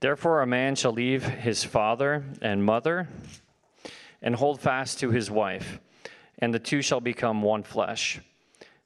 Therefore, 0.00 0.42
a 0.42 0.46
man 0.46 0.76
shall 0.76 0.92
leave 0.92 1.24
his 1.24 1.64
father 1.64 2.24
and 2.40 2.64
mother 2.64 3.08
and 4.22 4.36
hold 4.36 4.60
fast 4.60 5.00
to 5.00 5.10
his 5.10 5.30
wife, 5.30 5.80
and 6.38 6.54
the 6.54 6.58
two 6.58 6.82
shall 6.82 7.00
become 7.00 7.42
one 7.42 7.62
flesh. 7.64 8.20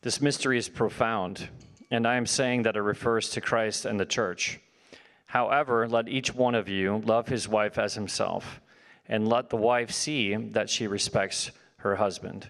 This 0.00 0.20
mystery 0.20 0.58
is 0.58 0.68
profound, 0.68 1.48
and 1.90 2.06
I 2.06 2.16
am 2.16 2.26
saying 2.26 2.62
that 2.62 2.76
it 2.76 2.82
refers 2.82 3.30
to 3.30 3.40
Christ 3.40 3.84
and 3.84 4.00
the 4.00 4.06
church. 4.06 4.58
However, 5.26 5.86
let 5.86 6.08
each 6.08 6.34
one 6.34 6.54
of 6.54 6.68
you 6.68 7.02
love 7.04 7.28
his 7.28 7.46
wife 7.46 7.78
as 7.78 7.94
himself, 7.94 8.60
and 9.06 9.28
let 9.28 9.50
the 9.50 9.56
wife 9.56 9.90
see 9.90 10.34
that 10.34 10.70
she 10.70 10.86
respects 10.86 11.50
her 11.78 11.96
husband. 11.96 12.48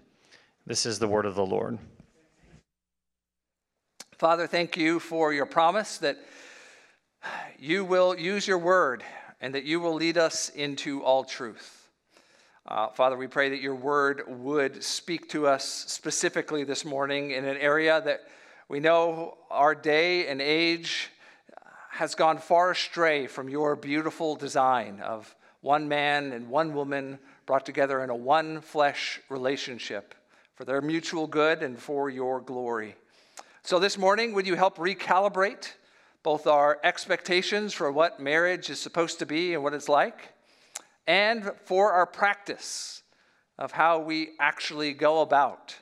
This 0.67 0.87
is 0.87 0.99
the 0.99 1.09
word 1.09 1.27
of 1.27 1.35
the 1.35 1.47
Lord. 1.47 1.79
Father, 4.13 4.47
thank 4.47 4.77
you 4.77 5.01
for 5.01 5.33
your 5.33 5.47
promise 5.47 5.99
that 5.99 6.17
you 7.59 7.85
will 7.85 8.19
use 8.19 8.47
your 8.47 8.59
word 8.59 9.05
and 9.41 9.55
that 9.55 9.65
you 9.65 9.81
will 9.81 9.95
lead 9.95 10.19
us 10.19 10.49
into 10.51 11.03
all 11.03 11.25
truth. 11.25 11.89
Uh, 12.67 12.89
Father, 12.89 13.17
we 13.17 13.27
pray 13.27 13.51
that 13.51 13.61
your 13.61 13.75
word 13.75 14.23
would 14.29 14.85
speak 14.85 15.29
to 15.31 15.47
us 15.47 15.65
specifically 15.65 16.63
this 16.63 16.85
morning 16.85 17.33
in 17.33 17.45
an 17.45 17.57
area 17.57 18.01
that 18.01 18.21
we 18.69 18.79
know 18.79 19.37
our 19.51 19.75
day 19.75 20.29
and 20.29 20.41
age 20.41 21.11
has 21.91 22.15
gone 22.15 22.39
far 22.39 22.71
astray 22.71 23.27
from 23.27 23.49
your 23.49 23.77
beautiful 23.77 24.37
design 24.37 25.01
of 25.01 25.35
one 25.61 25.89
man 25.89 26.33
and 26.33 26.49
one 26.49 26.73
woman 26.73 27.19
brought 27.47 27.67
together 27.67 28.03
in 28.03 28.11
a 28.11 28.17
one 28.17 28.61
flesh 28.61 29.21
relationship 29.29 30.15
for 30.55 30.65
their 30.65 30.81
mutual 30.81 31.27
good 31.27 31.63
and 31.63 31.79
for 31.79 32.09
your 32.09 32.41
glory. 32.41 32.95
So, 33.63 33.79
this 33.79 33.99
morning, 33.99 34.33
would 34.33 34.47
you 34.47 34.55
help 34.55 34.79
recalibrate 34.79 35.73
both 36.23 36.47
our 36.47 36.79
expectations 36.85 37.73
for 37.73 37.91
what 37.91 38.21
marriage 38.21 38.71
is 38.71 38.81
supposed 38.81 39.19
to 39.19 39.27
be 39.27 39.55
and 39.55 39.63
what 39.63 39.75
it's 39.75 39.89
like, 39.89 40.35
and 41.07 41.51
for 41.65 41.93
our 41.93 42.07
practice 42.07 43.03
of 43.59 43.73
how 43.73 43.99
we 43.99 44.31
actually 44.39 44.93
go 44.93 45.21
about 45.21 45.77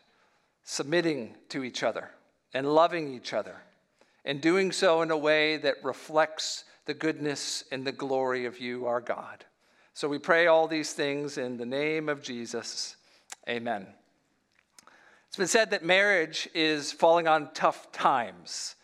submitting 0.64 1.34
to 1.48 1.64
each 1.64 1.82
other 1.82 2.10
and 2.55 2.74
loving 2.74 3.12
each 3.14 3.32
other 3.32 3.56
and 4.24 4.41
doing 4.41 4.72
so 4.72 5.02
in 5.02 5.10
a 5.10 5.16
way 5.16 5.56
that 5.56 5.82
reflects 5.82 6.65
the 6.86 6.94
goodness 6.94 7.65
and 7.70 7.86
the 7.86 7.92
glory 7.92 8.47
of 8.47 8.59
you, 8.59 8.86
our 8.86 9.00
God. 9.00 9.44
So 9.94 10.09
we 10.09 10.19
pray 10.19 10.47
all 10.47 10.66
these 10.66 10.92
things 10.92 11.38
in 11.38 11.56
the 11.56 11.66
name 11.66 12.09
of 12.09 12.22
Jesus. 12.22 12.97
Amen. 13.48 13.86
It's 15.28 15.36
been 15.36 15.47
said 15.47 15.70
that 15.70 15.84
marriage 15.84 16.48
is 16.54 16.92
falling 16.92 17.28
on 17.28 17.50
tough 17.54 17.92
times. 17.92 18.75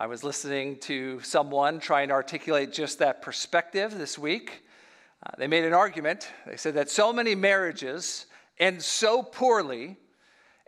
I 0.00 0.06
was 0.06 0.22
listening 0.22 0.76
to 0.82 1.20
someone 1.22 1.80
trying 1.80 2.06
to 2.08 2.14
articulate 2.14 2.72
just 2.72 3.00
that 3.00 3.20
perspective 3.20 3.98
this 3.98 4.16
week. 4.16 4.62
Uh, 5.26 5.32
they 5.36 5.48
made 5.48 5.64
an 5.64 5.72
argument. 5.72 6.30
They 6.46 6.56
said 6.56 6.74
that 6.74 6.88
so 6.88 7.12
many 7.12 7.34
marriages 7.34 8.26
end 8.60 8.80
so 8.80 9.24
poorly, 9.24 9.96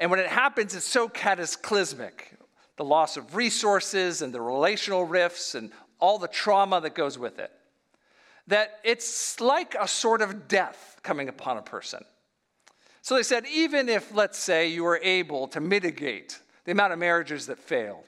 and 0.00 0.10
when 0.10 0.18
it 0.18 0.26
happens, 0.26 0.74
it's 0.74 0.84
so 0.84 1.08
cataclysmic 1.08 2.32
the 2.76 2.82
loss 2.82 3.16
of 3.16 3.36
resources 3.36 4.20
and 4.20 4.34
the 4.34 4.40
relational 4.40 5.04
rifts 5.04 5.54
and 5.54 5.70
all 6.00 6.18
the 6.18 6.26
trauma 6.26 6.80
that 6.80 6.96
goes 6.96 7.16
with 7.16 7.38
it. 7.38 7.52
That 8.48 8.80
it's 8.82 9.40
like 9.40 9.76
a 9.78 9.86
sort 9.86 10.22
of 10.22 10.48
death 10.48 10.98
coming 11.04 11.28
upon 11.28 11.56
a 11.56 11.62
person. 11.62 12.04
So 13.02 13.14
they 13.14 13.22
said, 13.22 13.44
even 13.46 13.88
if, 13.88 14.12
let's 14.12 14.38
say, 14.38 14.66
you 14.66 14.82
were 14.82 14.98
able 15.04 15.46
to 15.48 15.60
mitigate 15.60 16.40
the 16.64 16.72
amount 16.72 16.92
of 16.92 16.98
marriages 16.98 17.46
that 17.46 17.60
failed, 17.60 18.06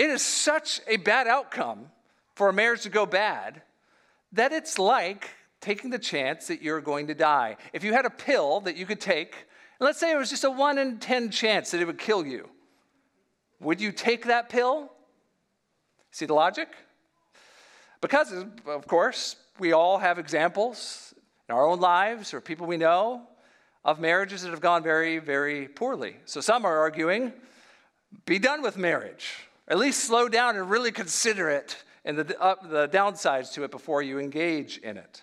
it 0.00 0.08
is 0.08 0.22
such 0.22 0.80
a 0.88 0.96
bad 0.96 1.26
outcome 1.26 1.90
for 2.34 2.48
a 2.48 2.54
marriage 2.54 2.80
to 2.84 2.88
go 2.88 3.04
bad 3.04 3.60
that 4.32 4.50
it's 4.50 4.78
like 4.78 5.28
taking 5.60 5.90
the 5.90 5.98
chance 5.98 6.46
that 6.46 6.62
you're 6.62 6.80
going 6.80 7.08
to 7.08 7.14
die. 7.14 7.58
If 7.74 7.84
you 7.84 7.92
had 7.92 8.06
a 8.06 8.10
pill 8.10 8.60
that 8.60 8.78
you 8.78 8.86
could 8.86 8.98
take, 8.98 9.34
and 9.78 9.84
let's 9.84 10.00
say 10.00 10.10
it 10.10 10.16
was 10.16 10.30
just 10.30 10.44
a 10.44 10.50
one 10.50 10.78
in 10.78 11.00
10 11.00 11.28
chance 11.30 11.72
that 11.72 11.82
it 11.82 11.84
would 11.84 11.98
kill 11.98 12.24
you, 12.24 12.48
would 13.60 13.78
you 13.78 13.92
take 13.92 14.24
that 14.24 14.48
pill? 14.48 14.90
See 16.12 16.24
the 16.24 16.32
logic? 16.32 16.70
Because, 18.00 18.32
of 18.66 18.86
course, 18.86 19.36
we 19.58 19.72
all 19.72 19.98
have 19.98 20.18
examples 20.18 21.12
in 21.46 21.54
our 21.54 21.66
own 21.66 21.78
lives 21.78 22.32
or 22.32 22.40
people 22.40 22.66
we 22.66 22.78
know 22.78 23.28
of 23.84 24.00
marriages 24.00 24.40
that 24.44 24.50
have 24.50 24.62
gone 24.62 24.82
very, 24.82 25.18
very 25.18 25.68
poorly. 25.68 26.16
So 26.24 26.40
some 26.40 26.64
are 26.64 26.78
arguing 26.78 27.34
be 28.24 28.38
done 28.38 28.62
with 28.62 28.78
marriage, 28.78 29.49
at 29.70 29.78
least 29.78 30.04
slow 30.04 30.28
down 30.28 30.56
and 30.56 30.68
really 30.68 30.90
consider 30.92 31.48
it 31.48 31.76
and 32.04 32.18
the, 32.18 32.24
the 32.24 32.88
downsides 32.88 33.52
to 33.52 33.62
it 33.62 33.70
before 33.70 34.02
you 34.02 34.18
engage 34.18 34.78
in 34.78 34.96
it. 34.96 35.22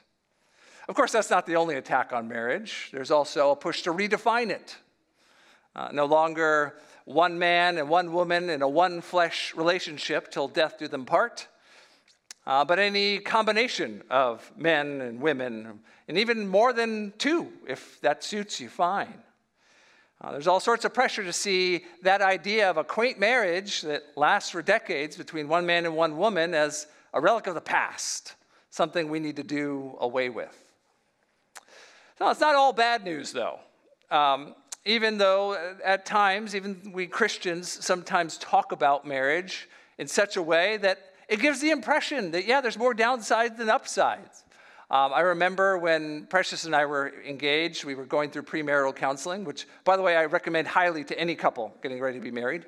Of 0.88 0.96
course, 0.96 1.12
that's 1.12 1.30
not 1.30 1.46
the 1.46 1.58
only 1.58 1.75
attack 1.75 2.13
on 2.13 2.30
marriage. 2.30 2.90
There's 2.94 3.12
also 3.12 3.52
a 3.52 3.56
push 3.56 3.81
to 3.84 3.94
redefine 3.94 4.50
it. 4.50 4.78
Uh, 5.75 5.90
no 5.91 6.06
longer 6.06 6.75
one 7.03 7.38
man 7.38 7.78
and 7.78 7.90
one 7.90 8.13
woman 8.13 8.50
in 8.50 8.62
a 8.62 8.69
one 8.69 9.02
flesh 9.02 9.53
relationship 9.56 10.31
till 10.31 10.47
death 10.47 10.79
do 10.79 10.88
them 10.88 11.06
part, 11.06 11.47
uh, 12.46 12.64
but 12.64 12.79
any 12.79 13.19
combination 13.19 14.02
of 14.09 14.50
men 14.56 15.02
and 15.02 15.19
women, 15.22 15.79
and 16.08 16.18
even 16.18 16.47
more 16.47 16.72
than 16.72 17.14
two, 17.18 17.52
if 17.68 18.00
that 18.02 18.24
suits 18.24 18.62
you, 18.62 18.69
fine. 18.69 19.14
Uh, 20.19 20.31
there's 20.31 20.47
all 20.47 20.59
sorts 20.59 20.83
of 20.83 20.94
pressure 20.94 21.23
to 21.23 21.33
see 21.33 21.85
that 22.01 22.22
idea 22.22 22.69
of 22.69 22.78
a 22.78 22.83
quaint 22.83 23.19
marriage 23.19 23.81
that 23.81 24.03
lasts 24.16 24.50
for 24.50 24.61
decades 24.61 25.16
between 25.16 25.47
one 25.47 25.66
man 25.66 25.85
and 25.85 25.95
one 25.95 26.17
woman 26.17 26.53
as 26.53 26.88
a 27.13 27.22
relic 27.22 27.45
of 27.45 27.53
the 27.53 27.61
past, 27.61 28.33
something 28.72 29.09
we 29.09 29.19
need 29.19 29.35
to 29.35 29.44
do 29.44 29.95
away 30.00 30.29
with. 30.29 30.73
No, 32.19 32.31
it's 32.31 32.39
not 32.39 32.55
all 32.55 32.73
bad 32.73 33.03
news, 33.03 33.31
though. 33.31 33.59
Um, 34.09 34.55
even 34.85 35.17
though 35.17 35.53
uh, 35.53 35.75
at 35.83 36.05
times, 36.05 36.55
even 36.55 36.91
we 36.94 37.05
Christians 37.05 37.85
sometimes 37.85 38.38
talk 38.38 38.72
about 38.72 39.05
marriage 39.05 39.67
in 39.99 40.07
such 40.07 40.35
a 40.35 40.41
way 40.41 40.78
that 40.78 41.13
it 41.28 41.39
gives 41.39 41.59
the 41.59 41.69
impression 41.72 42.31
that, 42.31 42.47
yeah, 42.47 42.61
there's 42.61 42.78
more 42.78 42.95
downsides 42.95 43.57
than 43.57 43.69
upsides. 43.69 44.45
Um, 44.90 45.12
I 45.14 45.22
remember 45.22 45.78
when 45.78 46.28
Precious 46.28 46.66
and 46.66 46.75
I 46.75 46.86
were 46.86 47.14
engaged, 47.28 47.84
we 47.84 47.96
were 47.96 48.06
going 48.06 48.30
through 48.30 48.44
premarital 48.44 48.96
counseling, 48.96 49.44
which, 49.44 49.68
by 49.84 49.97
the 49.97 50.03
way, 50.03 50.16
I 50.16 50.26
recommend 50.26 50.67
highly 50.67 51.03
to 51.06 51.20
any 51.20 51.35
couple 51.35 51.76
getting 51.82 52.00
ready 52.00 52.17
to 52.17 52.23
be 52.23 52.32
married. 52.32 52.66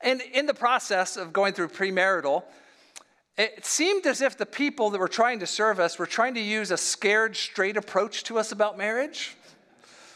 And 0.00 0.20
in 0.32 0.46
the 0.46 0.54
process 0.54 1.16
of 1.16 1.32
going 1.32 1.52
through 1.52 1.68
premarital, 1.68 2.44
it 3.36 3.64
seemed 3.64 4.06
as 4.06 4.20
if 4.20 4.38
the 4.38 4.46
people 4.46 4.90
that 4.90 4.98
were 4.98 5.08
trying 5.08 5.40
to 5.40 5.46
serve 5.46 5.80
us 5.80 5.98
were 5.98 6.06
trying 6.06 6.34
to 6.34 6.40
use 6.40 6.70
a 6.70 6.76
scared 6.76 7.36
straight 7.36 7.76
approach 7.76 8.24
to 8.24 8.38
us 8.38 8.52
about 8.52 8.78
marriage 8.78 9.36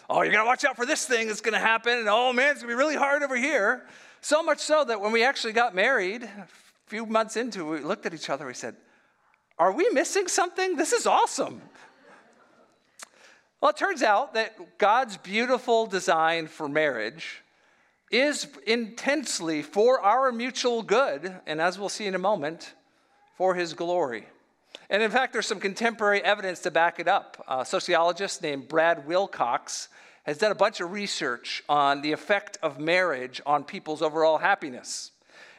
oh, 0.09 0.23
you 0.23 0.33
gotta 0.33 0.47
watch 0.47 0.65
out 0.65 0.77
for 0.77 0.87
this 0.87 1.07
thing 1.07 1.27
that's 1.27 1.41
gonna 1.41 1.59
happen, 1.59 1.99
and 1.99 2.09
oh 2.09 2.33
man, 2.33 2.53
it's 2.53 2.61
gonna 2.61 2.73
be 2.73 2.77
really 2.77 2.97
hard 2.97 3.23
over 3.23 3.37
here. 3.37 3.87
So 4.21 4.43
much 4.43 4.61
so 4.61 4.85
that 4.85 5.01
when 5.01 5.13
we 5.13 5.23
actually 5.23 5.53
got 5.53 5.75
married, 5.75 6.25
a 6.25 6.49
few 6.87 7.07
months 7.07 7.37
into 7.37 7.75
it, 7.75 7.81
we 7.81 7.87
looked 7.87 8.07
at 8.07 8.15
each 8.15 8.31
other, 8.31 8.47
we 8.47 8.55
said, 8.55 8.77
Are 9.59 9.73
we 9.73 9.89
missing 9.91 10.29
something? 10.29 10.77
This 10.77 10.93
is 10.93 11.07
awesome. 11.07 11.63
Well, 13.61 13.71
it 13.71 13.77
turns 13.79 14.03
out 14.03 14.35
that 14.35 14.79
God's 14.79 15.17
beautiful 15.17 15.87
design 15.87 16.47
for 16.47 16.69
marriage 16.69 17.43
is 18.11 18.47
intensely 18.67 19.63
for 19.63 20.01
our 20.01 20.31
mutual 20.31 20.83
good, 20.83 21.35
and 21.47 21.61
as 21.61 21.79
we'll 21.79 21.89
see 21.89 22.07
in 22.07 22.15
a 22.15 22.19
moment, 22.19 22.75
for 23.37 23.55
his 23.55 23.73
glory. 23.73 24.27
And 24.91 25.03
in 25.03 25.11
fact, 25.11 25.33
there's 25.33 25.47
some 25.47 25.59
contemporary 25.59 26.23
evidence 26.23 26.61
to 26.61 26.71
back 26.71 27.01
it 27.01 27.09
up. 27.09 27.43
A 27.49 27.65
sociologist 27.65 28.43
named 28.43 28.69
Brad 28.69 29.07
Wilcox 29.07 29.89
has 30.25 30.39
done 30.39 30.53
a 30.53 30.57
bunch 30.57 30.81
of 30.81 30.93
research 30.93 31.65
on 31.69 32.03
the 32.03 32.13
effect 32.13 32.59
of 32.63 32.79
marriage 32.79 33.41
on 33.47 33.65
people's 33.65 34.03
overall 34.03 34.39
happiness. 34.39 35.13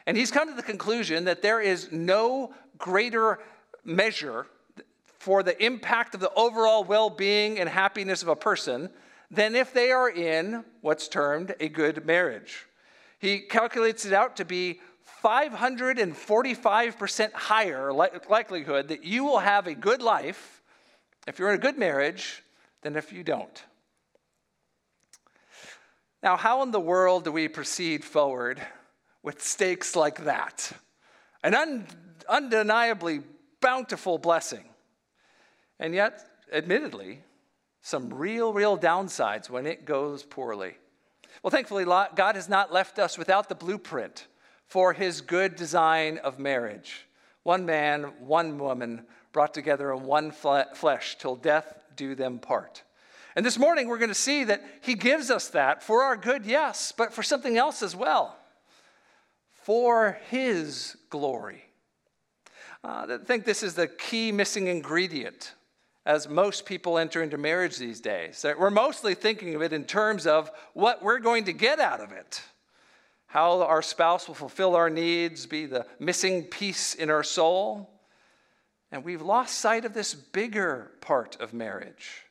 And 0.06 0.16
he's 0.16 0.30
come 0.30 0.48
to 0.48 0.54
the 0.54 0.62
conclusion 0.62 1.24
that 1.24 1.42
there 1.42 1.60
is 1.60 1.90
no 1.90 2.54
greater 2.78 3.40
measure 3.84 4.46
for 5.18 5.42
the 5.42 5.64
impact 5.64 6.14
of 6.14 6.20
the 6.20 6.32
overall 6.34 6.84
well 6.84 7.08
being 7.10 7.58
and 7.58 7.68
happiness 7.68 8.22
of 8.22 8.28
a 8.28 8.36
person 8.36 8.88
than 9.30 9.54
if 9.54 9.74
they 9.74 9.90
are 9.90 10.08
in 10.08 10.64
what's 10.80 11.08
termed 11.08 11.54
a 11.60 11.68
good 11.68 12.06
marriage. 12.06 12.64
He 13.18 13.40
calculates 13.40 14.06
it 14.06 14.12
out 14.12 14.36
to 14.36 14.44
be 14.44 14.80
545% 15.22 17.32
higher 17.32 17.92
likelihood 17.92 18.86
that 18.88 19.04
you 19.04 19.24
will 19.24 19.40
have 19.40 19.66
a 19.66 19.74
good 19.74 20.00
life 20.00 20.62
if 21.26 21.38
you're 21.38 21.50
in 21.50 21.56
a 21.56 21.60
good 21.60 21.76
marriage 21.76 22.42
than 22.82 22.96
if 22.96 23.12
you 23.12 23.22
don't. 23.24 23.64
Now, 26.22 26.36
how 26.36 26.62
in 26.62 26.70
the 26.70 26.80
world 26.80 27.24
do 27.24 27.32
we 27.32 27.48
proceed 27.48 28.04
forward 28.04 28.62
with 29.22 29.42
stakes 29.42 29.96
like 29.96 30.24
that? 30.24 30.72
An 31.42 31.54
un- 31.54 31.86
undeniably 32.28 33.22
bountiful 33.60 34.18
blessing. 34.18 34.64
And 35.78 35.94
yet, 35.94 36.24
admittedly, 36.52 37.20
some 37.82 38.12
real, 38.12 38.52
real 38.52 38.78
downsides 38.78 39.48
when 39.48 39.66
it 39.66 39.84
goes 39.84 40.22
poorly. 40.22 40.74
Well, 41.42 41.50
thankfully, 41.50 41.84
God 41.84 42.34
has 42.34 42.48
not 42.48 42.72
left 42.72 42.98
us 42.98 43.16
without 43.16 43.48
the 43.48 43.54
blueprint 43.54 44.26
for 44.66 44.92
his 44.92 45.20
good 45.20 45.56
design 45.56 46.18
of 46.18 46.38
marriage. 46.38 47.06
One 47.42 47.64
man, 47.64 48.12
one 48.18 48.58
woman, 48.58 49.06
brought 49.32 49.54
together 49.54 49.92
in 49.92 50.02
one 50.02 50.30
flesh 50.30 51.16
till 51.18 51.36
death 51.36 51.74
do 51.96 52.14
them 52.14 52.38
part. 52.38 52.82
And 53.36 53.46
this 53.46 53.58
morning, 53.58 53.88
we're 53.88 53.98
going 53.98 54.08
to 54.08 54.14
see 54.14 54.44
that 54.44 54.64
he 54.80 54.94
gives 54.94 55.30
us 55.30 55.48
that 55.50 55.82
for 55.82 56.02
our 56.02 56.16
good, 56.16 56.44
yes, 56.44 56.92
but 56.96 57.12
for 57.12 57.22
something 57.22 57.56
else 57.56 57.82
as 57.82 57.94
well 57.94 58.38
for 59.68 60.18
his 60.30 60.96
glory. 61.10 61.62
Uh, 62.84 63.06
I 63.08 63.24
think 63.24 63.44
this 63.44 63.62
is 63.62 63.74
the 63.74 63.88
key 63.88 64.32
missing 64.32 64.68
ingredient 64.68 65.54
as 66.06 66.28
most 66.28 66.64
people 66.64 66.96
enter 66.96 67.22
into 67.22 67.36
marriage 67.36 67.76
these 67.76 68.00
days. 68.00 68.44
We're 68.58 68.70
mostly 68.70 69.14
thinking 69.14 69.54
of 69.54 69.62
it 69.62 69.72
in 69.72 69.84
terms 69.84 70.26
of 70.26 70.50
what 70.72 71.02
we're 71.02 71.18
going 71.18 71.44
to 71.44 71.52
get 71.52 71.80
out 71.80 72.00
of 72.00 72.12
it, 72.12 72.42
how 73.26 73.62
our 73.62 73.82
spouse 73.82 74.26
will 74.26 74.34
fulfill 74.34 74.74
our 74.74 74.88
needs, 74.88 75.44
be 75.44 75.66
the 75.66 75.86
missing 75.98 76.44
piece 76.44 76.94
in 76.94 77.10
our 77.10 77.22
soul. 77.22 77.90
And 78.90 79.04
we've 79.04 79.20
lost 79.20 79.58
sight 79.58 79.84
of 79.84 79.92
this 79.92 80.14
bigger 80.14 80.92
part 81.00 81.36
of 81.40 81.52
marriage 81.52 82.24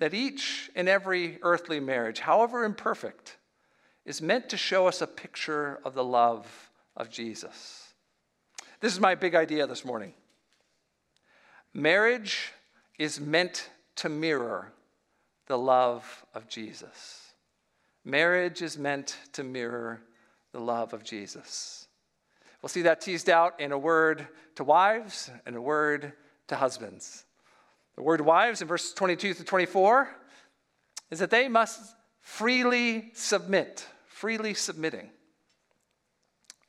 that 0.00 0.12
each 0.12 0.68
and 0.74 0.88
every 0.88 1.38
earthly 1.42 1.78
marriage, 1.78 2.18
however 2.18 2.64
imperfect, 2.64 3.36
is 4.04 4.20
meant 4.20 4.48
to 4.48 4.56
show 4.56 4.88
us 4.88 5.00
a 5.00 5.06
picture 5.06 5.78
of 5.84 5.94
the 5.94 6.02
love 6.02 6.70
of 6.96 7.08
Jesus. 7.08 7.81
This 8.82 8.92
is 8.92 9.00
my 9.00 9.14
big 9.14 9.36
idea 9.36 9.68
this 9.68 9.84
morning. 9.84 10.12
Marriage 11.72 12.52
is 12.98 13.20
meant 13.20 13.70
to 13.94 14.08
mirror 14.08 14.72
the 15.46 15.56
love 15.56 16.26
of 16.34 16.48
Jesus. 16.48 17.32
Marriage 18.04 18.60
is 18.60 18.76
meant 18.76 19.18
to 19.34 19.44
mirror 19.44 20.02
the 20.50 20.58
love 20.58 20.94
of 20.94 21.04
Jesus. 21.04 21.86
We'll 22.60 22.70
see 22.70 22.82
that 22.82 23.00
teased 23.00 23.30
out 23.30 23.60
in 23.60 23.70
a 23.70 23.78
word 23.78 24.26
to 24.56 24.64
wives 24.64 25.30
and 25.46 25.54
a 25.54 25.62
word 25.62 26.12
to 26.48 26.56
husbands. 26.56 27.24
The 27.94 28.02
word 28.02 28.20
wives 28.20 28.62
in 28.62 28.66
verses 28.66 28.94
22 28.94 29.34
to 29.34 29.44
24 29.44 30.08
is 31.12 31.20
that 31.20 31.30
they 31.30 31.46
must 31.46 31.94
freely 32.20 33.12
submit, 33.14 33.86
freely 34.08 34.54
submitting. 34.54 35.10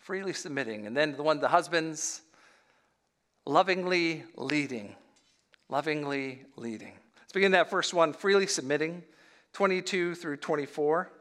Freely 0.04 0.34
submitting. 0.34 0.88
And 0.88 0.96
then 0.96 1.16
the 1.16 1.24
one, 1.24 1.40
the 1.40 1.48
husbands, 1.48 2.22
lovingly 3.46 4.24
leading 4.36 4.96
lovingly 5.74 6.46
leading. 6.56 6.94
Let's 7.20 7.34
begin 7.34 7.54
that 7.54 7.68
first 7.68 7.96
one 7.96 8.14
freely 8.14 8.46
submitting, 8.46 9.02
22 9.54 10.14
through 10.14 10.38
24. 10.38 11.12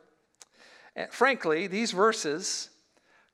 And 0.94 1.10
frankly, 1.10 1.66
these 1.68 1.92
verses 1.92 2.68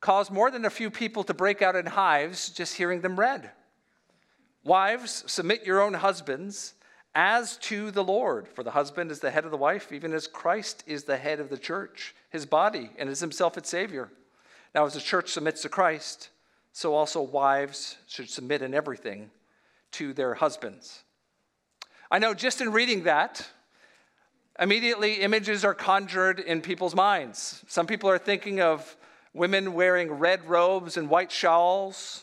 cause 0.01 0.31
more 0.31 0.49
than 0.53 0.65
a 0.65 0.71
few 0.71 0.91
people 0.91 1.25
to 1.25 1.35
break 1.35 1.61
out 1.61 1.75
in 1.75 1.87
hives 1.87 2.51
just 2.51 2.77
hearing 2.77 3.01
them 3.01 3.19
read. 3.19 3.51
Wives, 4.63 5.25
submit 5.27 5.65
your 5.65 5.83
own 5.83 5.95
husbands 5.95 6.75
as 7.17 7.57
to 7.57 7.91
the 7.91 8.05
Lord, 8.05 8.47
for 8.47 8.63
the 8.63 8.71
husband 8.71 9.11
is 9.11 9.19
the 9.19 9.33
head 9.33 9.45
of 9.45 9.51
the 9.51 9.57
wife, 9.57 9.91
even 9.91 10.13
as 10.13 10.29
Christ 10.29 10.85
is 10.87 11.03
the 11.03 11.17
head 11.17 11.41
of 11.41 11.49
the 11.49 11.59
church, 11.59 12.15
his 12.31 12.47
body, 12.47 12.91
and 12.97 13.09
is 13.09 13.19
himself 13.19 13.59
its 13.59 13.71
Savior. 13.71 14.09
Now, 14.79 14.87
as 14.87 14.95
the 14.95 15.01
church 15.01 15.31
submits 15.31 15.63
to 15.63 15.69
Christ, 15.69 16.29
so 16.73 16.95
also 16.95 17.21
wives 17.21 17.97
should 18.07 18.31
submit 18.31 18.63
in 18.63 18.75
everything 18.75 19.33
to 19.91 20.13
their 20.13 20.35
husbands. 20.35 21.03
I 22.13 22.21
know 22.21 22.33
just 22.33 22.61
in 22.61 22.71
reading 22.71 23.03
that, 23.03 23.45
immediately 24.57 25.15
images 25.15 25.65
are 25.65 25.75
conjured 25.75 26.39
in 26.39 26.61
people's 26.61 26.95
minds. 26.95 27.65
Some 27.67 27.89
people 27.89 28.09
are 28.09 28.19
thinking 28.19 28.61
of 28.61 28.97
women 29.35 29.75
wearing 29.75 30.13
red 30.13 30.49
robes 30.49 30.97
and 30.97 31.11
white 31.11 31.33
shawls, 31.33 32.23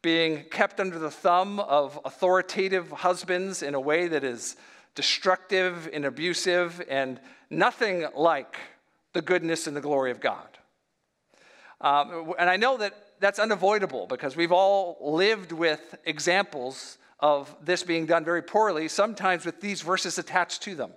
being 0.00 0.44
kept 0.44 0.80
under 0.80 0.98
the 0.98 1.10
thumb 1.10 1.60
of 1.60 2.00
authoritative 2.06 2.90
husbands 2.90 3.62
in 3.62 3.74
a 3.74 3.80
way 3.80 4.08
that 4.08 4.24
is 4.24 4.56
destructive 4.94 5.86
and 5.92 6.06
abusive 6.06 6.82
and 6.88 7.20
nothing 7.50 8.06
like 8.16 8.56
the 9.12 9.20
goodness 9.20 9.66
and 9.66 9.76
the 9.76 9.82
glory 9.82 10.10
of 10.10 10.18
God. 10.18 10.56
Um, 11.80 12.34
and 12.38 12.50
I 12.50 12.56
know 12.56 12.76
that 12.78 12.94
that's 13.20 13.38
unavoidable 13.38 14.06
because 14.06 14.36
we've 14.36 14.52
all 14.52 14.98
lived 15.00 15.52
with 15.52 15.94
examples 16.04 16.98
of 17.20 17.54
this 17.62 17.82
being 17.82 18.06
done 18.06 18.24
very 18.24 18.42
poorly, 18.42 18.88
sometimes 18.88 19.44
with 19.44 19.60
these 19.60 19.82
verses 19.82 20.18
attached 20.18 20.62
to 20.62 20.74
them. 20.74 20.90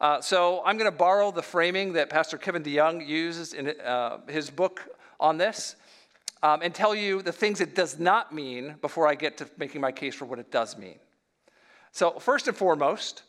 Uh, 0.00 0.20
so 0.20 0.62
I'm 0.64 0.78
going 0.78 0.90
to 0.90 0.96
borrow 0.96 1.32
the 1.32 1.42
framing 1.42 1.94
that 1.94 2.08
Pastor 2.08 2.38
Kevin 2.38 2.62
DeYoung 2.62 3.06
uses 3.06 3.52
in 3.52 3.74
uh, 3.80 4.18
his 4.28 4.48
book 4.48 4.82
on 5.18 5.38
this 5.38 5.74
um, 6.42 6.62
and 6.62 6.72
tell 6.72 6.94
you 6.94 7.20
the 7.22 7.32
things 7.32 7.60
it 7.60 7.74
does 7.74 7.98
not 7.98 8.32
mean 8.32 8.76
before 8.80 9.08
I 9.08 9.16
get 9.16 9.38
to 9.38 9.48
making 9.58 9.80
my 9.80 9.90
case 9.90 10.14
for 10.14 10.24
what 10.24 10.38
it 10.38 10.52
does 10.52 10.78
mean. 10.78 10.98
So, 11.90 12.12
first 12.20 12.46
and 12.46 12.56
foremost, 12.56 13.22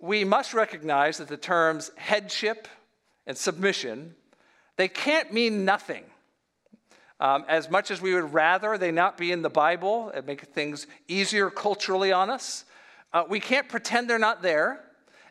we 0.00 0.24
must 0.24 0.54
recognize 0.54 1.18
that 1.18 1.28
the 1.28 1.36
terms 1.36 1.92
headship 1.96 2.66
and 3.26 3.36
submission 3.36 4.16
they 4.78 4.88
can't 4.88 5.30
mean 5.30 5.66
nothing 5.66 6.04
um, 7.20 7.44
as 7.48 7.68
much 7.68 7.90
as 7.90 8.00
we 8.00 8.14
would 8.14 8.32
rather 8.32 8.78
they 8.78 8.92
not 8.92 9.18
be 9.18 9.32
in 9.32 9.42
the 9.42 9.50
Bible 9.50 10.10
and 10.14 10.24
make 10.24 10.42
things 10.42 10.86
easier 11.08 11.50
culturally 11.50 12.12
on 12.12 12.30
us, 12.30 12.64
uh, 13.12 13.24
we 13.28 13.40
can't 13.40 13.68
pretend 13.68 14.08
they're 14.08 14.18
not 14.18 14.40
there, 14.40 14.84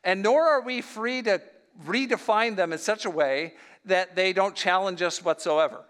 and 0.03 0.21
nor 0.21 0.45
are 0.45 0.61
we 0.61 0.81
free 0.81 1.21
to 1.21 1.41
redefine 1.85 2.55
them 2.55 2.73
in 2.73 2.79
such 2.79 3.05
a 3.05 3.09
way 3.09 3.53
that 3.85 4.15
they 4.15 4.33
don't 4.33 4.55
challenge 4.55 5.01
us 5.01 5.23
whatsoever. 5.23 5.83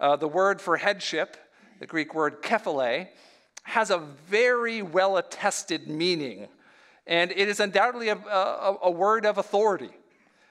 Uh, 0.00 0.16
the 0.16 0.28
word 0.28 0.60
for 0.60 0.76
headship, 0.76 1.36
the 1.80 1.86
Greek 1.86 2.14
word 2.14 2.42
kephale, 2.42 3.08
has 3.64 3.90
a 3.90 3.98
very 3.98 4.80
well 4.80 5.18
attested 5.18 5.88
meaning, 5.88 6.48
and 7.06 7.32
it 7.32 7.48
is 7.48 7.60
undoubtedly 7.60 8.08
a, 8.08 8.16
a, 8.16 8.76
a 8.84 8.90
word 8.90 9.26
of 9.26 9.36
authority. 9.36 9.90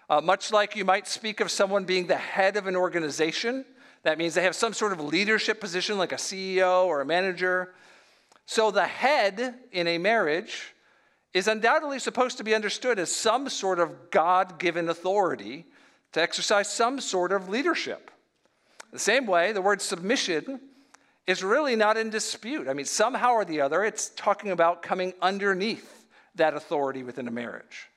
Uh, 0.09 0.21
much 0.21 0.51
like 0.51 0.75
you 0.75 0.85
might 0.85 1.07
speak 1.07 1.41
of 1.41 1.51
someone 1.51 1.83
being 1.83 2.07
the 2.07 2.15
head 2.15 2.55
of 2.55 2.67
an 2.67 2.75
organization, 2.75 3.65
that 4.03 4.17
means 4.17 4.33
they 4.33 4.43
have 4.43 4.55
some 4.55 4.73
sort 4.73 4.93
of 4.93 5.01
leadership 5.01 5.59
position, 5.59 5.97
like 5.97 6.13
a 6.13 6.17
CEO 6.17 6.85
or 6.85 7.01
a 7.01 7.05
manager. 7.05 7.73
So 8.45 8.71
the 8.71 8.85
head 8.85 9.55
in 9.71 9.87
a 9.87 9.97
marriage 9.97 10.73
is 11.33 11.47
undoubtedly 11.47 11.99
supposed 11.99 12.37
to 12.37 12.43
be 12.43 12.55
understood 12.55 12.99
as 12.99 13.13
some 13.13 13.49
sort 13.49 13.79
of 13.79 14.09
God 14.09 14.59
given 14.59 14.87
authority 14.87 15.65
to 16.13 16.21
exercise 16.21 16.71
some 16.71 17.01
sort 17.01 17.33
of 17.33 17.49
leadership. 17.49 18.09
The 18.93 18.99
same 18.99 19.27
way, 19.27 19.51
the 19.51 19.61
word 19.61 19.81
submission 19.81 20.61
is 21.27 21.43
really 21.43 21.75
not 21.75 21.97
in 21.97 22.09
dispute. 22.09 22.69
I 22.69 22.73
mean, 22.73 22.85
somehow 22.85 23.33
or 23.33 23.43
the 23.43 23.59
other, 23.59 23.83
it's 23.83 24.09
talking 24.15 24.51
about 24.51 24.81
coming 24.81 25.13
underneath 25.21 26.05
that 26.35 26.53
authority 26.53 27.03
within 27.03 27.27
a 27.27 27.31
marriage. 27.31 27.89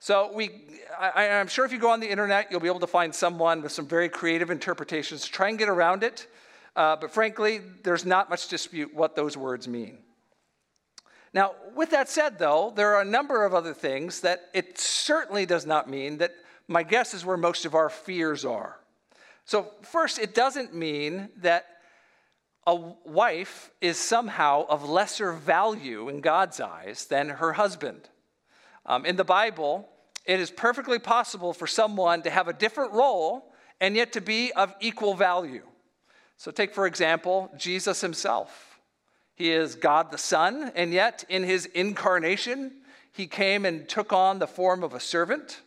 So 0.00 0.30
we, 0.32 0.50
I, 0.98 1.24
am 1.24 1.48
sure 1.48 1.64
if 1.64 1.72
you 1.72 1.78
go 1.78 1.90
on 1.90 2.00
the 2.00 2.08
internet, 2.08 2.48
you'll 2.50 2.60
be 2.60 2.68
able 2.68 2.80
to 2.80 2.86
find 2.86 3.12
someone 3.12 3.62
with 3.62 3.72
some 3.72 3.86
very 3.86 4.08
creative 4.08 4.50
interpretations 4.50 5.24
to 5.24 5.32
try 5.32 5.48
and 5.48 5.58
get 5.58 5.68
around 5.68 6.04
it. 6.04 6.28
Uh, 6.76 6.94
but 6.96 7.10
frankly, 7.10 7.60
there's 7.82 8.06
not 8.06 8.30
much 8.30 8.46
dispute 8.48 8.94
what 8.94 9.16
those 9.16 9.36
words 9.36 9.66
mean. 9.66 9.98
Now, 11.34 11.52
with 11.74 11.90
that 11.90 12.08
said, 12.08 12.38
though, 12.38 12.72
there 12.74 12.94
are 12.94 13.02
a 13.02 13.04
number 13.04 13.44
of 13.44 13.54
other 13.54 13.74
things 13.74 14.20
that 14.20 14.48
it 14.54 14.78
certainly 14.78 15.46
does 15.46 15.66
not 15.66 15.90
mean 15.90 16.18
that 16.18 16.34
my 16.68 16.82
guess 16.82 17.12
is 17.12 17.24
where 17.24 17.36
most 17.36 17.64
of 17.64 17.74
our 17.74 17.90
fears 17.90 18.44
are. 18.44 18.78
So, 19.44 19.66
first, 19.82 20.18
it 20.18 20.34
doesn't 20.34 20.74
mean 20.74 21.30
that 21.38 21.66
a 22.66 22.74
wife 22.74 23.70
is 23.80 23.98
somehow 23.98 24.66
of 24.68 24.88
lesser 24.88 25.32
value 25.32 26.08
in 26.08 26.20
God's 26.20 26.60
eyes 26.60 27.06
than 27.06 27.30
her 27.30 27.54
husband. 27.54 28.08
Um, 28.88 29.04
in 29.04 29.16
the 29.16 29.24
Bible, 29.24 29.86
it 30.24 30.40
is 30.40 30.50
perfectly 30.50 30.98
possible 30.98 31.52
for 31.52 31.66
someone 31.66 32.22
to 32.22 32.30
have 32.30 32.48
a 32.48 32.54
different 32.54 32.92
role 32.92 33.52
and 33.80 33.94
yet 33.94 34.12
to 34.14 34.22
be 34.22 34.50
of 34.52 34.74
equal 34.80 35.14
value. 35.14 35.62
So, 36.38 36.50
take 36.50 36.74
for 36.74 36.86
example 36.86 37.50
Jesus 37.56 38.00
himself. 38.00 38.80
He 39.34 39.52
is 39.52 39.74
God 39.74 40.10
the 40.10 40.18
Son, 40.18 40.72
and 40.74 40.92
yet 40.92 41.24
in 41.28 41.44
his 41.44 41.66
incarnation, 41.66 42.72
he 43.12 43.26
came 43.26 43.64
and 43.64 43.88
took 43.88 44.12
on 44.12 44.38
the 44.38 44.46
form 44.46 44.82
of 44.82 44.94
a 44.94 45.00
servant. 45.00 45.60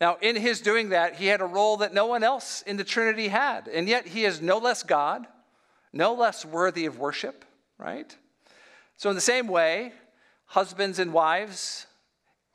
Now, 0.00 0.18
in 0.20 0.36
his 0.36 0.60
doing 0.60 0.88
that, 0.88 1.16
he 1.16 1.28
had 1.28 1.40
a 1.40 1.46
role 1.46 1.78
that 1.78 1.94
no 1.94 2.06
one 2.06 2.24
else 2.24 2.62
in 2.62 2.76
the 2.76 2.84
Trinity 2.84 3.28
had, 3.28 3.68
and 3.68 3.88
yet 3.88 4.08
he 4.08 4.24
is 4.24 4.42
no 4.42 4.58
less 4.58 4.82
God, 4.82 5.26
no 5.92 6.12
less 6.12 6.44
worthy 6.44 6.84
of 6.84 6.98
worship, 6.98 7.44
right? 7.78 8.14
So, 8.96 9.08
in 9.08 9.14
the 9.14 9.22
same 9.22 9.46
way, 9.46 9.92
husbands 10.46 10.98
and 10.98 11.12
wives 11.12 11.86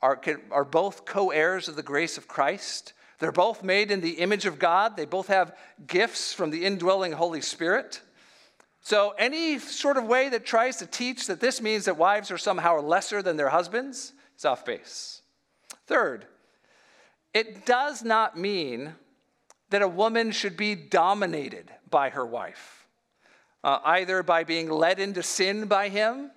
are, 0.02 0.20
are 0.50 0.64
both 0.64 1.04
co 1.04 1.30
heirs 1.30 1.68
of 1.68 1.76
the 1.76 1.82
grace 1.82 2.16
of 2.18 2.28
Christ. 2.28 2.92
They're 3.18 3.32
both 3.32 3.62
made 3.62 3.90
in 3.90 4.00
the 4.00 4.12
image 4.12 4.46
of 4.46 4.58
God. 4.58 4.96
They 4.96 5.04
both 5.04 5.26
have 5.26 5.56
gifts 5.86 6.32
from 6.32 6.50
the 6.50 6.64
indwelling 6.64 7.12
Holy 7.12 7.42
Spirit. 7.42 8.00
So, 8.82 9.14
any 9.18 9.58
sort 9.58 9.98
of 9.98 10.04
way 10.04 10.30
that 10.30 10.46
tries 10.46 10.76
to 10.78 10.86
teach 10.86 11.26
that 11.26 11.40
this 11.40 11.60
means 11.60 11.84
that 11.84 11.98
wives 11.98 12.30
are 12.30 12.38
somehow 12.38 12.80
lesser 12.80 13.20
than 13.20 13.36
their 13.36 13.50
husbands 13.50 14.14
is 14.38 14.44
off 14.46 14.64
base. 14.64 15.20
Third, 15.86 16.24
it 17.34 17.66
does 17.66 18.02
not 18.02 18.38
mean 18.38 18.94
that 19.68 19.82
a 19.82 19.88
woman 19.88 20.32
should 20.32 20.56
be 20.56 20.74
dominated 20.74 21.70
by 21.90 22.10
her 22.10 22.24
wife, 22.24 22.86
uh, 23.62 23.80
either 23.84 24.22
by 24.22 24.44
being 24.44 24.70
led 24.70 24.98
into 24.98 25.22
sin 25.22 25.66
by 25.66 25.90
him 25.90 26.30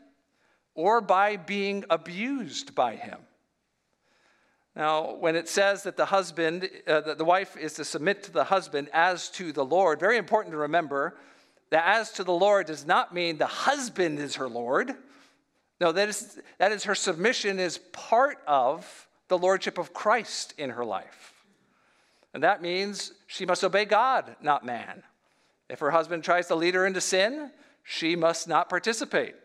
or 0.76 1.00
by 1.02 1.38
being 1.38 1.86
abused 1.90 2.76
by 2.76 2.96
him. 2.96 3.20
Now, 4.76 5.16
when 5.16 5.36
it 5.36 5.48
says 5.48 5.84
that 5.84 5.98
the 5.98 6.06
husband, 6.06 6.70
uh, 6.88 7.02
that 7.02 7.18
the 7.18 7.26
wife 7.26 7.56
is 7.56 7.74
to 7.74 7.86
submit 7.86 8.24
to 8.24 8.32
the 8.32 8.46
husband 8.46 8.90
as 8.92 9.30
to 9.32 9.52
the 9.52 9.64
Lord, 9.64 10.00
very 10.00 10.18
important 10.18 10.54
to 10.54 10.58
remember 10.58 11.16
that 11.70 11.86
as 11.86 12.12
to 12.14 12.24
the 12.24 12.34
Lord 12.34 12.68
does 12.68 12.86
not 12.86 13.14
mean 13.14 13.38
the 13.38 13.46
husband 13.46 14.20
is 14.20 14.36
her 14.36 14.48
Lord. 14.48 14.96
No, 15.80 15.92
that 15.92 16.10
is, 16.10 16.40
that 16.58 16.72
is 16.72 16.86
her 16.86 16.96
submission 16.96 17.60
is 17.60 17.78
part 17.92 18.40
of 18.48 19.08
the 19.28 19.38
lordship 19.38 19.78
of 19.78 19.94
Christ 19.94 20.54
in 20.58 20.72
her 20.72 20.86
life. 20.86 21.34
And 22.34 22.44
that 22.44 22.62
means 22.62 23.14
she 23.28 23.46
must 23.46 23.64
obey 23.64 23.86
God, 23.86 24.36
not 24.42 24.66
man. 24.66 25.04
If 25.70 25.80
her 25.80 25.92
husband 25.92 26.24
tries 26.24 26.48
to 26.48 26.56
lead 26.56 26.74
her 26.74 26.86
into 26.86 27.02
sin, 27.02 27.52
she 27.84 28.16
must 28.16 28.48
not 28.48 28.70
participate. 28.70 29.36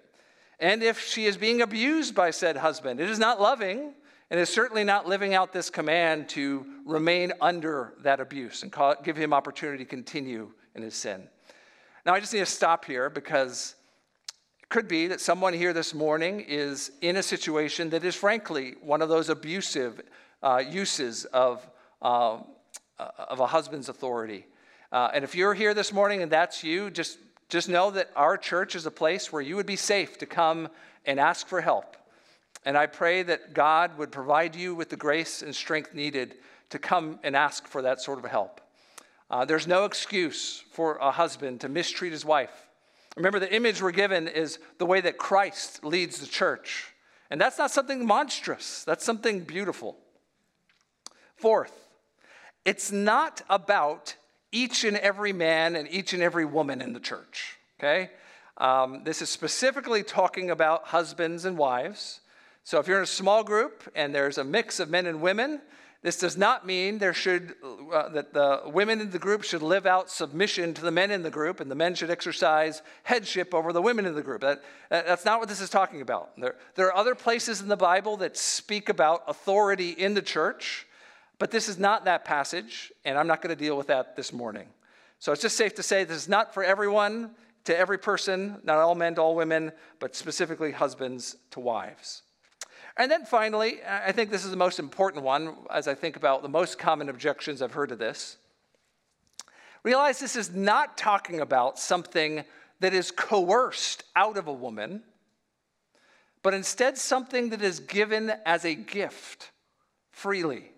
And 0.59 0.83
if 0.83 1.01
she 1.01 1.27
is 1.27 1.37
being 1.37 1.63
abused 1.63 2.15
by 2.15 2.31
said 2.31 2.57
husband, 2.57 3.01
it 3.01 3.11
is 3.11 3.19
not 3.19 3.41
loving 3.41 3.95
and 4.31 4.39
is 4.39 4.49
certainly 4.49 4.85
not 4.85 5.07
living 5.07 5.35
out 5.35 5.53
this 5.53 5.71
command 5.71 6.29
to 6.31 6.67
remain 6.85 7.33
under 7.41 7.95
that 8.03 8.21
abuse 8.21 8.63
and 8.63 8.71
call, 8.71 8.95
give 9.03 9.17
him 9.17 9.33
opportunity 9.33 9.85
to 9.85 9.89
continue 9.89 10.51
in 10.75 10.83
his 10.83 10.95
sin. 10.95 11.29
Now, 12.05 12.15
I 12.15 12.21
just 12.21 12.33
need 12.33 12.41
to 12.41 12.47
stop 12.47 12.85
here 12.85 13.11
because 13.11 13.75
it 14.63 14.69
could 14.69 14.89
be 14.89 15.09
that 15.09 15.21
someone 15.21 15.53
here 15.53 15.73
this 15.73 15.95
morning 15.95 16.41
is 16.41 16.91
in 17.01 17.17
a 17.17 17.23
situation 17.23 17.91
that 17.91 18.05
is, 18.05 18.15
frankly, 18.15 18.77
one 18.81 19.03
of 19.03 19.09
those 19.09 19.29
abusive 19.29 20.01
uh, 20.43 20.63
uses 20.67 21.25
of, 21.27 21.69
uh, 22.03 22.39
of 22.99 23.41
a 23.41 23.47
husband's 23.47 23.89
authority. 23.89 24.47
Uh, 24.91 25.11
and 25.13 25.25
if 25.25 25.35
you're 25.35 25.55
here 25.55 25.75
this 25.75 25.93
morning 25.93 26.23
and 26.23 26.33
that's 26.33 26.65
you, 26.65 26.91
just, 26.91 27.19
just 27.51 27.69
know 27.69 27.91
that 27.91 28.11
our 28.17 28.39
church 28.39 28.75
is 28.75 28.87
a 28.87 28.91
place 28.91 29.31
where 29.31 29.43
you 29.43 29.57
would 29.57 29.67
be 29.67 29.77
safe 29.77 30.17
to 30.19 30.27
come 30.27 30.69
and 31.05 31.21
ask 31.21 31.47
for 31.47 31.61
help. 31.61 31.98
And 32.65 32.77
I 32.77 32.87
pray 32.87 33.23
that 33.23 33.55
God 33.55 33.97
would 33.99 34.13
provide 34.13 34.55
you 34.55 34.75
with 34.75 34.91
the 34.91 34.97
grace 34.97 35.43
and 35.43 35.55
strength 35.55 35.95
needed 35.95 36.37
to 36.71 36.79
come 36.79 37.19
and 37.23 37.35
ask 37.35 37.67
for 37.67 37.83
that 37.83 38.01
sort 38.01 38.19
of 38.19 38.31
help. 38.31 38.61
Uh, 39.31 39.45
there's 39.45 39.67
no 39.67 39.85
excuse 39.85 40.65
for 40.73 40.97
a 40.97 41.11
husband 41.11 41.61
to 41.61 41.69
mistreat 41.69 42.13
his 42.13 42.25
wife. 42.25 42.67
Remember, 43.17 43.39
the 43.39 43.53
image 43.55 43.83
we're 43.83 43.91
given 43.91 44.29
is 44.29 44.59
the 44.79 44.87
way 44.87 45.01
that 45.01 45.19
Christ 45.19 45.85
leads 45.85 46.21
the 46.21 46.27
church. 46.27 46.93
And 47.31 47.41
that's 47.41 47.59
not 47.59 47.71
something 47.71 48.07
monstrous, 48.07 48.85
that's 48.85 49.05
something 49.05 49.41
beautiful. 49.41 49.97
Fourth, 51.37 51.89
it's 52.65 52.91
not 52.91 53.43
about 53.51 54.17
each 54.51 54.85
and 54.85 54.97
every 54.97 55.33
man 55.33 55.77
and 55.77 55.89
each 55.91 56.13
and 56.13 56.23
every 56.23 56.45
woman 56.45 56.81
in 56.81 56.93
the 56.93 57.01
church, 57.01 57.59
okay? 57.79 58.11
Um, 58.57 59.05
this 59.05 59.21
is 59.21 59.29
specifically 59.29 60.03
talking 60.03 60.51
about 60.51 60.87
husbands 60.87 61.45
and 61.45 61.59
wives. 61.59 62.21
So 62.69 62.79
if 62.79 62.87
you're 62.87 62.99
in 62.99 63.05
a 63.05 63.07
small 63.07 63.45
group 63.45 63.91
and 63.95 64.15
there's 64.15 64.37
a 64.37 64.45
mix 64.45 64.79
of 64.79 64.91
men 64.91 65.07
and 65.07 65.23
women, 65.23 65.63
this 66.03 66.19
does 66.19 66.37
not 66.37 66.67
mean 66.67 66.99
there 66.99 67.15
should, 67.15 67.55
uh, 67.91 68.11
that 68.11 68.35
the 68.35 68.61
women 68.67 69.01
in 69.01 69.09
the 69.09 69.19
group 69.19 69.43
should 69.43 69.63
live 69.63 69.87
out 69.87 70.11
submission 70.11 70.75
to 70.75 70.83
the 70.83 70.91
men 70.91 71.11
in 71.11 71.23
the 71.23 71.31
group 71.31 71.61
and 71.61 71.71
the 71.71 71.75
men 71.75 71.95
should 71.95 72.11
exercise 72.11 72.83
headship 73.05 73.55
over 73.55 73.73
the 73.73 73.81
women 73.81 74.05
in 74.05 74.15
the 74.15 74.23
group. 74.23 74.43
That, 74.43 74.63
that's 74.91 75.25
not 75.25 75.41
what 75.41 75.49
this 75.49 75.63
is 75.63 75.71
talking 75.71 76.03
about. 76.03 76.39
There, 76.39 76.57
there 76.75 76.89
are 76.89 76.95
other 76.95 77.15
places 77.15 77.63
in 77.63 77.69
the 77.69 77.77
Bible 77.77 78.19
that 78.19 78.37
speak 78.37 78.91
about 78.91 79.23
authority 79.29 79.93
in 79.93 80.13
the 80.13 80.21
church, 80.21 80.87
but 81.39 81.51
this 81.51 81.71
is 81.71 81.79
not 81.79 82.05
that 82.05 82.27
passage, 82.27 82.93
and 83.07 83.17
I'm 83.17 83.27
not 83.27 83.41
going 83.41 83.57
to 83.57 83.65
deal 83.65 83.79
with 83.79 83.87
that 83.87 84.15
this 84.15 84.31
morning. 84.31 84.69
So 85.21 85.33
it's 85.33 85.41
just 85.41 85.57
safe 85.57 85.75
to 85.77 85.83
say 85.83 86.05
this 86.05 86.19
is 86.19 86.29
not 86.29 86.53
for 86.53 86.63
everyone, 86.63 87.31
to 87.65 87.75
every 87.75 87.97
person, 87.97 88.61
not 88.63 88.77
all 88.77 88.95
men 88.95 89.15
to 89.15 89.23
all 89.23 89.35
women, 89.35 89.73
but 90.01 90.15
specifically 90.15 90.73
husbands 90.73 91.35
to 91.53 91.61
wives. 91.61 92.25
And 92.99 93.09
then 93.09 93.25
finally, 93.25 93.79
I 93.89 94.11
think 94.11 94.31
this 94.31 94.45
is 94.45 94.51
the 94.51 94.57
most 94.57 94.81
important 94.81 95.25
one 95.25 95.55
as 95.71 95.87
I 95.87 95.95
think 95.95 96.17
about 96.17 96.43
the 96.43 96.49
most 96.49 96.79
common 96.79 97.09
objections 97.09 97.63
I've 97.63 97.73
heard 97.73 97.91
to 97.91 97.97
this. 97.97 98.37
Realize 99.85 100.19
this 100.19 100.35
is 100.35 100.53
not 100.53 100.99
talking 100.99 101.39
about 101.39 101.79
something 101.79 102.45
that 102.81 102.93
is 102.93 103.13
coerced 103.13 104.03
out 104.17 104.37
of 104.37 104.49
a 104.49 104.53
woman, 104.53 105.05
but 106.43 106.55
instead 106.55 106.99
something 106.99 107.51
that 107.51 107.63
is 107.63 107.79
given 107.79 108.33
as 108.45 108.65
a 108.65 108.75
gift 108.75 109.53
freely. 110.11 110.73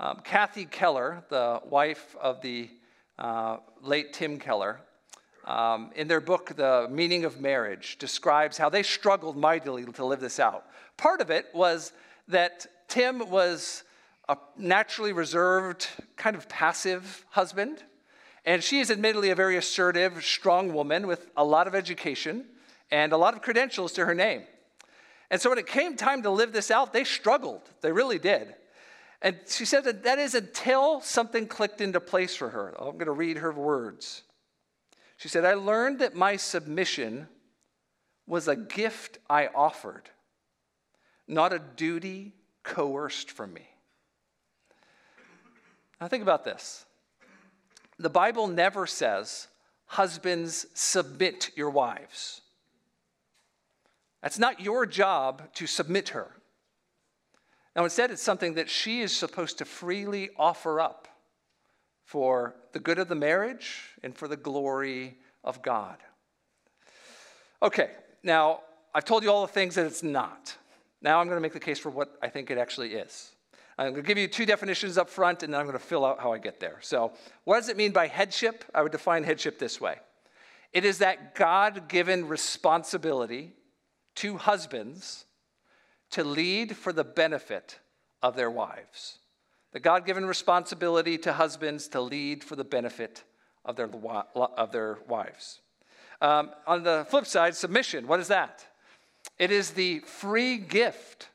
Um, 0.00 0.20
Kathy 0.24 0.64
Keller, 0.64 1.22
the 1.28 1.60
wife 1.64 2.16
of 2.20 2.40
the 2.40 2.68
uh, 3.16 3.58
late 3.80 4.12
Tim 4.12 4.38
Keller, 4.38 4.80
um, 5.44 5.90
in 5.94 6.08
their 6.08 6.20
book, 6.20 6.54
The 6.56 6.88
Meaning 6.90 7.24
of 7.24 7.40
Marriage, 7.40 7.96
describes 7.98 8.58
how 8.58 8.68
they 8.68 8.82
struggled 8.82 9.36
mightily 9.36 9.84
to 9.84 10.04
live 10.04 10.20
this 10.20 10.38
out. 10.38 10.66
Part 10.96 11.20
of 11.20 11.30
it 11.30 11.46
was 11.54 11.92
that 12.28 12.66
Tim 12.88 13.30
was 13.30 13.84
a 14.28 14.36
naturally 14.56 15.12
reserved, 15.12 15.88
kind 16.16 16.36
of 16.36 16.48
passive 16.48 17.24
husband, 17.30 17.82
and 18.44 18.62
she 18.62 18.80
is 18.80 18.90
admittedly 18.90 19.30
a 19.30 19.34
very 19.34 19.56
assertive, 19.56 20.24
strong 20.24 20.72
woman 20.72 21.06
with 21.06 21.28
a 21.36 21.44
lot 21.44 21.66
of 21.66 21.74
education 21.74 22.44
and 22.90 23.12
a 23.12 23.16
lot 23.16 23.34
of 23.34 23.42
credentials 23.42 23.92
to 23.92 24.06
her 24.06 24.14
name. 24.14 24.42
And 25.30 25.40
so 25.40 25.50
when 25.50 25.58
it 25.58 25.66
came 25.66 25.96
time 25.96 26.22
to 26.22 26.30
live 26.30 26.52
this 26.52 26.70
out, 26.70 26.92
they 26.92 27.04
struggled. 27.04 27.62
They 27.82 27.92
really 27.92 28.18
did. 28.18 28.54
And 29.22 29.36
she 29.46 29.64
said 29.64 29.84
that 29.84 30.02
that 30.04 30.18
is 30.18 30.34
until 30.34 31.00
something 31.00 31.46
clicked 31.46 31.80
into 31.80 32.00
place 32.00 32.34
for 32.34 32.48
her. 32.48 32.74
I'm 32.78 32.92
going 32.92 33.06
to 33.06 33.12
read 33.12 33.36
her 33.36 33.52
words. 33.52 34.22
She 35.20 35.28
said, 35.28 35.44
I 35.44 35.52
learned 35.52 35.98
that 35.98 36.14
my 36.14 36.36
submission 36.36 37.28
was 38.26 38.48
a 38.48 38.56
gift 38.56 39.18
I 39.28 39.48
offered, 39.48 40.08
not 41.28 41.52
a 41.52 41.58
duty 41.58 42.32
coerced 42.62 43.30
from 43.30 43.52
me. 43.52 43.68
Now, 46.00 46.08
think 46.08 46.22
about 46.22 46.46
this. 46.46 46.86
The 47.98 48.08
Bible 48.08 48.46
never 48.46 48.86
says, 48.86 49.48
Husbands, 49.84 50.64
submit 50.72 51.50
your 51.54 51.68
wives. 51.68 52.40
That's 54.22 54.38
not 54.38 54.58
your 54.58 54.86
job 54.86 55.52
to 55.56 55.66
submit 55.66 56.10
her. 56.10 56.30
Now, 57.76 57.84
instead, 57.84 58.10
it's 58.10 58.22
something 58.22 58.54
that 58.54 58.70
she 58.70 59.02
is 59.02 59.14
supposed 59.14 59.58
to 59.58 59.66
freely 59.66 60.30
offer 60.38 60.80
up 60.80 61.08
for 62.10 62.56
the 62.72 62.80
good 62.80 62.98
of 62.98 63.06
the 63.06 63.14
marriage 63.14 63.82
and 64.02 64.16
for 64.16 64.26
the 64.26 64.36
glory 64.36 65.16
of 65.44 65.62
God. 65.62 65.96
Okay, 67.62 67.92
now 68.24 68.62
I've 68.92 69.04
told 69.04 69.22
you 69.22 69.30
all 69.30 69.42
the 69.42 69.52
things 69.52 69.76
that 69.76 69.86
it's 69.86 70.02
not. 70.02 70.56
Now 71.00 71.20
I'm 71.20 71.28
going 71.28 71.36
to 71.36 71.40
make 71.40 71.52
the 71.52 71.60
case 71.60 71.78
for 71.78 71.90
what 71.90 72.18
I 72.20 72.28
think 72.28 72.50
it 72.50 72.58
actually 72.58 72.94
is. 72.94 73.30
I'm 73.78 73.92
going 73.92 74.02
to 74.02 74.08
give 74.08 74.18
you 74.18 74.26
two 74.26 74.44
definitions 74.44 74.98
up 74.98 75.08
front 75.08 75.44
and 75.44 75.54
then 75.54 75.60
I'm 75.60 75.66
going 75.66 75.78
to 75.78 75.84
fill 75.84 76.04
out 76.04 76.18
how 76.18 76.32
I 76.32 76.38
get 76.38 76.58
there. 76.58 76.78
So, 76.80 77.12
what 77.44 77.60
does 77.60 77.68
it 77.68 77.76
mean 77.76 77.92
by 77.92 78.08
headship? 78.08 78.64
I 78.74 78.82
would 78.82 78.90
define 78.90 79.22
headship 79.22 79.60
this 79.60 79.80
way 79.80 79.98
it 80.72 80.84
is 80.84 80.98
that 80.98 81.36
God 81.36 81.86
given 81.86 82.26
responsibility 82.26 83.52
to 84.16 84.36
husbands 84.36 85.26
to 86.10 86.24
lead 86.24 86.76
for 86.76 86.92
the 86.92 87.04
benefit 87.04 87.78
of 88.20 88.34
their 88.34 88.50
wives 88.50 89.19
the 89.72 89.80
God 89.80 90.04
given 90.04 90.26
responsibility 90.26 91.16
to 91.18 91.32
husbands 91.32 91.88
to 91.88 92.00
lead 92.00 92.42
for 92.42 92.56
the 92.56 92.64
benefit 92.64 93.24
of 93.64 93.76
their, 93.76 93.88
of 94.34 94.72
their 94.72 94.98
wives. 95.08 95.60
Um, 96.20 96.50
on 96.66 96.82
the 96.82 97.06
flip 97.08 97.26
side, 97.26 97.54
submission, 97.54 98.06
what 98.06 98.20
is 98.20 98.28
that? 98.28 98.66
It 99.38 99.50
is 99.50 99.70
the 99.70 100.00
free 100.00 100.58
gift 100.58 101.28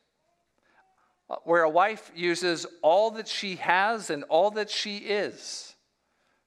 where 1.44 1.64
a 1.64 1.70
wife 1.70 2.12
uses 2.16 2.68
all 2.82 3.12
that 3.12 3.28
she 3.28 3.56
has 3.56 4.10
and 4.10 4.24
all 4.26 4.52
that 4.52 4.70
she 4.70 4.98
is 4.98 5.74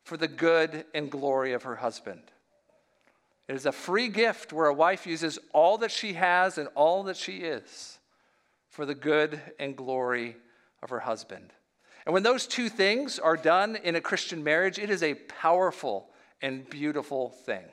for 0.04 0.16
the 0.16 0.28
good 0.28 0.84
and 0.94 1.10
glory 1.10 1.52
of 1.52 1.64
her 1.64 1.76
husband. 1.76 2.22
It 3.48 3.56
is 3.56 3.66
a 3.66 3.72
free 3.72 4.08
gift 4.08 4.52
where 4.52 4.66
a 4.66 4.74
wife 4.74 5.06
uses 5.06 5.38
all 5.52 5.78
that 5.78 5.90
she 5.90 6.12
has 6.12 6.58
and 6.58 6.68
all 6.74 7.02
that 7.04 7.16
she 7.16 7.38
is 7.38 7.98
for 8.68 8.86
the 8.86 8.94
good 8.94 9.40
and 9.58 9.76
glory 9.76 10.36
of 10.82 10.90
her 10.90 11.00
husband. 11.00 11.52
And 12.08 12.14
when 12.14 12.22
those 12.22 12.46
two 12.46 12.70
things 12.70 13.18
are 13.18 13.36
done 13.36 13.76
in 13.76 13.94
a 13.94 14.00
Christian 14.00 14.42
marriage, 14.42 14.78
it 14.78 14.88
is 14.88 15.02
a 15.02 15.12
powerful 15.12 16.08
and 16.40 16.66
beautiful 16.70 17.28
thing. 17.28 17.64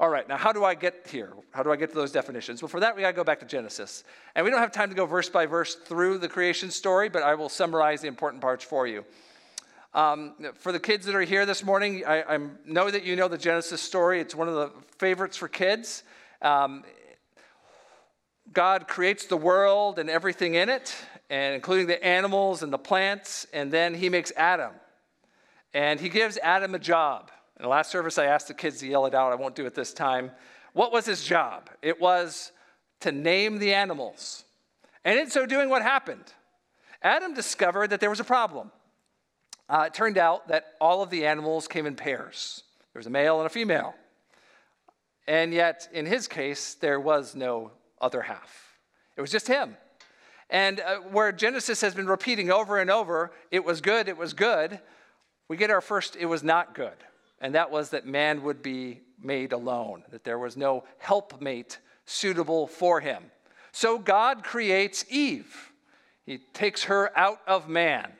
All 0.00 0.08
right, 0.08 0.26
now 0.26 0.38
how 0.38 0.52
do 0.52 0.64
I 0.64 0.74
get 0.74 1.06
here? 1.06 1.34
How 1.50 1.62
do 1.62 1.70
I 1.70 1.76
get 1.76 1.90
to 1.90 1.94
those 1.94 2.10
definitions? 2.10 2.62
Well, 2.62 2.70
for 2.70 2.80
that, 2.80 2.96
we 2.96 3.02
got 3.02 3.08
to 3.08 3.12
go 3.16 3.24
back 3.24 3.40
to 3.40 3.44
Genesis. 3.44 4.04
And 4.34 4.42
we 4.42 4.50
don't 4.50 4.60
have 4.60 4.72
time 4.72 4.88
to 4.88 4.94
go 4.94 5.04
verse 5.04 5.28
by 5.28 5.44
verse 5.44 5.74
through 5.74 6.16
the 6.16 6.30
creation 6.30 6.70
story, 6.70 7.10
but 7.10 7.22
I 7.22 7.34
will 7.34 7.50
summarize 7.50 8.00
the 8.00 8.08
important 8.08 8.40
parts 8.40 8.64
for 8.64 8.86
you. 8.86 9.04
Um, 9.92 10.32
for 10.54 10.72
the 10.72 10.80
kids 10.80 11.04
that 11.04 11.14
are 11.14 11.20
here 11.20 11.44
this 11.44 11.62
morning, 11.62 12.04
I, 12.06 12.22
I, 12.22 12.38
know 12.64 12.90
that 12.90 13.04
you 13.04 13.16
know 13.16 13.28
the 13.28 13.36
Genesis 13.36 13.82
story. 13.82 14.18
It's 14.18 14.34
one 14.34 14.48
of 14.48 14.54
the 14.54 14.70
favorites 14.96 15.36
for 15.36 15.46
kids. 15.46 16.04
Um, 16.40 16.84
God 18.50 18.88
creates 18.88 19.26
the 19.26 19.36
world 19.36 19.98
and 19.98 20.08
everything 20.08 20.54
in 20.54 20.70
it, 20.70 20.96
and 21.30 21.54
including 21.54 21.86
the 21.86 22.02
animals 22.04 22.62
and 22.62 22.72
the 22.72 22.78
plants, 22.78 23.46
and 23.52 23.70
then 23.70 23.94
he 23.94 24.08
makes 24.08 24.32
Adam. 24.36 24.72
And 25.74 26.00
he 26.00 26.08
gives 26.08 26.38
Adam 26.42 26.74
a 26.74 26.78
job. 26.78 27.30
In 27.58 27.62
the 27.62 27.68
last 27.68 27.90
service, 27.90 28.18
I 28.18 28.26
asked 28.26 28.48
the 28.48 28.54
kids 28.54 28.80
to 28.80 28.86
yell 28.86 29.06
it 29.06 29.14
out. 29.14 29.32
I 29.32 29.34
won't 29.34 29.54
do 29.54 29.66
it 29.66 29.74
this 29.74 29.92
time. 29.92 30.30
What 30.72 30.92
was 30.92 31.04
his 31.04 31.24
job? 31.24 31.68
It 31.82 32.00
was 32.00 32.52
to 33.00 33.12
name 33.12 33.58
the 33.58 33.74
animals. 33.74 34.44
And 35.04 35.18
in 35.18 35.30
so 35.30 35.44
doing, 35.44 35.68
what 35.68 35.82
happened? 35.82 36.32
Adam 37.02 37.34
discovered 37.34 37.90
that 37.90 38.00
there 38.00 38.10
was 38.10 38.20
a 38.20 38.24
problem. 38.24 38.70
Uh, 39.68 39.84
it 39.86 39.94
turned 39.94 40.18
out 40.18 40.48
that 40.48 40.74
all 40.80 41.02
of 41.02 41.10
the 41.10 41.26
animals 41.26 41.68
came 41.68 41.84
in 41.84 41.94
pairs. 41.94 42.62
There 42.92 43.00
was 43.00 43.06
a 43.06 43.10
male 43.10 43.38
and 43.38 43.46
a 43.46 43.50
female. 43.50 43.94
And 45.26 45.52
yet, 45.52 45.88
in 45.92 46.06
his 46.06 46.26
case, 46.26 46.74
there 46.74 46.98
was 46.98 47.34
no 47.34 47.72
other 48.00 48.22
half. 48.22 48.78
It 49.16 49.20
was 49.20 49.30
just 49.30 49.46
him. 49.46 49.76
And 50.50 50.80
uh, 50.80 50.96
where 50.96 51.32
Genesis 51.32 51.80
has 51.82 51.94
been 51.94 52.06
repeating 52.06 52.50
over 52.50 52.78
and 52.78 52.90
over, 52.90 53.32
it 53.50 53.64
was 53.64 53.80
good, 53.80 54.08
it 54.08 54.16
was 54.16 54.32
good, 54.32 54.80
we 55.48 55.56
get 55.56 55.70
our 55.70 55.80
first, 55.80 56.16
it 56.16 56.26
was 56.26 56.42
not 56.42 56.74
good. 56.74 56.96
And 57.40 57.54
that 57.54 57.70
was 57.70 57.90
that 57.90 58.06
man 58.06 58.42
would 58.42 58.62
be 58.62 59.00
made 59.20 59.52
alone, 59.52 60.04
that 60.10 60.24
there 60.24 60.38
was 60.38 60.56
no 60.56 60.84
helpmate 60.98 61.78
suitable 62.04 62.66
for 62.66 63.00
him. 63.00 63.30
So 63.72 63.98
God 63.98 64.42
creates 64.42 65.04
Eve. 65.08 65.72
He 66.24 66.38
takes 66.52 66.84
her 66.84 67.16
out 67.16 67.40
of 67.46 67.68
man. 67.68 68.12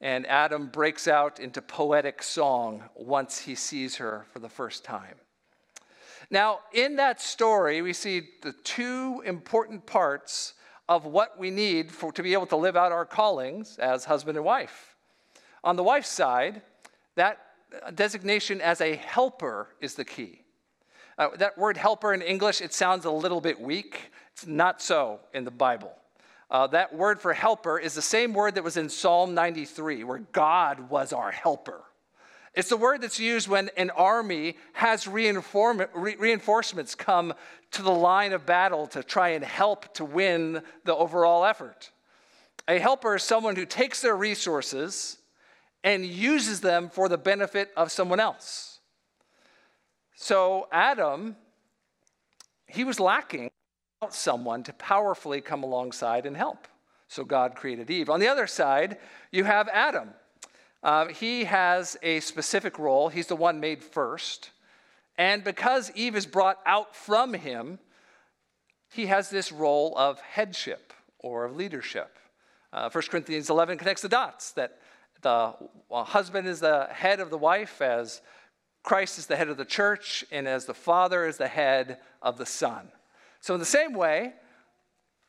And 0.00 0.26
Adam 0.26 0.66
breaks 0.66 1.06
out 1.06 1.38
into 1.38 1.62
poetic 1.62 2.22
song 2.22 2.82
once 2.96 3.38
he 3.38 3.54
sees 3.54 3.96
her 3.96 4.26
for 4.32 4.40
the 4.40 4.48
first 4.48 4.84
time. 4.84 5.14
Now, 6.30 6.60
in 6.72 6.96
that 6.96 7.20
story, 7.20 7.82
we 7.82 7.92
see 7.92 8.28
the 8.42 8.52
two 8.64 9.22
important 9.24 9.86
parts 9.86 10.54
of 10.92 11.06
what 11.06 11.38
we 11.38 11.50
need 11.50 11.90
for, 11.90 12.12
to 12.12 12.22
be 12.22 12.34
able 12.34 12.44
to 12.44 12.56
live 12.56 12.76
out 12.76 12.92
our 12.92 13.06
callings 13.06 13.78
as 13.78 14.04
husband 14.04 14.36
and 14.36 14.44
wife. 14.44 14.94
On 15.64 15.74
the 15.74 15.82
wife's 15.82 16.10
side, 16.10 16.60
that 17.14 17.38
designation 17.94 18.60
as 18.60 18.82
a 18.82 18.96
helper 18.96 19.68
is 19.80 19.94
the 19.94 20.04
key. 20.04 20.42
Uh, 21.16 21.28
that 21.38 21.56
word 21.56 21.78
helper 21.78 22.12
in 22.12 22.20
English, 22.20 22.60
it 22.60 22.74
sounds 22.74 23.06
a 23.06 23.10
little 23.10 23.40
bit 23.40 23.58
weak. 23.58 24.12
It's 24.32 24.46
not 24.46 24.82
so 24.82 25.20
in 25.32 25.44
the 25.44 25.50
Bible. 25.50 25.94
Uh, 26.50 26.66
that 26.66 26.94
word 26.94 27.18
for 27.18 27.32
helper 27.32 27.78
is 27.78 27.94
the 27.94 28.02
same 28.02 28.34
word 28.34 28.56
that 28.56 28.64
was 28.64 28.76
in 28.76 28.90
Psalm 28.90 29.32
93, 29.32 30.04
where 30.04 30.18
God 30.32 30.90
was 30.90 31.14
our 31.14 31.30
helper. 31.30 31.80
It's 32.54 32.68
the 32.68 32.76
word 32.76 33.00
that's 33.00 33.18
used 33.18 33.48
when 33.48 33.70
an 33.76 33.90
army 33.90 34.56
has 34.74 35.08
reinforcements 35.08 36.94
come 36.94 37.32
to 37.70 37.82
the 37.82 37.90
line 37.90 38.32
of 38.32 38.44
battle 38.44 38.86
to 38.88 39.02
try 39.02 39.30
and 39.30 39.42
help 39.42 39.94
to 39.94 40.04
win 40.04 40.62
the 40.84 40.94
overall 40.94 41.44
effort. 41.44 41.90
A 42.68 42.78
helper 42.78 43.16
is 43.16 43.22
someone 43.22 43.56
who 43.56 43.64
takes 43.64 44.02
their 44.02 44.16
resources 44.16 45.18
and 45.82 46.04
uses 46.04 46.60
them 46.60 46.90
for 46.90 47.08
the 47.08 47.18
benefit 47.18 47.70
of 47.76 47.90
someone 47.90 48.20
else. 48.20 48.80
So, 50.14 50.68
Adam, 50.70 51.36
he 52.66 52.84
was 52.84 53.00
lacking 53.00 53.50
someone 54.10 54.62
to 54.64 54.72
powerfully 54.74 55.40
come 55.40 55.62
alongside 55.62 56.26
and 56.26 56.36
help. 56.36 56.68
So 57.08 57.24
God 57.24 57.54
created 57.54 57.90
Eve. 57.90 58.08
On 58.08 58.20
the 58.20 58.28
other 58.28 58.46
side, 58.46 58.98
you 59.30 59.44
have 59.44 59.68
Adam. 59.68 60.10
Uh, 60.82 61.08
he 61.08 61.44
has 61.44 61.96
a 62.02 62.20
specific 62.20 62.78
role. 62.78 63.08
He's 63.08 63.28
the 63.28 63.36
one 63.36 63.60
made 63.60 63.82
first. 63.82 64.50
And 65.16 65.44
because 65.44 65.92
Eve 65.94 66.16
is 66.16 66.26
brought 66.26 66.58
out 66.66 66.96
from 66.96 67.34
him, 67.34 67.78
he 68.90 69.06
has 69.06 69.30
this 69.30 69.52
role 69.52 69.94
of 69.96 70.20
headship 70.20 70.92
or 71.18 71.44
of 71.44 71.56
leadership. 71.56 72.18
Uh, 72.72 72.90
1 72.90 73.04
Corinthians 73.10 73.50
11 73.50 73.78
connects 73.78 74.02
the 74.02 74.08
dots 74.08 74.52
that 74.52 74.78
the 75.20 75.54
husband 75.90 76.48
is 76.48 76.60
the 76.60 76.88
head 76.90 77.20
of 77.20 77.30
the 77.30 77.38
wife, 77.38 77.80
as 77.80 78.20
Christ 78.82 79.18
is 79.18 79.26
the 79.26 79.36
head 79.36 79.48
of 79.48 79.56
the 79.56 79.64
church, 79.64 80.24
and 80.32 80.48
as 80.48 80.66
the 80.66 80.74
father 80.74 81.26
is 81.26 81.36
the 81.36 81.48
head 81.48 81.98
of 82.20 82.38
the 82.38 82.46
son. 82.46 82.90
So, 83.40 83.54
in 83.54 83.60
the 83.60 83.66
same 83.66 83.92
way, 83.92 84.32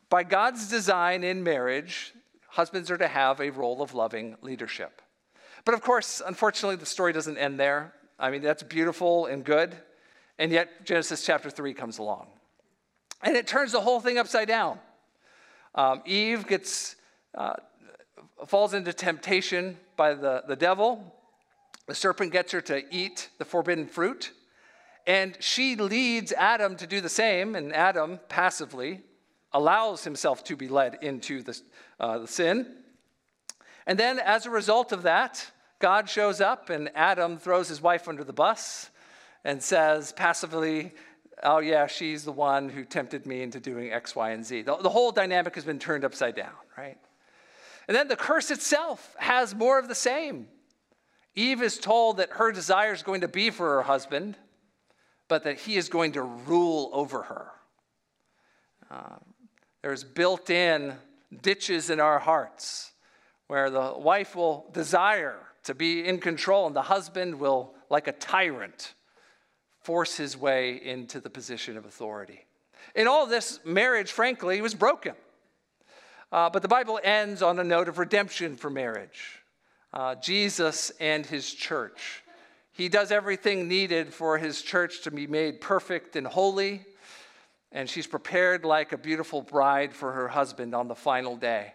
by 0.09 0.23
God's 0.23 0.67
design 0.67 1.23
in 1.23 1.43
marriage, 1.43 2.13
husbands 2.47 2.89
are 2.89 2.97
to 2.97 3.07
have 3.07 3.39
a 3.39 3.51
role 3.51 3.83
of 3.83 3.93
loving 3.93 4.35
leadership. 4.41 5.02
But 5.65 5.73
of 5.73 5.81
course, 5.81 6.21
unfortunately, 6.25 6.75
the 6.75 6.85
story 6.85 7.13
doesn't 7.13 7.37
end 7.37 7.59
there. 7.59 7.93
I 8.19 8.29
mean, 8.29 8.41
that's 8.41 8.63
beautiful 8.63 9.27
and 9.27 9.43
good. 9.43 9.75
And 10.37 10.51
yet, 10.51 10.85
Genesis 10.85 11.25
chapter 11.25 11.49
3 11.49 11.73
comes 11.73 11.99
along. 11.99 12.27
And 13.21 13.37
it 13.37 13.47
turns 13.47 13.71
the 13.71 13.81
whole 13.81 13.99
thing 13.99 14.17
upside 14.17 14.47
down. 14.47 14.79
Um, 15.75 16.01
Eve 16.05 16.47
gets, 16.47 16.95
uh, 17.35 17.53
falls 18.47 18.73
into 18.73 18.91
temptation 18.93 19.77
by 19.95 20.13
the, 20.13 20.43
the 20.47 20.55
devil. 20.55 21.13
The 21.87 21.95
serpent 21.95 22.31
gets 22.31 22.51
her 22.51 22.61
to 22.61 22.83
eat 22.93 23.29
the 23.37 23.45
forbidden 23.45 23.87
fruit. 23.87 24.31
And 25.05 25.37
she 25.39 25.75
leads 25.75 26.31
Adam 26.33 26.75
to 26.77 26.87
do 26.87 27.01
the 27.01 27.09
same, 27.09 27.55
and 27.55 27.73
Adam 27.73 28.19
passively 28.29 29.01
allows 29.51 30.03
himself 30.03 30.43
to 30.45 30.55
be 30.55 30.67
led 30.67 30.97
into 31.01 31.43
the, 31.43 31.59
uh, 31.99 32.19
the 32.19 32.27
sin. 32.27 32.82
And 33.85 33.99
then, 33.99 34.19
as 34.19 34.45
a 34.45 34.49
result 34.49 34.91
of 34.91 35.03
that, 35.03 35.51
God 35.79 36.09
shows 36.09 36.39
up, 36.39 36.69
and 36.69 36.89
Adam 36.95 37.37
throws 37.37 37.67
his 37.67 37.81
wife 37.81 38.07
under 38.07 38.23
the 38.23 38.33
bus 38.33 38.89
and 39.43 39.61
says 39.61 40.13
passively, 40.13 40.93
Oh, 41.43 41.59
yeah, 41.59 41.87
she's 41.87 42.23
the 42.23 42.31
one 42.31 42.69
who 42.69 42.85
tempted 42.85 43.25
me 43.25 43.41
into 43.41 43.59
doing 43.59 43.91
X, 43.91 44.15
Y, 44.15 44.31
and 44.31 44.45
Z. 44.45 44.61
The, 44.61 44.77
the 44.77 44.89
whole 44.89 45.11
dynamic 45.11 45.55
has 45.55 45.65
been 45.65 45.79
turned 45.79 46.05
upside 46.05 46.35
down, 46.35 46.53
right? 46.77 46.97
And 47.87 47.97
then 47.97 48.07
the 48.07 48.15
curse 48.15 48.49
itself 48.49 49.13
has 49.19 49.53
more 49.53 49.77
of 49.77 49.89
the 49.89 49.95
same. 49.95 50.47
Eve 51.35 51.61
is 51.61 51.77
told 51.77 52.17
that 52.17 52.29
her 52.31 52.53
desire 52.53 52.93
is 52.93 53.03
going 53.03 53.21
to 53.21 53.27
be 53.27 53.49
for 53.49 53.75
her 53.75 53.81
husband, 53.81 54.37
but 55.27 55.43
that 55.43 55.59
he 55.59 55.75
is 55.75 55.89
going 55.89 56.13
to 56.13 56.21
rule 56.21 56.89
over 56.93 57.23
her. 57.23 57.51
Uh, 58.89 59.17
there's 59.81 60.05
built 60.05 60.49
in 60.49 60.93
ditches 61.41 61.89
in 61.89 61.99
our 61.99 62.19
hearts 62.19 62.92
where 63.47 63.69
the 63.69 63.93
wife 63.97 64.35
will 64.35 64.69
desire 64.73 65.39
to 65.63 65.73
be 65.73 66.05
in 66.05 66.19
control, 66.19 66.67
and 66.67 66.75
the 66.75 66.81
husband 66.81 67.39
will, 67.39 67.73
like 67.89 68.07
a 68.07 68.11
tyrant, 68.11 68.93
force 69.81 70.17
his 70.17 70.37
way 70.37 70.75
into 70.83 71.19
the 71.19 71.29
position 71.29 71.77
of 71.77 71.85
authority. 71.85 72.45
In 72.95 73.07
all 73.07 73.25
this, 73.25 73.59
marriage, 73.63 74.11
frankly, 74.11 74.61
was 74.61 74.73
broken. 74.73 75.13
Uh, 76.31 76.49
but 76.49 76.61
the 76.61 76.67
Bible 76.67 76.99
ends 77.03 77.41
on 77.41 77.59
a 77.59 77.63
note 77.63 77.87
of 77.87 77.97
redemption 77.97 78.57
for 78.57 78.69
marriage. 78.69 79.39
Uh, 79.93 80.15
Jesus 80.15 80.91
and 80.99 81.25
his 81.25 81.53
church 81.53 82.23
he 82.73 82.89
does 82.89 83.11
everything 83.11 83.67
needed 83.67 84.11
for 84.13 84.39
his 84.39 84.61
church 84.61 85.01
to 85.03 85.11
be 85.11 85.27
made 85.27 85.61
perfect 85.61 86.15
and 86.15 86.25
holy, 86.25 86.83
and 87.71 87.87
she's 87.87 88.07
prepared 88.07 88.65
like 88.65 88.91
a 88.91 88.97
beautiful 88.97 89.43
bride 89.43 89.93
for 89.93 90.11
her 90.11 90.27
husband 90.27 90.73
on 90.73 90.87
the 90.87 90.95
final 90.95 91.37
day. 91.37 91.73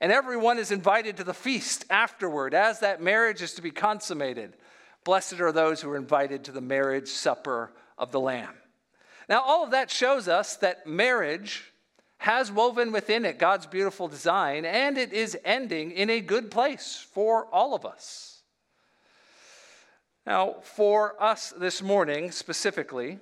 And 0.00 0.12
everyone 0.12 0.58
is 0.58 0.70
invited 0.70 1.16
to 1.16 1.24
the 1.24 1.34
feast 1.34 1.84
afterward 1.90 2.54
as 2.54 2.80
that 2.80 3.02
marriage 3.02 3.42
is 3.42 3.54
to 3.54 3.62
be 3.62 3.70
consummated. 3.70 4.56
Blessed 5.04 5.40
are 5.40 5.52
those 5.52 5.80
who 5.80 5.90
are 5.90 5.96
invited 5.96 6.44
to 6.44 6.52
the 6.52 6.60
marriage 6.60 7.08
supper 7.08 7.72
of 7.96 8.12
the 8.12 8.20
Lamb. 8.20 8.54
Now, 9.28 9.42
all 9.42 9.64
of 9.64 9.72
that 9.72 9.90
shows 9.90 10.28
us 10.28 10.56
that 10.56 10.86
marriage 10.86 11.72
has 12.18 12.50
woven 12.50 12.92
within 12.92 13.24
it 13.24 13.38
God's 13.38 13.66
beautiful 13.66 14.08
design, 14.08 14.64
and 14.64 14.98
it 14.98 15.12
is 15.12 15.36
ending 15.44 15.92
in 15.92 16.10
a 16.10 16.20
good 16.20 16.50
place 16.50 17.04
for 17.12 17.46
all 17.46 17.74
of 17.74 17.84
us. 17.84 18.42
Now, 20.26 20.56
for 20.62 21.20
us 21.22 21.54
this 21.56 21.80
morning 21.80 22.30
specifically, 22.32 23.18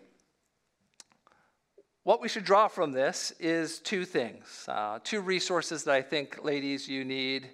what 2.07 2.21
we 2.21 2.29
should 2.29 2.45
draw 2.45 2.69
from 2.69 2.93
this 2.93 3.33
is 3.41 3.81
two 3.81 4.05
things, 4.05 4.65
uh, 4.69 5.01
two 5.03 5.21
resources 5.21 5.83
that 5.83 5.93
I 5.97 6.03
think, 6.03 6.45
ladies, 6.45 6.87
you 6.87 7.05
need 7.05 7.49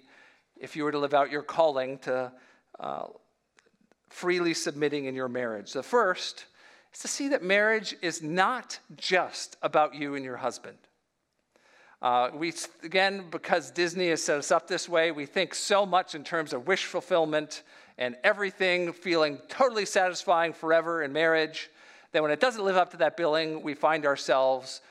if 0.55 0.75
you 0.75 0.83
were 0.83 0.91
to 0.91 0.99
live 0.99 1.15
out 1.15 1.31
your 1.31 1.41
calling 1.41 1.97
to 1.99 2.31
uh, 2.79 3.05
freely 4.09 4.53
submitting 4.53 5.05
in 5.05 5.15
your 5.15 5.27
marriage. 5.27 5.73
The 5.73 5.81
first 5.81 6.45
is 6.93 6.99
to 6.99 7.07
see 7.07 7.29
that 7.29 7.41
marriage 7.41 7.95
is 8.03 8.21
not 8.21 8.77
just 8.95 9.57
about 9.63 9.95
you 9.95 10.13
and 10.13 10.23
your 10.23 10.37
husband. 10.37 10.77
Uh, 11.99 12.29
we, 12.35 12.53
again, 12.83 13.25
because 13.31 13.71
Disney 13.71 14.09
has 14.09 14.23
set 14.23 14.37
us 14.37 14.51
up 14.51 14.67
this 14.67 14.87
way, 14.87 15.11
we 15.11 15.25
think 15.25 15.55
so 15.55 15.83
much 15.83 16.13
in 16.13 16.23
terms 16.23 16.53
of 16.53 16.67
wish 16.67 16.85
fulfillment 16.85 17.63
and 17.97 18.15
everything 18.23 18.93
feeling 18.93 19.39
totally 19.49 19.87
satisfying 19.87 20.53
forever 20.53 21.01
in 21.01 21.11
marriage 21.11 21.71
that 22.13 22.21
when 22.21 22.31
it 22.31 22.39
doesn't 22.39 22.63
live 22.63 22.77
up 22.77 22.91
to 22.91 22.97
that 22.97 23.17
billing, 23.17 23.61
we 23.61 23.73
find 23.73 24.05
ourselves 24.05 24.81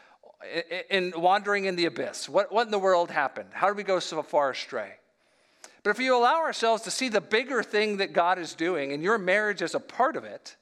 in 0.90 1.12
wandering 1.16 1.64
in 1.64 1.76
the 1.76 1.86
abyss. 1.86 2.28
What, 2.28 2.52
what 2.52 2.66
in 2.66 2.70
the 2.70 2.78
world 2.78 3.10
happened? 3.10 3.48
How 3.52 3.68
did 3.68 3.76
we 3.76 3.84
go 3.84 4.00
so 4.00 4.22
far 4.22 4.50
astray? 4.50 4.92
But 5.82 5.90
if 5.90 5.98
you 5.98 6.16
allow 6.16 6.40
ourselves 6.40 6.82
to 6.82 6.90
see 6.90 7.08
the 7.08 7.20
bigger 7.20 7.62
thing 7.62 7.96
that 7.96 8.12
God 8.12 8.38
is 8.38 8.54
doing 8.54 8.92
and 8.92 9.02
your 9.02 9.18
marriage 9.18 9.62
is 9.62 9.74
a 9.74 9.80
part 9.80 10.16
of 10.16 10.24
it, 10.24 10.56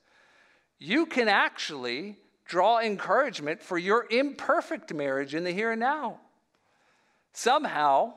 you 0.78 1.06
can 1.06 1.28
actually 1.28 2.16
draw 2.44 2.80
encouragement 2.80 3.62
for 3.62 3.78
your 3.78 4.06
imperfect 4.10 4.92
marriage 4.92 5.34
in 5.34 5.44
the 5.44 5.52
here 5.52 5.72
and 5.72 5.80
now. 5.80 6.20
Somehow, 7.32 8.14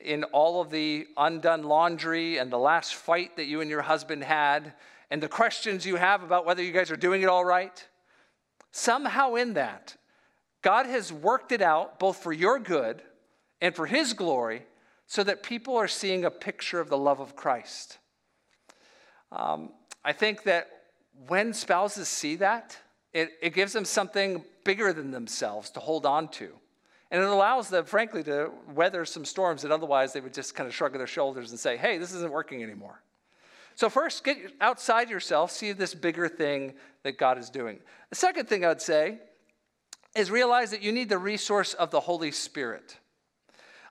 in 0.00 0.24
all 0.24 0.60
of 0.60 0.70
the 0.70 1.06
undone 1.16 1.64
laundry 1.64 2.38
and 2.38 2.52
the 2.52 2.58
last 2.58 2.94
fight 2.94 3.36
that 3.36 3.46
you 3.46 3.60
and 3.60 3.70
your 3.70 3.82
husband 3.82 4.22
had, 4.22 4.74
and 5.12 5.22
the 5.22 5.28
questions 5.28 5.84
you 5.84 5.96
have 5.96 6.22
about 6.22 6.46
whether 6.46 6.62
you 6.62 6.72
guys 6.72 6.90
are 6.90 6.96
doing 6.96 7.20
it 7.20 7.28
all 7.28 7.44
right, 7.44 7.86
somehow 8.70 9.34
in 9.34 9.52
that, 9.52 9.94
God 10.62 10.86
has 10.86 11.12
worked 11.12 11.52
it 11.52 11.60
out 11.60 11.98
both 11.98 12.16
for 12.22 12.32
your 12.32 12.58
good 12.58 13.02
and 13.60 13.76
for 13.76 13.84
His 13.84 14.14
glory 14.14 14.62
so 15.06 15.22
that 15.22 15.42
people 15.42 15.76
are 15.76 15.86
seeing 15.86 16.24
a 16.24 16.30
picture 16.30 16.80
of 16.80 16.88
the 16.88 16.96
love 16.96 17.20
of 17.20 17.36
Christ. 17.36 17.98
Um, 19.30 19.74
I 20.02 20.14
think 20.14 20.44
that 20.44 20.68
when 21.28 21.52
spouses 21.52 22.08
see 22.08 22.36
that, 22.36 22.78
it, 23.12 23.32
it 23.42 23.52
gives 23.52 23.74
them 23.74 23.84
something 23.84 24.42
bigger 24.64 24.94
than 24.94 25.10
themselves 25.10 25.68
to 25.72 25.80
hold 25.80 26.06
on 26.06 26.28
to. 26.28 26.54
And 27.10 27.22
it 27.22 27.28
allows 27.28 27.68
them, 27.68 27.84
frankly, 27.84 28.22
to 28.22 28.50
weather 28.74 29.04
some 29.04 29.26
storms 29.26 29.60
that 29.60 29.72
otherwise 29.72 30.14
they 30.14 30.20
would 30.20 30.32
just 30.32 30.54
kind 30.54 30.66
of 30.66 30.74
shrug 30.74 30.94
their 30.94 31.06
shoulders 31.06 31.50
and 31.50 31.60
say, 31.60 31.76
hey, 31.76 31.98
this 31.98 32.14
isn't 32.14 32.32
working 32.32 32.62
anymore. 32.62 33.02
So, 33.82 33.88
first, 33.88 34.22
get 34.22 34.38
outside 34.60 35.10
yourself, 35.10 35.50
see 35.50 35.72
this 35.72 35.92
bigger 35.92 36.28
thing 36.28 36.74
that 37.02 37.18
God 37.18 37.36
is 37.36 37.50
doing. 37.50 37.80
The 38.10 38.14
second 38.14 38.48
thing 38.48 38.64
I'd 38.64 38.80
say 38.80 39.18
is 40.14 40.30
realize 40.30 40.70
that 40.70 40.82
you 40.82 40.92
need 40.92 41.08
the 41.08 41.18
resource 41.18 41.74
of 41.74 41.90
the 41.90 41.98
Holy 41.98 42.30
Spirit. 42.30 42.96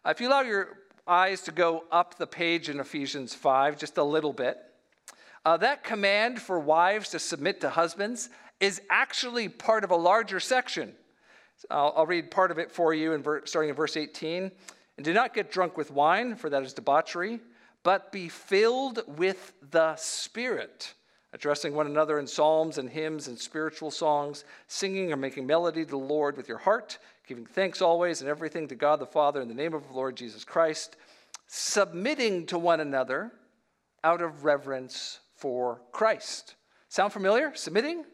Uh, 0.05 0.11
if 0.11 0.21
you 0.21 0.29
allow 0.29 0.43
your 0.43 0.77
eyes 1.05 1.41
to 1.41 1.51
go 1.51 1.83
up 1.91 2.17
the 2.17 2.25
page 2.25 2.69
in 2.69 2.79
Ephesians 2.79 3.35
5 3.35 3.77
just 3.77 3.97
a 3.97 4.03
little 4.05 4.31
bit, 4.31 4.59
uh, 5.43 5.57
that 5.57 5.83
command 5.83 6.39
for 6.39 6.57
wives 6.57 7.09
to 7.09 7.19
submit 7.19 7.59
to 7.59 7.69
husbands 7.69 8.29
is 8.61 8.81
actually 8.89 9.49
part 9.49 9.83
of 9.83 9.91
a 9.91 9.97
larger 9.97 10.39
section. 10.39 10.93
I'll, 11.69 11.93
I'll 11.97 12.05
read 12.05 12.31
part 12.31 12.51
of 12.51 12.59
it 12.59 12.71
for 12.71 12.93
you, 12.93 13.11
in 13.11 13.21
ver- 13.21 13.45
starting 13.45 13.71
in 13.71 13.75
verse 13.75 13.97
18. 13.97 14.51
And 14.95 15.03
do 15.03 15.11
not 15.11 15.33
get 15.33 15.51
drunk 15.51 15.75
with 15.75 15.91
wine, 15.91 16.37
for 16.37 16.49
that 16.49 16.63
is 16.63 16.71
debauchery 16.71 17.41
but 17.83 18.11
be 18.11 18.29
filled 18.29 19.01
with 19.17 19.53
the 19.71 19.95
Spirit, 19.95 20.93
addressing 21.33 21.73
one 21.73 21.87
another 21.87 22.19
in 22.19 22.27
psalms 22.27 22.77
and 22.77 22.89
hymns 22.89 23.27
and 23.27 23.37
spiritual 23.37 23.91
songs, 23.91 24.43
singing 24.67 25.11
or 25.11 25.17
making 25.17 25.47
melody 25.47 25.83
to 25.83 25.91
the 25.91 25.97
Lord 25.97 26.37
with 26.37 26.47
your 26.47 26.59
heart, 26.59 26.99
giving 27.27 27.45
thanks 27.45 27.81
always 27.81 28.21
and 28.21 28.29
everything 28.29 28.67
to 28.67 28.75
God 28.75 28.99
the 28.99 29.05
Father 29.05 29.41
in 29.41 29.47
the 29.47 29.53
name 29.53 29.73
of 29.73 29.87
the 29.87 29.93
Lord 29.93 30.15
Jesus 30.15 30.43
Christ, 30.43 30.95
submitting 31.47 32.45
to 32.47 32.59
one 32.59 32.79
another 32.79 33.31
out 34.03 34.21
of 34.21 34.43
reverence 34.43 35.19
for 35.35 35.81
Christ. 35.91 36.55
Sound 36.89 37.13
familiar? 37.13 37.53
Submitting? 37.55 38.05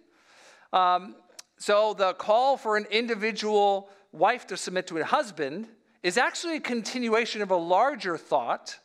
Um, 0.71 1.15
so 1.57 1.93
the 1.93 2.13
call 2.13 2.57
for 2.57 2.77
an 2.77 2.85
individual 2.91 3.89
wife 4.11 4.47
to 4.47 4.57
submit 4.57 4.87
to 4.87 4.97
a 4.97 5.03
husband 5.03 5.67
is 6.03 6.17
actually 6.17 6.57
a 6.57 6.61
continuation 6.61 7.41
of 7.41 7.51
a 7.51 7.55
larger 7.55 8.17
thought 8.17 8.77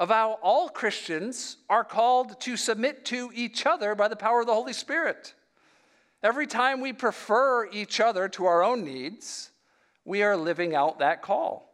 of 0.00 0.08
how 0.08 0.38
all 0.42 0.70
Christians 0.70 1.58
are 1.68 1.84
called 1.84 2.40
to 2.40 2.56
submit 2.56 3.04
to 3.04 3.30
each 3.34 3.66
other 3.66 3.94
by 3.94 4.08
the 4.08 4.16
power 4.16 4.40
of 4.40 4.46
the 4.46 4.54
Holy 4.54 4.72
Spirit. 4.72 5.34
Every 6.22 6.46
time 6.46 6.80
we 6.80 6.94
prefer 6.94 7.68
each 7.70 8.00
other 8.00 8.26
to 8.30 8.46
our 8.46 8.64
own 8.64 8.82
needs, 8.82 9.50
we 10.06 10.22
are 10.22 10.38
living 10.38 10.74
out 10.74 11.00
that 11.00 11.20
call. 11.20 11.70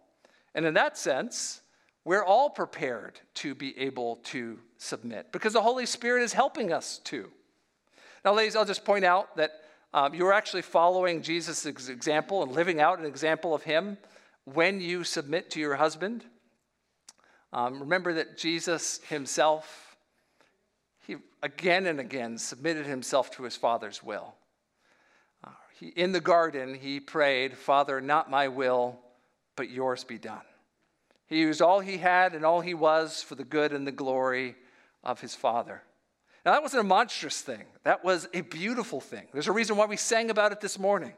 And 0.56 0.66
in 0.66 0.74
that 0.74 0.98
sense, 0.98 1.62
we're 2.04 2.24
all 2.24 2.50
prepared 2.50 3.20
to 3.34 3.54
be 3.54 3.78
able 3.78 4.16
to 4.24 4.58
submit 4.76 5.30
because 5.30 5.52
the 5.52 5.62
Holy 5.62 5.86
Spirit 5.86 6.24
is 6.24 6.32
helping 6.32 6.72
us 6.72 6.98
to. 7.04 7.30
Now, 8.24 8.34
ladies, 8.34 8.56
I'll 8.56 8.64
just 8.64 8.84
point 8.84 9.04
out 9.04 9.36
that 9.36 9.52
um, 9.94 10.14
you're 10.14 10.32
actually 10.32 10.62
following 10.62 11.22
Jesus' 11.22 11.64
example 11.64 12.42
and 12.42 12.50
living 12.50 12.80
out 12.80 12.98
an 12.98 13.06
example 13.06 13.54
of 13.54 13.62
Him 13.62 13.98
when 14.44 14.80
you 14.80 15.04
submit 15.04 15.48
to 15.52 15.60
your 15.60 15.76
husband. 15.76 16.24
Um, 17.52 17.80
remember 17.80 18.14
that 18.14 18.36
Jesus 18.36 19.00
himself, 19.08 19.96
he 21.06 21.16
again 21.42 21.86
and 21.86 22.00
again 22.00 22.38
submitted 22.38 22.86
himself 22.86 23.30
to 23.32 23.44
his 23.44 23.56
Father's 23.56 24.02
will. 24.02 24.34
Uh, 25.44 25.50
he, 25.78 25.88
in 25.88 26.12
the 26.12 26.20
garden, 26.20 26.74
he 26.74 27.00
prayed, 27.00 27.56
Father, 27.56 28.00
not 28.00 28.30
my 28.30 28.48
will, 28.48 28.98
but 29.54 29.70
yours 29.70 30.04
be 30.04 30.18
done. 30.18 30.42
He 31.26 31.40
used 31.40 31.62
all 31.62 31.80
he 31.80 31.96
had 31.96 32.34
and 32.34 32.44
all 32.44 32.60
he 32.60 32.74
was 32.74 33.22
for 33.22 33.34
the 33.34 33.44
good 33.44 33.72
and 33.72 33.86
the 33.86 33.92
glory 33.92 34.54
of 35.02 35.20
his 35.20 35.34
Father. 35.34 35.82
Now, 36.44 36.52
that 36.52 36.62
wasn't 36.62 36.82
a 36.82 36.86
monstrous 36.86 37.40
thing, 37.40 37.64
that 37.82 38.04
was 38.04 38.28
a 38.32 38.42
beautiful 38.42 39.00
thing. 39.00 39.26
There's 39.32 39.48
a 39.48 39.52
reason 39.52 39.76
why 39.76 39.86
we 39.86 39.96
sang 39.96 40.30
about 40.30 40.52
it 40.52 40.60
this 40.60 40.78
morning. 40.78 41.12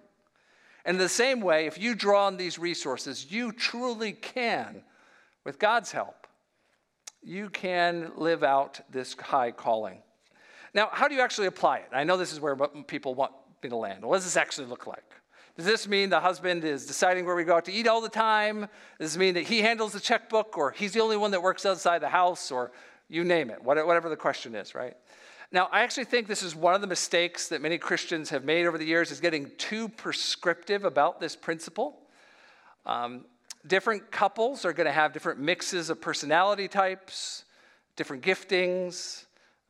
And 0.84 0.96
in 0.96 1.02
the 1.02 1.08
same 1.08 1.42
way, 1.42 1.66
if 1.66 1.78
you 1.78 1.94
draw 1.94 2.26
on 2.26 2.38
these 2.38 2.58
resources, 2.58 3.30
you 3.30 3.52
truly 3.52 4.12
can 4.12 4.82
with 5.44 5.58
God's 5.58 5.92
help, 5.92 6.17
you 7.22 7.50
can 7.50 8.12
live 8.16 8.42
out 8.42 8.80
this 8.90 9.14
high 9.14 9.50
calling. 9.50 10.02
Now, 10.74 10.88
how 10.92 11.08
do 11.08 11.14
you 11.14 11.20
actually 11.20 11.46
apply 11.46 11.78
it? 11.78 11.88
I 11.92 12.04
know 12.04 12.16
this 12.16 12.32
is 12.32 12.40
where 12.40 12.56
people 12.86 13.14
want 13.14 13.32
me 13.62 13.68
to 13.70 13.76
land. 13.76 14.04
What 14.04 14.16
does 14.16 14.24
this 14.24 14.36
actually 14.36 14.68
look 14.68 14.86
like? 14.86 15.04
Does 15.56 15.66
this 15.66 15.88
mean 15.88 16.08
the 16.08 16.20
husband 16.20 16.64
is 16.64 16.86
deciding 16.86 17.26
where 17.26 17.34
we 17.34 17.42
go 17.42 17.56
out 17.56 17.64
to 17.64 17.72
eat 17.72 17.88
all 17.88 18.00
the 18.00 18.08
time? 18.08 18.60
Does 19.00 19.12
this 19.12 19.16
mean 19.16 19.34
that 19.34 19.44
he 19.44 19.60
handles 19.60 19.92
the 19.92 20.00
checkbook 20.00 20.56
or 20.56 20.70
he's 20.70 20.92
the 20.92 21.00
only 21.00 21.16
one 21.16 21.32
that 21.32 21.42
works 21.42 21.66
outside 21.66 22.00
the 22.00 22.08
house 22.08 22.52
or 22.52 22.70
you 23.08 23.24
name 23.24 23.50
it, 23.50 23.62
whatever 23.62 24.08
the 24.08 24.16
question 24.16 24.54
is, 24.54 24.74
right? 24.74 24.94
Now, 25.50 25.68
I 25.72 25.80
actually 25.80 26.04
think 26.04 26.28
this 26.28 26.42
is 26.42 26.54
one 26.54 26.74
of 26.74 26.80
the 26.82 26.86
mistakes 26.86 27.48
that 27.48 27.62
many 27.62 27.78
Christians 27.78 28.30
have 28.30 28.44
made 28.44 28.66
over 28.66 28.76
the 28.76 28.84
years 28.84 29.10
is 29.10 29.18
getting 29.18 29.50
too 29.56 29.88
prescriptive 29.88 30.84
about 30.84 31.20
this 31.20 31.34
principle. 31.34 32.02
Um, 32.84 33.24
different 33.66 34.10
couples 34.10 34.64
are 34.64 34.72
going 34.72 34.86
to 34.86 34.92
have 34.92 35.12
different 35.12 35.40
mixes 35.40 35.90
of 35.90 36.00
personality 36.00 36.68
types, 36.68 37.44
different 37.96 38.22
giftings, 38.22 39.24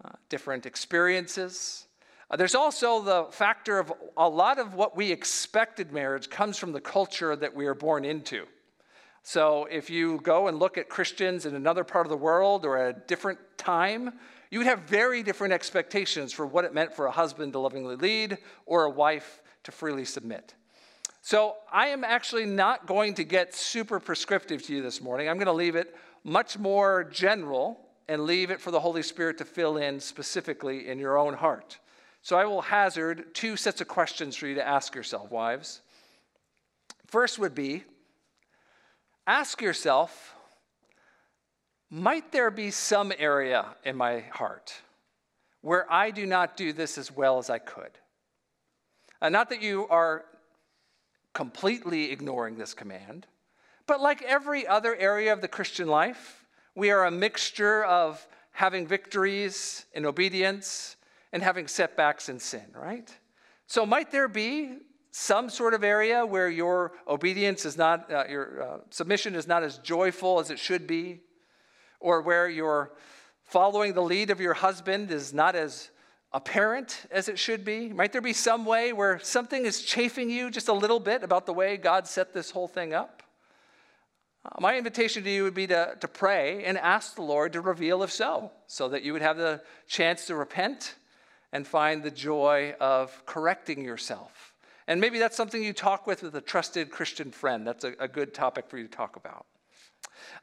uh, 0.04 0.10
different 0.28 0.66
experiences. 0.66 1.86
Uh, 2.30 2.36
there's 2.36 2.54
also 2.54 3.00
the 3.00 3.24
factor 3.30 3.78
of 3.78 3.92
a 4.16 4.28
lot 4.28 4.58
of 4.58 4.74
what 4.74 4.96
we 4.96 5.10
expected 5.10 5.92
marriage 5.92 6.28
comes 6.28 6.58
from 6.58 6.72
the 6.72 6.80
culture 6.80 7.34
that 7.34 7.54
we 7.54 7.66
are 7.66 7.74
born 7.74 8.04
into. 8.04 8.44
So 9.22 9.66
if 9.70 9.90
you 9.90 10.20
go 10.22 10.48
and 10.48 10.58
look 10.58 10.78
at 10.78 10.88
Christians 10.88 11.46
in 11.46 11.54
another 11.54 11.84
part 11.84 12.06
of 12.06 12.10
the 12.10 12.16
world 12.16 12.64
or 12.64 12.78
at 12.78 12.96
a 12.96 13.00
different 13.06 13.38
time, 13.56 14.12
you 14.50 14.58
would 14.58 14.66
have 14.66 14.80
very 14.80 15.22
different 15.22 15.52
expectations 15.52 16.32
for 16.32 16.46
what 16.46 16.64
it 16.64 16.72
meant 16.72 16.94
for 16.94 17.06
a 17.06 17.10
husband 17.10 17.52
to 17.52 17.58
lovingly 17.58 17.96
lead 17.96 18.38
or 18.64 18.84
a 18.84 18.90
wife 18.90 19.42
to 19.64 19.72
freely 19.72 20.04
submit. 20.04 20.54
So 21.20 21.56
I 21.72 21.88
am 21.88 22.04
actually 22.04 22.46
not 22.46 22.86
going 22.86 23.14
to 23.14 23.24
get 23.24 23.54
super 23.54 24.00
prescriptive 24.00 24.62
to 24.64 24.74
you 24.74 24.82
this 24.82 25.00
morning. 25.00 25.28
I'm 25.28 25.36
going 25.36 25.46
to 25.46 25.52
leave 25.52 25.76
it 25.76 25.94
much 26.24 26.58
more 26.58 27.04
general 27.04 27.80
and 28.08 28.24
leave 28.24 28.50
it 28.50 28.60
for 28.60 28.70
the 28.70 28.80
Holy 28.80 29.02
Spirit 29.02 29.38
to 29.38 29.44
fill 29.44 29.76
in 29.76 30.00
specifically 30.00 30.88
in 30.88 30.98
your 30.98 31.18
own 31.18 31.34
heart. 31.34 31.78
So 32.22 32.36
I 32.36 32.44
will 32.44 32.62
hazard 32.62 33.34
two 33.34 33.56
sets 33.56 33.80
of 33.80 33.88
questions 33.88 34.36
for 34.36 34.46
you 34.46 34.54
to 34.54 34.66
ask 34.66 34.94
yourself, 34.94 35.30
wives. 35.30 35.82
First 37.06 37.38
would 37.38 37.54
be 37.54 37.84
ask 39.26 39.60
yourself, 39.60 40.34
might 41.90 42.32
there 42.32 42.50
be 42.50 42.70
some 42.70 43.12
area 43.18 43.66
in 43.84 43.96
my 43.96 44.20
heart 44.32 44.74
where 45.60 45.90
I 45.92 46.10
do 46.10 46.26
not 46.26 46.56
do 46.56 46.72
this 46.72 46.98
as 46.98 47.10
well 47.10 47.38
as 47.38 47.50
I 47.50 47.58
could? 47.58 47.90
Uh, 49.20 49.28
not 49.28 49.50
that 49.50 49.62
you 49.62 49.86
are 49.88 50.24
completely 51.38 52.10
ignoring 52.10 52.58
this 52.58 52.74
command. 52.74 53.24
But 53.86 54.00
like 54.00 54.22
every 54.22 54.66
other 54.66 54.96
area 54.96 55.32
of 55.32 55.40
the 55.40 55.46
Christian 55.46 55.86
life, 55.86 56.44
we 56.74 56.90
are 56.90 57.04
a 57.04 57.12
mixture 57.12 57.84
of 57.84 58.26
having 58.50 58.88
victories 58.88 59.86
in 59.92 60.04
obedience 60.04 60.96
and 61.32 61.40
having 61.40 61.68
setbacks 61.68 62.28
in 62.28 62.40
sin, 62.40 62.66
right? 62.74 63.08
So, 63.68 63.86
might 63.86 64.10
there 64.10 64.26
be 64.26 64.78
some 65.12 65.48
sort 65.48 65.74
of 65.74 65.84
area 65.84 66.26
where 66.26 66.48
your 66.48 66.94
obedience 67.06 67.64
is 67.64 67.78
not, 67.78 68.12
uh, 68.12 68.24
your 68.28 68.60
uh, 68.60 68.78
submission 68.90 69.36
is 69.36 69.46
not 69.46 69.62
as 69.62 69.78
joyful 69.78 70.40
as 70.40 70.50
it 70.50 70.58
should 70.58 70.88
be, 70.88 71.20
or 72.00 72.20
where 72.20 72.48
your 72.48 72.94
following 73.44 73.92
the 73.92 74.02
lead 74.02 74.30
of 74.30 74.40
your 74.40 74.54
husband 74.54 75.12
is 75.12 75.32
not 75.32 75.54
as 75.54 75.90
apparent 76.32 77.06
as 77.10 77.28
it 77.28 77.38
should 77.38 77.64
be? 77.64 77.88
Might 77.88 78.12
there 78.12 78.20
be 78.20 78.32
some 78.32 78.64
way 78.64 78.92
where 78.92 79.18
something 79.20 79.64
is 79.64 79.82
chafing 79.82 80.30
you 80.30 80.50
just 80.50 80.68
a 80.68 80.72
little 80.72 81.00
bit 81.00 81.22
about 81.22 81.46
the 81.46 81.52
way 81.52 81.76
God 81.76 82.06
set 82.06 82.34
this 82.34 82.50
whole 82.50 82.68
thing 82.68 82.92
up? 82.92 83.22
Uh, 84.44 84.50
my 84.60 84.76
invitation 84.76 85.24
to 85.24 85.30
you 85.30 85.42
would 85.42 85.54
be 85.54 85.66
to, 85.66 85.96
to 86.00 86.08
pray 86.08 86.64
and 86.64 86.78
ask 86.78 87.14
the 87.14 87.22
Lord 87.22 87.52
to 87.54 87.60
reveal 87.60 88.02
if 88.02 88.12
so, 88.12 88.50
so 88.66 88.88
that 88.88 89.02
you 89.02 89.12
would 89.12 89.22
have 89.22 89.36
the 89.36 89.62
chance 89.88 90.26
to 90.26 90.36
repent 90.36 90.94
and 91.52 91.66
find 91.66 92.02
the 92.02 92.10
joy 92.10 92.74
of 92.78 93.24
correcting 93.26 93.82
yourself. 93.82 94.52
And 94.86 95.00
maybe 95.00 95.18
that's 95.18 95.36
something 95.36 95.62
you 95.62 95.72
talk 95.72 96.06
with 96.06 96.22
with 96.22 96.34
a 96.34 96.40
trusted 96.40 96.90
Christian 96.90 97.30
friend. 97.30 97.66
That's 97.66 97.84
a, 97.84 97.94
a 97.98 98.08
good 98.08 98.32
topic 98.32 98.68
for 98.68 98.78
you 98.78 98.84
to 98.84 98.90
talk 98.90 99.16
about. 99.16 99.46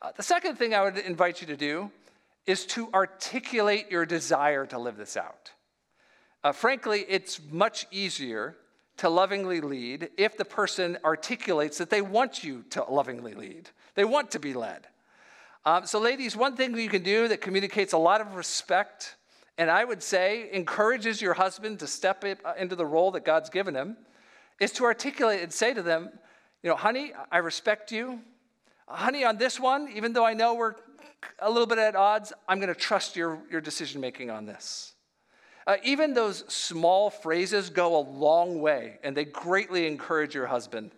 Uh, 0.02 0.12
the 0.16 0.24
second 0.24 0.58
thing 0.58 0.74
I 0.74 0.84
would 0.84 0.98
invite 0.98 1.42
you 1.42 1.48
to 1.48 1.58
do 1.58 1.92
is 2.46 2.66
to 2.68 2.90
articulate 2.94 3.90
your 3.90 4.06
desire 4.06 4.66
to 4.68 4.78
live 4.78 4.98
this 4.98 5.18
out. 5.18 5.52
Uh, 6.46 6.52
frankly, 6.52 7.04
it's 7.10 7.42
much 7.50 7.88
easier 7.90 8.56
to 8.98 9.10
lovingly 9.10 9.62
lead 9.62 10.10
if 10.16 10.38
the 10.38 10.46
person 10.46 10.96
articulates 11.04 11.80
that 11.80 11.90
they 11.90 12.04
want 12.04 12.44
you 12.44 12.64
to 12.70 12.84
lovingly 12.84 13.34
lead. 13.34 13.68
They 13.96 14.06
want 14.06 14.30
to 14.30 14.40
be 14.40 14.54
led. 14.54 14.86
Um, 15.66 15.88
so, 15.88 16.00
ladies, 16.00 16.38
one 16.38 16.56
thing 16.56 16.78
you 16.78 16.88
can 16.88 17.02
do 17.02 17.28
that 17.30 17.42
communicates 17.42 17.94
a 17.94 17.98
lot 17.98 18.22
of 18.22 18.36
respect, 18.36 19.16
and 19.58 19.72
I 19.72 19.84
would 19.84 20.04
say 20.04 20.52
encourages 20.54 21.20
your 21.20 21.34
husband 21.34 21.80
to 21.80 21.88
step 21.88 22.24
uh, 22.24 22.54
into 22.60 22.76
the 22.76 22.86
role 22.86 23.10
that 23.14 23.26
God's 23.26 23.50
given 23.50 23.74
him, 23.74 23.98
is 24.60 24.72
to 24.74 24.84
articulate 24.84 25.42
and 25.42 25.52
say 25.52 25.74
to 25.74 25.82
them, 25.82 26.12
you 26.62 26.70
know, 26.70 26.76
honey, 26.76 27.12
I 27.32 27.40
respect 27.40 27.92
you. 27.92 28.22
Honey, 28.88 29.26
on 29.26 29.38
this 29.38 29.60
one, 29.60 29.90
even 29.96 30.14
though 30.14 30.28
I 30.28 30.36
know 30.36 30.54
we're 30.54 30.76
a 31.40 31.50
little 31.50 31.66
bit 31.66 31.80
at 31.80 31.96
odds, 31.96 32.34
I'm 32.48 32.60
going 32.60 32.72
to 32.72 32.80
trust 32.80 33.16
your, 33.16 33.40
your 33.50 33.62
decision 33.62 34.00
making 34.00 34.30
on 34.30 34.46
this. 34.46 34.95
Uh, 35.68 35.78
even 35.84 36.14
those 36.14 36.44
small 36.48 37.10
phrases 37.10 37.70
go 37.70 37.98
a 37.98 38.04
long 38.08 38.62
way, 38.62 39.00
and 39.04 39.18
they 39.18 39.26
greatly 39.26 39.88
encourage 39.88 40.36
your 40.36 40.46
husband. 40.46 40.92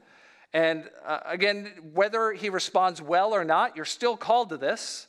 And 0.53 0.89
uh, 1.05 1.19
again, 1.25 1.71
whether 1.93 2.31
he 2.31 2.49
responds 2.49 3.01
well 3.01 3.33
or 3.33 3.45
not, 3.45 3.75
you're 3.75 3.85
still 3.85 4.17
called 4.17 4.49
to 4.49 4.57
this. 4.57 5.07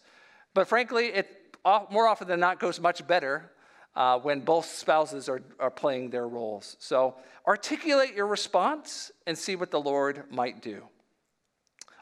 But 0.55 0.69
frankly, 0.69 1.07
it 1.07 1.57
more 1.91 2.07
often 2.07 2.29
than 2.29 2.41
not 2.41 2.61
goes 2.61 2.81
much 2.81 3.07
better 3.07 3.51
uh, 3.95 4.19
when 4.19 4.41
both 4.41 4.67
spouses 4.67 5.29
are, 5.29 5.43
are 5.59 5.71
playing 5.71 6.11
their 6.11 6.29
roles. 6.29 6.77
So 6.79 7.17
articulate 7.47 8.15
your 8.15 8.27
response 8.27 9.11
and 9.27 9.37
see 9.37 9.57
what 9.57 9.71
the 9.71 9.81
Lord 9.81 10.25
might 10.31 10.63
do. 10.63 10.83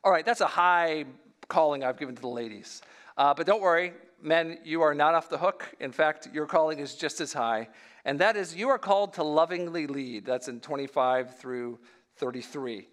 All 0.05 0.13
right, 0.13 0.25
that's 0.25 0.41
a 0.43 0.47
high 0.47 1.05
calling 1.49 1.83
I've 1.83 1.99
given 1.99 2.15
to 2.15 2.21
the 2.21 2.29
ladies. 2.29 2.83
Uh, 3.17 3.33
but 3.35 3.47
don't 3.47 3.63
worry, 3.63 3.93
men, 4.23 4.59
you 4.65 4.83
are 4.83 4.95
not 4.95 5.15
off 5.15 5.29
the 5.29 5.39
hook. 5.39 5.75
In 5.81 5.93
fact, 5.93 6.29
your 6.33 6.47
calling 6.47 6.79
is 6.79 6.95
just 6.95 7.21
as 7.21 7.33
high. 7.33 7.69
And 8.05 8.19
that 8.21 8.37
is, 8.37 8.55
you 8.55 8.69
are 8.69 8.79
called 8.79 9.15
to 9.15 9.23
lovingly 9.23 9.87
lead. 9.87 10.25
That's 10.25 10.49
in 10.49 10.61
25 10.61 11.39
through 11.39 11.79
33. 12.17 12.89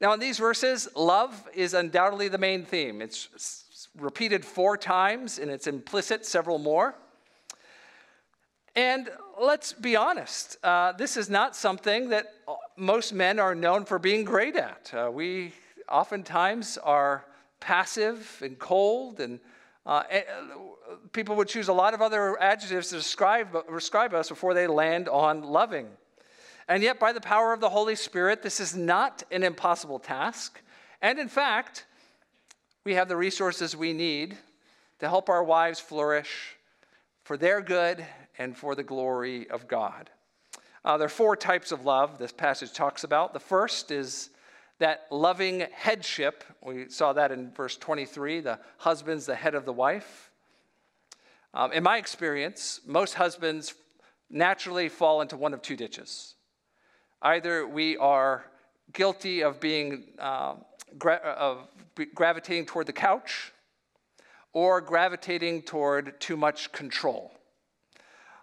Now, 0.00 0.12
in 0.12 0.20
these 0.20 0.38
verses, 0.38 0.88
love 0.94 1.48
is 1.54 1.74
undoubtedly 1.74 2.28
the 2.28 2.38
main 2.38 2.64
theme. 2.64 3.02
It's 3.02 3.88
repeated 3.98 4.44
four 4.44 4.76
times, 4.76 5.38
and 5.38 5.50
it's 5.50 5.66
implicit 5.66 6.24
several 6.24 6.58
more. 6.58 6.94
And 8.76 9.10
let's 9.40 9.72
be 9.72 9.96
honest, 9.96 10.56
uh, 10.62 10.92
this 10.92 11.16
is 11.16 11.28
not 11.28 11.56
something 11.56 12.10
that 12.10 12.32
most 12.76 13.12
men 13.12 13.38
are 13.38 13.54
known 13.54 13.84
for 13.84 13.98
being 13.98 14.24
great 14.24 14.56
at. 14.56 14.92
Uh, 14.94 15.10
we 15.12 15.52
oftentimes 15.88 16.78
are 16.78 17.26
passive 17.58 18.40
and 18.42 18.58
cold 18.58 19.20
and 19.20 19.40
uh, 19.86 20.02
eh, 20.10 20.22
people 21.12 21.36
would 21.36 21.48
choose 21.48 21.68
a 21.68 21.72
lot 21.72 21.94
of 21.94 22.02
other 22.02 22.40
adjectives 22.40 22.88
to 22.90 22.96
describe, 22.96 23.56
describe 23.72 24.14
us 24.14 24.28
before 24.28 24.54
they 24.54 24.66
land 24.66 25.08
on 25.08 25.42
loving. 25.42 25.88
And 26.68 26.82
yet, 26.82 27.00
by 27.00 27.12
the 27.12 27.20
power 27.20 27.52
of 27.52 27.60
the 27.60 27.70
Holy 27.70 27.96
Spirit, 27.96 28.42
this 28.42 28.60
is 28.60 28.76
not 28.76 29.22
an 29.30 29.42
impossible 29.42 29.98
task. 29.98 30.60
And 31.02 31.18
in 31.18 31.28
fact, 31.28 31.86
we 32.84 32.94
have 32.94 33.08
the 33.08 33.16
resources 33.16 33.76
we 33.76 33.92
need 33.92 34.36
to 35.00 35.08
help 35.08 35.28
our 35.28 35.42
wives 35.42 35.80
flourish 35.80 36.56
for 37.24 37.36
their 37.36 37.60
good 37.60 38.04
and 38.38 38.56
for 38.56 38.74
the 38.74 38.82
glory 38.82 39.50
of 39.50 39.66
God. 39.66 40.10
Uh, 40.84 40.96
there 40.96 41.06
are 41.06 41.10
four 41.10 41.36
types 41.36 41.72
of 41.72 41.84
love 41.84 42.18
this 42.18 42.32
passage 42.32 42.72
talks 42.72 43.04
about. 43.04 43.32
The 43.32 43.40
first 43.40 43.90
is 43.90 44.30
that 44.80 45.06
loving 45.10 45.66
headship. 45.72 46.42
We 46.62 46.88
saw 46.88 47.12
that 47.12 47.30
in 47.30 47.52
verse 47.52 47.76
23 47.76 48.40
the 48.40 48.58
husband's 48.78 49.26
the 49.26 49.36
head 49.36 49.54
of 49.54 49.64
the 49.64 49.72
wife. 49.72 50.30
Um, 51.54 51.72
in 51.72 51.82
my 51.82 51.98
experience, 51.98 52.80
most 52.86 53.14
husbands 53.14 53.74
naturally 54.30 54.88
fall 54.88 55.20
into 55.20 55.36
one 55.36 55.52
of 55.52 55.62
two 55.62 55.76
ditches. 55.76 56.34
Either 57.22 57.66
we 57.66 57.96
are 57.98 58.46
guilty 58.92 59.42
of 59.42 59.60
being 59.60 60.04
uh, 60.18 60.54
gra- 60.98 61.16
of 61.16 61.68
gravitating 62.14 62.66
toward 62.66 62.86
the 62.86 62.92
couch 62.92 63.52
or 64.52 64.80
gravitating 64.80 65.62
toward 65.62 66.18
too 66.20 66.36
much 66.36 66.72
control. 66.72 67.32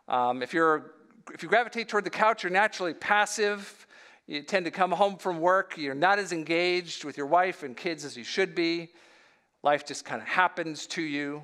Um, 0.08 0.44
if, 0.44 0.54
you're, 0.54 0.92
if 1.34 1.42
you 1.42 1.50
gravitate 1.50 1.90
toward 1.90 2.04
the 2.04 2.10
couch, 2.10 2.44
you're 2.44 2.52
naturally 2.52 2.94
passive 2.94 3.87
you 4.28 4.42
tend 4.42 4.66
to 4.66 4.72
come 4.72 4.92
home 4.92 5.16
from 5.16 5.40
work, 5.40 5.78
you're 5.78 5.96
not 5.96 6.20
as 6.20 6.34
engaged 6.34 7.06
with 7.06 7.16
your 7.16 7.28
wife 7.28 7.64
and 7.64 7.76
kids 7.76 8.04
as 8.04 8.18
you 8.18 8.26
should 8.26 8.54
be. 8.54 8.90
Life 9.64 9.86
just 9.86 10.04
kind 10.04 10.22
of 10.22 10.28
happens 10.28 10.86
to 10.88 11.02
you, 11.02 11.42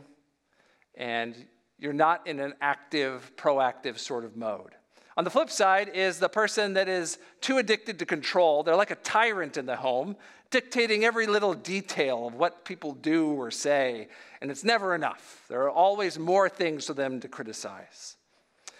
and 0.95 1.33
you're 1.79 1.93
not 1.93 2.27
in 2.27 2.41
an 2.41 2.53
active, 2.61 3.31
proactive 3.37 3.97
sort 3.97 4.25
of 4.25 4.35
mode. 4.35 4.75
On 5.15 5.23
the 5.23 5.29
flip 5.29 5.49
side 5.49 5.89
is 5.89 6.19
the 6.19 6.27
person 6.27 6.73
that 6.73 6.89
is 6.89 7.19
too 7.39 7.57
addicted 7.57 7.99
to 7.99 8.05
control. 8.05 8.63
They're 8.63 8.75
like 8.75 8.91
a 8.91 8.95
tyrant 8.95 9.57
in 9.57 9.65
the 9.65 9.77
home, 9.77 10.17
dictating 10.51 11.05
every 11.05 11.25
little 11.25 11.53
detail 11.53 12.27
of 12.27 12.35
what 12.35 12.65
people 12.65 12.93
do 12.93 13.31
or 13.31 13.49
say, 13.49 14.09
and 14.41 14.51
it's 14.51 14.63
never 14.63 14.93
enough. 14.93 15.45
There 15.47 15.61
are 15.63 15.71
always 15.71 16.19
more 16.19 16.49
things 16.49 16.87
for 16.87 16.93
them 16.93 17.21
to 17.21 17.29
criticize. 17.29 18.17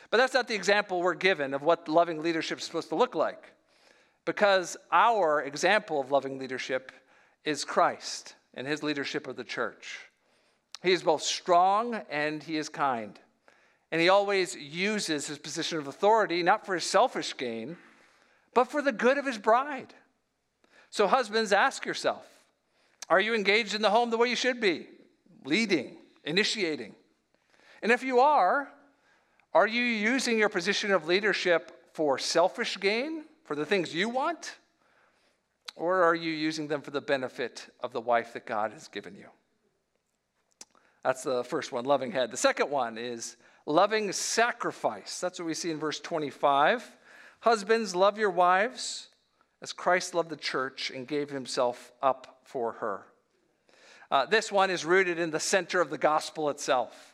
But 0.09 0.17
that's 0.17 0.33
not 0.33 0.47
the 0.47 0.55
example 0.55 1.01
we're 1.01 1.13
given 1.13 1.53
of 1.53 1.63
what 1.63 1.87
loving 1.87 2.21
leadership 2.21 2.59
is 2.59 2.65
supposed 2.65 2.89
to 2.89 2.95
look 2.95 3.15
like 3.15 3.52
because 4.25 4.77
our 4.91 5.41
example 5.41 5.99
of 5.99 6.11
loving 6.11 6.39
leadership 6.39 6.91
is 7.43 7.65
Christ 7.65 8.35
and 8.53 8.65
his 8.65 8.83
leadership 8.83 9.27
of 9.27 9.35
the 9.35 9.43
church. 9.43 9.99
He 10.81 10.91
is 10.91 11.03
both 11.03 11.23
strong 11.23 12.01
and 12.09 12.43
he 12.43 12.57
is 12.57 12.69
kind. 12.69 13.19
And 13.91 14.01
he 14.01 14.09
always 14.09 14.55
uses 14.55 15.27
his 15.27 15.37
position 15.37 15.77
of 15.77 15.87
authority 15.87 16.43
not 16.43 16.65
for 16.65 16.75
his 16.75 16.83
selfish 16.83 17.35
gain, 17.37 17.77
but 18.53 18.65
for 18.65 18.81
the 18.81 18.91
good 18.91 19.17
of 19.17 19.25
his 19.25 19.37
bride. 19.37 19.93
So, 20.89 21.07
husbands, 21.07 21.51
ask 21.51 21.85
yourself 21.85 22.27
are 23.09 23.19
you 23.19 23.33
engaged 23.33 23.75
in 23.75 23.81
the 23.81 23.89
home 23.89 24.09
the 24.09 24.17
way 24.17 24.29
you 24.29 24.35
should 24.35 24.61
be? 24.61 24.87
Leading, 25.45 25.97
initiating. 26.23 26.95
And 27.81 27.91
if 27.91 28.03
you 28.03 28.19
are, 28.19 28.69
are 29.53 29.67
you 29.67 29.83
using 29.83 30.39
your 30.39 30.49
position 30.49 30.91
of 30.91 31.05
leadership 31.05 31.71
for 31.93 32.17
selfish 32.17 32.79
gain 32.79 33.25
for 33.53 33.59
the 33.59 33.65
things 33.67 33.93
you 33.93 34.09
want? 34.09 34.55
Or 35.75 36.01
are 36.01 36.15
you 36.15 36.31
using 36.31 36.67
them 36.67 36.81
for 36.81 36.89
the 36.89 36.99
benefit 36.99 37.67
of 37.81 37.93
the 37.93 38.01
wife 38.01 38.33
that 38.33 38.47
God 38.47 38.71
has 38.71 38.87
given 38.87 39.13
you? 39.13 39.27
That's 41.03 41.21
the 41.21 41.43
first 41.43 41.71
one, 41.71 41.85
loving 41.85 42.11
head. 42.11 42.31
The 42.31 42.37
second 42.37 42.71
one 42.71 42.97
is 42.97 43.37
loving 43.67 44.11
sacrifice. 44.11 45.19
That's 45.19 45.37
what 45.37 45.45
we 45.45 45.53
see 45.53 45.69
in 45.69 45.77
verse 45.77 45.99
25. 45.99 46.97
Husbands, 47.41 47.95
love 47.95 48.17
your 48.17 48.31
wives 48.31 49.09
as 49.61 49.71
Christ 49.71 50.15
loved 50.15 50.31
the 50.31 50.35
church 50.35 50.89
and 50.89 51.07
gave 51.07 51.29
himself 51.29 51.91
up 52.01 52.39
for 52.45 52.71
her. 52.71 53.05
Uh, 54.09 54.25
this 54.25 54.51
one 54.51 54.71
is 54.71 54.83
rooted 54.83 55.19
in 55.19 55.29
the 55.29 55.39
center 55.39 55.79
of 55.79 55.91
the 55.91 55.99
gospel 55.99 56.49
itself. 56.49 57.13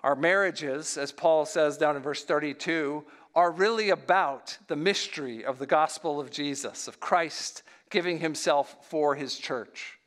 Our 0.00 0.16
marriages, 0.16 0.96
as 0.96 1.12
Paul 1.12 1.44
says 1.44 1.76
down 1.76 1.96
in 1.96 2.02
verse 2.02 2.24
32, 2.24 3.04
are 3.34 3.50
really 3.50 3.90
about 3.90 4.58
the 4.68 4.76
mystery 4.76 5.44
of 5.44 5.58
the 5.58 5.66
gospel 5.66 6.20
of 6.20 6.30
Jesus, 6.30 6.86
of 6.88 7.00
Christ 7.00 7.62
giving 7.90 8.18
himself 8.18 8.76
for 8.88 9.14
his 9.14 9.38
church. 9.38 9.98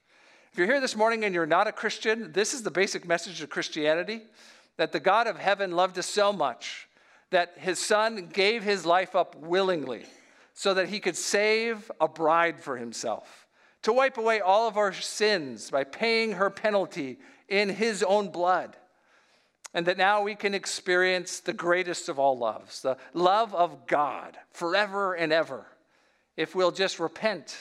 If 0.51 0.59
you're 0.59 0.67
here 0.67 0.81
this 0.81 0.95
morning 0.95 1.25
and 1.25 1.33
you're 1.33 1.45
not 1.45 1.67
a 1.67 1.71
Christian, 1.71 2.31
this 2.31 2.53
is 2.53 2.63
the 2.63 2.71
basic 2.71 3.07
message 3.07 3.41
of 3.41 3.49
Christianity 3.49 4.21
that 4.77 4.91
the 4.91 4.99
God 4.99 5.27
of 5.27 5.37
heaven 5.37 5.71
loved 5.71 5.97
us 5.97 6.05
so 6.05 6.31
much 6.31 6.87
that 7.31 7.53
his 7.57 7.79
son 7.79 8.29
gave 8.31 8.63
his 8.63 8.85
life 8.85 9.15
up 9.15 9.35
willingly 9.35 10.05
so 10.53 10.73
that 10.73 10.89
he 10.89 10.99
could 10.99 11.17
save 11.17 11.91
a 11.99 12.07
bride 12.07 12.59
for 12.59 12.77
himself, 12.77 13.47
to 13.81 13.91
wipe 13.91 14.17
away 14.17 14.39
all 14.39 14.67
of 14.67 14.77
our 14.77 14.93
sins 14.93 15.69
by 15.69 15.83
paying 15.83 16.33
her 16.33 16.49
penalty 16.49 17.17
in 17.49 17.69
his 17.69 18.01
own 18.03 18.29
blood 18.29 18.77
and 19.75 19.85
that 19.87 19.97
now 19.97 20.23
we 20.23 20.35
can 20.35 20.55
experience 20.55 21.41
the 21.41 21.53
greatest 21.53 22.07
of 22.07 22.17
all 22.17 22.37
loves, 22.37 22.81
the 22.81 22.97
love 23.13 23.53
of 23.53 23.85
God 23.85 24.37
forever 24.51 25.13
and 25.13 25.33
ever 25.33 25.65
if 26.37 26.55
we'll 26.55 26.71
just 26.71 26.97
repent 26.97 27.57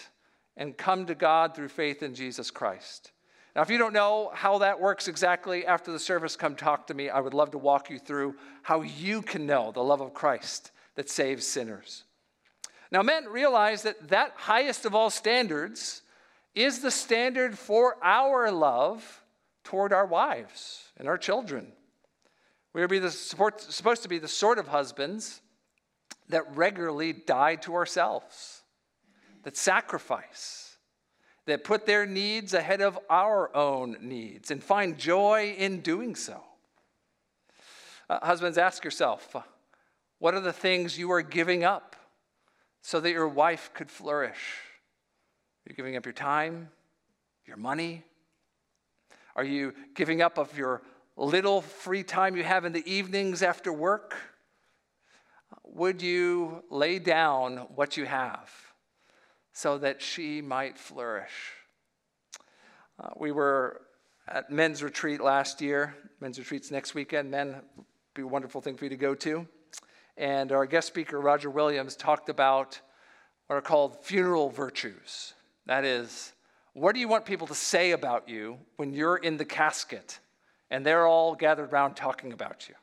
and 0.56 0.76
come 0.76 1.06
to 1.06 1.16
God 1.16 1.56
through 1.56 1.68
faith 1.68 2.04
in 2.04 2.14
Jesus 2.14 2.52
Christ. 2.52 3.10
Now, 3.56 3.62
if 3.62 3.70
you 3.70 3.78
don't 3.78 3.92
know 3.92 4.30
how 4.32 4.58
that 4.58 4.80
works 4.80 5.08
exactly 5.08 5.66
after 5.66 5.90
the 5.90 5.98
service, 5.98 6.36
come 6.36 6.54
talk 6.54 6.86
to 6.86 6.94
me. 6.94 7.10
I 7.10 7.18
would 7.18 7.34
love 7.34 7.50
to 7.50 7.58
walk 7.58 7.90
you 7.90 7.98
through 7.98 8.36
how 8.62 8.82
you 8.82 9.20
can 9.20 9.44
know 9.44 9.72
the 9.72 9.82
love 9.82 10.00
of 10.00 10.14
Christ 10.14 10.70
that 10.94 11.10
saves 11.10 11.44
sinners. 11.44 12.04
Now, 12.92 13.02
men 13.02 13.26
realize 13.26 13.82
that 13.82 14.08
that 14.10 14.34
highest 14.36 14.86
of 14.86 14.94
all 14.94 15.10
standards 15.10 16.02
is 16.54 16.78
the 16.78 16.92
standard 16.92 17.58
for 17.58 17.96
our 18.04 18.52
love 18.52 19.24
toward 19.64 19.92
our 19.92 20.06
wives 20.06 20.84
and 20.96 21.08
our 21.08 21.18
children. 21.18 21.72
We 22.74 22.82
are 22.82 22.88
the, 22.88 23.10
supposed 23.10 24.02
to 24.02 24.08
be 24.08 24.18
the 24.18 24.28
sort 24.28 24.58
of 24.58 24.68
husbands 24.68 25.40
that 26.28 26.56
regularly 26.56 27.12
die 27.12 27.54
to 27.56 27.74
ourselves, 27.74 28.62
that 29.44 29.56
sacrifice, 29.56 30.76
that 31.46 31.62
put 31.62 31.86
their 31.86 32.04
needs 32.04 32.52
ahead 32.52 32.80
of 32.80 32.98
our 33.08 33.54
own 33.56 33.96
needs 34.00 34.50
and 34.50 34.62
find 34.62 34.98
joy 34.98 35.54
in 35.56 35.80
doing 35.80 36.16
so. 36.16 36.42
Uh, 38.10 38.18
husbands, 38.22 38.58
ask 38.58 38.84
yourself 38.84 39.36
what 40.18 40.34
are 40.34 40.40
the 40.40 40.52
things 40.52 40.98
you 40.98 41.12
are 41.12 41.22
giving 41.22 41.64
up 41.64 41.96
so 42.82 42.98
that 42.98 43.12
your 43.12 43.28
wife 43.28 43.70
could 43.72 43.90
flourish? 43.90 44.58
Are 45.64 45.70
You're 45.70 45.76
giving 45.76 45.96
up 45.96 46.04
your 46.04 46.12
time, 46.12 46.70
your 47.46 47.56
money? 47.56 48.02
Are 49.36 49.44
you 49.44 49.74
giving 49.94 50.22
up 50.22 50.38
of 50.38 50.56
your 50.56 50.82
little 51.16 51.60
free 51.60 52.02
time 52.02 52.36
you 52.36 52.42
have 52.42 52.64
in 52.64 52.72
the 52.72 52.90
evenings 52.90 53.42
after 53.42 53.72
work? 53.72 54.16
Would 55.64 56.02
you 56.02 56.62
lay 56.70 56.98
down 56.98 57.58
what 57.74 57.96
you 57.96 58.04
have 58.04 58.50
so 59.52 59.78
that 59.78 60.02
she 60.02 60.42
might 60.42 60.78
flourish? 60.78 61.52
Uh, 62.98 63.10
we 63.16 63.32
were 63.32 63.80
at 64.28 64.50
men's 64.50 64.82
retreat 64.82 65.20
last 65.20 65.60
year. 65.60 65.94
Men's 66.20 66.38
retreat's 66.38 66.70
next 66.70 66.94
weekend. 66.94 67.30
Men, 67.30 67.56
be 68.14 68.22
a 68.22 68.26
wonderful 68.26 68.60
thing 68.60 68.76
for 68.76 68.84
you 68.84 68.90
to 68.90 68.96
go 68.96 69.14
to. 69.16 69.46
And 70.16 70.52
our 70.52 70.66
guest 70.66 70.86
speaker, 70.86 71.20
Roger 71.20 71.50
Williams, 71.50 71.96
talked 71.96 72.28
about 72.28 72.80
what 73.46 73.56
are 73.56 73.62
called 73.62 74.04
funeral 74.04 74.48
virtues. 74.48 75.34
That 75.66 75.84
is, 75.84 76.32
what 76.72 76.94
do 76.94 77.00
you 77.00 77.08
want 77.08 77.24
people 77.24 77.46
to 77.48 77.54
say 77.54 77.90
about 77.90 78.28
you 78.28 78.58
when 78.76 78.92
you're 78.92 79.16
in 79.16 79.36
the 79.36 79.44
casket 79.44 80.20
and 80.74 80.84
they're 80.84 81.06
all 81.06 81.36
gathered 81.36 81.72
around 81.72 81.94
talking 81.94 82.32
about 82.32 82.68
you? 82.68 82.74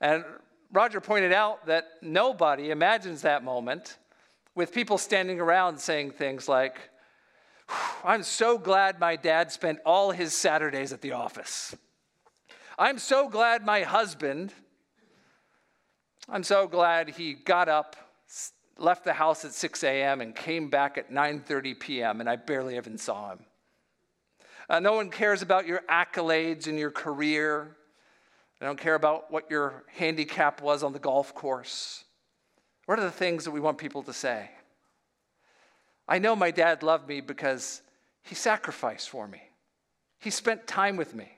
And 0.00 0.24
Roger 0.72 0.98
pointed 0.98 1.30
out 1.30 1.66
that 1.66 1.84
nobody 2.00 2.70
imagines 2.70 3.20
that 3.22 3.44
moment 3.44 3.98
with 4.54 4.72
people 4.72 4.96
standing 4.96 5.40
around 5.40 5.78
saying 5.78 6.12
things 6.12 6.48
like, 6.48 6.78
I'm 8.02 8.22
so 8.22 8.56
glad 8.56 8.98
my 8.98 9.16
dad 9.16 9.52
spent 9.52 9.80
all 9.84 10.10
his 10.10 10.32
Saturdays 10.32 10.92
at 10.94 11.02
the 11.02 11.12
office. 11.12 11.76
I'm 12.78 12.98
so 12.98 13.28
glad 13.28 13.64
my 13.64 13.82
husband, 13.82 14.54
I'm 16.30 16.44
so 16.44 16.66
glad 16.66 17.10
he 17.10 17.34
got 17.34 17.68
up 17.68 17.96
left 18.78 19.04
the 19.04 19.12
house 19.12 19.44
at 19.44 19.52
6 19.52 19.84
a.m. 19.84 20.22
and 20.22 20.34
came 20.34 20.70
back 20.70 20.96
at 20.96 21.12
9:30 21.12 21.78
p.m. 21.78 22.20
and 22.20 22.28
I 22.28 22.36
barely 22.36 22.76
even 22.76 22.96
saw 22.96 23.32
him. 23.32 23.40
Uh, 24.68 24.80
no 24.80 24.94
one 24.94 25.10
cares 25.10 25.42
about 25.42 25.66
your 25.66 25.82
accolades 25.90 26.66
and 26.66 26.78
your 26.78 26.90
career. 26.90 27.76
They 28.58 28.66
don't 28.66 28.78
care 28.78 28.94
about 28.94 29.30
what 29.30 29.50
your 29.50 29.84
handicap 29.88 30.62
was 30.62 30.82
on 30.82 30.92
the 30.92 30.98
golf 30.98 31.34
course. 31.34 32.04
What 32.86 32.98
are 32.98 33.04
the 33.04 33.10
things 33.10 33.44
that 33.44 33.50
we 33.50 33.60
want 33.60 33.78
people 33.78 34.02
to 34.04 34.12
say? 34.12 34.50
I 36.06 36.18
know 36.18 36.36
my 36.36 36.50
dad 36.50 36.82
loved 36.82 37.08
me 37.08 37.20
because 37.20 37.82
he 38.22 38.34
sacrificed 38.34 39.10
for 39.10 39.26
me. 39.26 39.42
He 40.18 40.30
spent 40.30 40.66
time 40.66 40.96
with 40.96 41.14
me. 41.14 41.28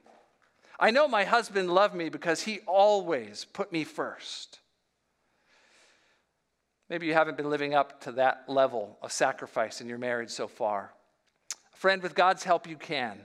I 0.79 0.91
know 0.91 1.09
my 1.09 1.25
husband 1.25 1.71
loved 1.71 1.95
me 1.95 2.09
because 2.09 2.43
he 2.43 2.61
always 2.67 3.47
put 3.53 3.73
me 3.73 3.85
first. 3.85 4.61
Maybe 6.89 7.07
you 7.07 7.15
haven't 7.15 7.37
been 7.37 7.51
living 7.51 7.75
up 7.75 8.01
to 8.03 8.13
that 8.13 8.45
level 8.47 8.99
of 9.03 9.11
sacrifice 9.11 9.81
in 9.81 9.89
your 9.89 9.99
marriage 9.99 10.31
so 10.31 10.47
far. 10.47 10.93
Friend, 11.77 12.03
with 12.03 12.15
God's 12.15 12.43
help, 12.43 12.67
you 12.67 12.77
can. 12.77 13.21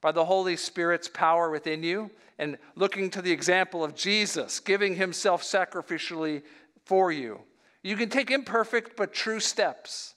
By 0.00 0.12
the 0.12 0.24
Holy 0.24 0.56
Spirit's 0.56 1.08
power 1.08 1.50
within 1.50 1.82
you, 1.82 2.10
and 2.38 2.56
looking 2.76 3.10
to 3.10 3.22
the 3.22 3.32
example 3.32 3.82
of 3.82 3.96
Jesus, 3.96 4.60
giving 4.60 4.94
himself 4.94 5.42
sacrificially 5.42 6.42
for 6.84 7.10
you, 7.10 7.40
you 7.82 7.96
can 7.96 8.08
take 8.08 8.30
imperfect 8.30 8.96
but 8.96 9.12
true 9.12 9.40
steps 9.40 10.14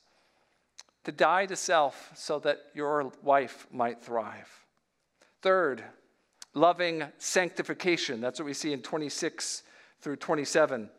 to 1.05 1.11
die 1.11 1.47
to 1.47 1.55
self 1.55 2.11
so 2.13 2.37
that 2.39 2.59
your 2.75 3.11
wife 3.23 3.65
might 3.71 4.03
thrive. 4.03 4.65
Third, 5.41 5.83
loving 6.53 7.03
sanctification. 7.17 8.21
That's 8.21 8.39
what 8.39 8.45
we 8.45 8.53
see 8.53 8.71
in 8.71 8.83
26 8.83 9.63
through 10.01 10.17
27 10.17 10.89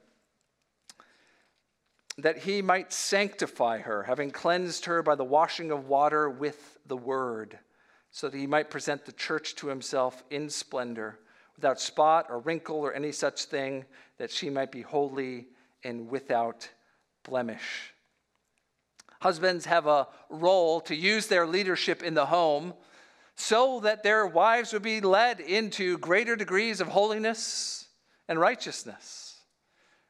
that 2.23 2.39
he 2.39 2.63
might 2.63 2.93
sanctify 2.93 3.79
her, 3.79 4.05
having 4.05 4.31
cleansed 4.31 4.85
her 4.87 5.03
by 5.03 5.15
the 5.15 5.25
washing 5.25 5.71
of 5.71 5.89
water 5.89 6.29
with 6.29 6.79
the 6.91 6.97
word, 6.97 7.59
so 8.11 8.29
that 8.29 8.37
he 8.37 8.47
might 8.47 8.69
present 8.69 9.07
the 9.07 9.13
church 9.13 9.55
to 9.57 9.69
himself 9.69 10.23
in 10.29 10.51
splendor, 10.51 11.19
without 11.57 11.81
spot 11.81 12.27
or 12.29 12.41
wrinkle 12.41 12.77
or 12.77 12.93
any 12.93 13.13
such 13.13 13.45
thing, 13.45 13.87
that 14.19 14.31
she 14.31 14.51
might 14.51 14.71
be 14.71 14.83
holy 14.83 15.49
and 15.83 16.11
without 16.11 16.69
blemish. 17.23 17.95
Husbands 19.21 19.67
have 19.67 19.87
a 19.87 20.09
role 20.29 20.81
to 20.83 20.95
use 20.95 21.27
their 21.27 21.47
leadership 21.47 22.03
in 22.03 22.15
the 22.15 22.27
home 22.27 22.75
so 23.35 23.81
that 23.81 24.03
their 24.03 24.27
wives 24.27 24.73
would 24.73 24.83
be 24.83 25.01
led 25.01 25.41
into 25.41 25.99
greater 25.99 26.37
degrees 26.37 26.81
of 26.81 26.89
holiness 26.89 27.87
and 28.29 28.39
righteousness. 28.39 29.39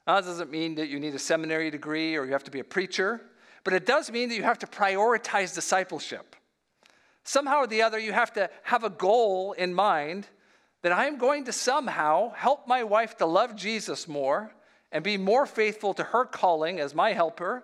Now, 0.06 0.20
that 0.20 0.26
doesn't 0.26 0.50
mean 0.50 0.76
that 0.76 0.88
you 0.88 0.98
need 0.98 1.14
a 1.14 1.18
seminary 1.18 1.70
degree 1.70 2.16
or 2.16 2.24
you 2.24 2.32
have 2.32 2.44
to 2.44 2.50
be 2.50 2.60
a 2.60 2.64
preacher, 2.64 3.20
but 3.62 3.74
it 3.74 3.86
does 3.86 4.10
mean 4.10 4.28
that 4.28 4.34
you 4.34 4.42
have 4.42 4.58
to 4.60 4.66
prioritize 4.66 5.54
discipleship. 5.54 6.36
Somehow 7.30 7.58
or 7.58 7.68
the 7.68 7.82
other, 7.82 7.96
you 7.96 8.12
have 8.12 8.32
to 8.32 8.50
have 8.64 8.82
a 8.82 8.90
goal 8.90 9.52
in 9.52 9.72
mind 9.72 10.26
that 10.82 10.90
I'm 10.90 11.16
going 11.16 11.44
to 11.44 11.52
somehow 11.52 12.32
help 12.32 12.66
my 12.66 12.82
wife 12.82 13.18
to 13.18 13.26
love 13.26 13.54
Jesus 13.54 14.08
more 14.08 14.52
and 14.90 15.04
be 15.04 15.16
more 15.16 15.46
faithful 15.46 15.94
to 15.94 16.02
her 16.02 16.24
calling 16.24 16.80
as 16.80 16.92
my 16.92 17.12
helper 17.12 17.62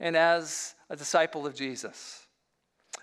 and 0.00 0.14
as 0.14 0.74
a 0.90 0.96
disciple 0.96 1.46
of 1.46 1.54
Jesus. 1.54 2.26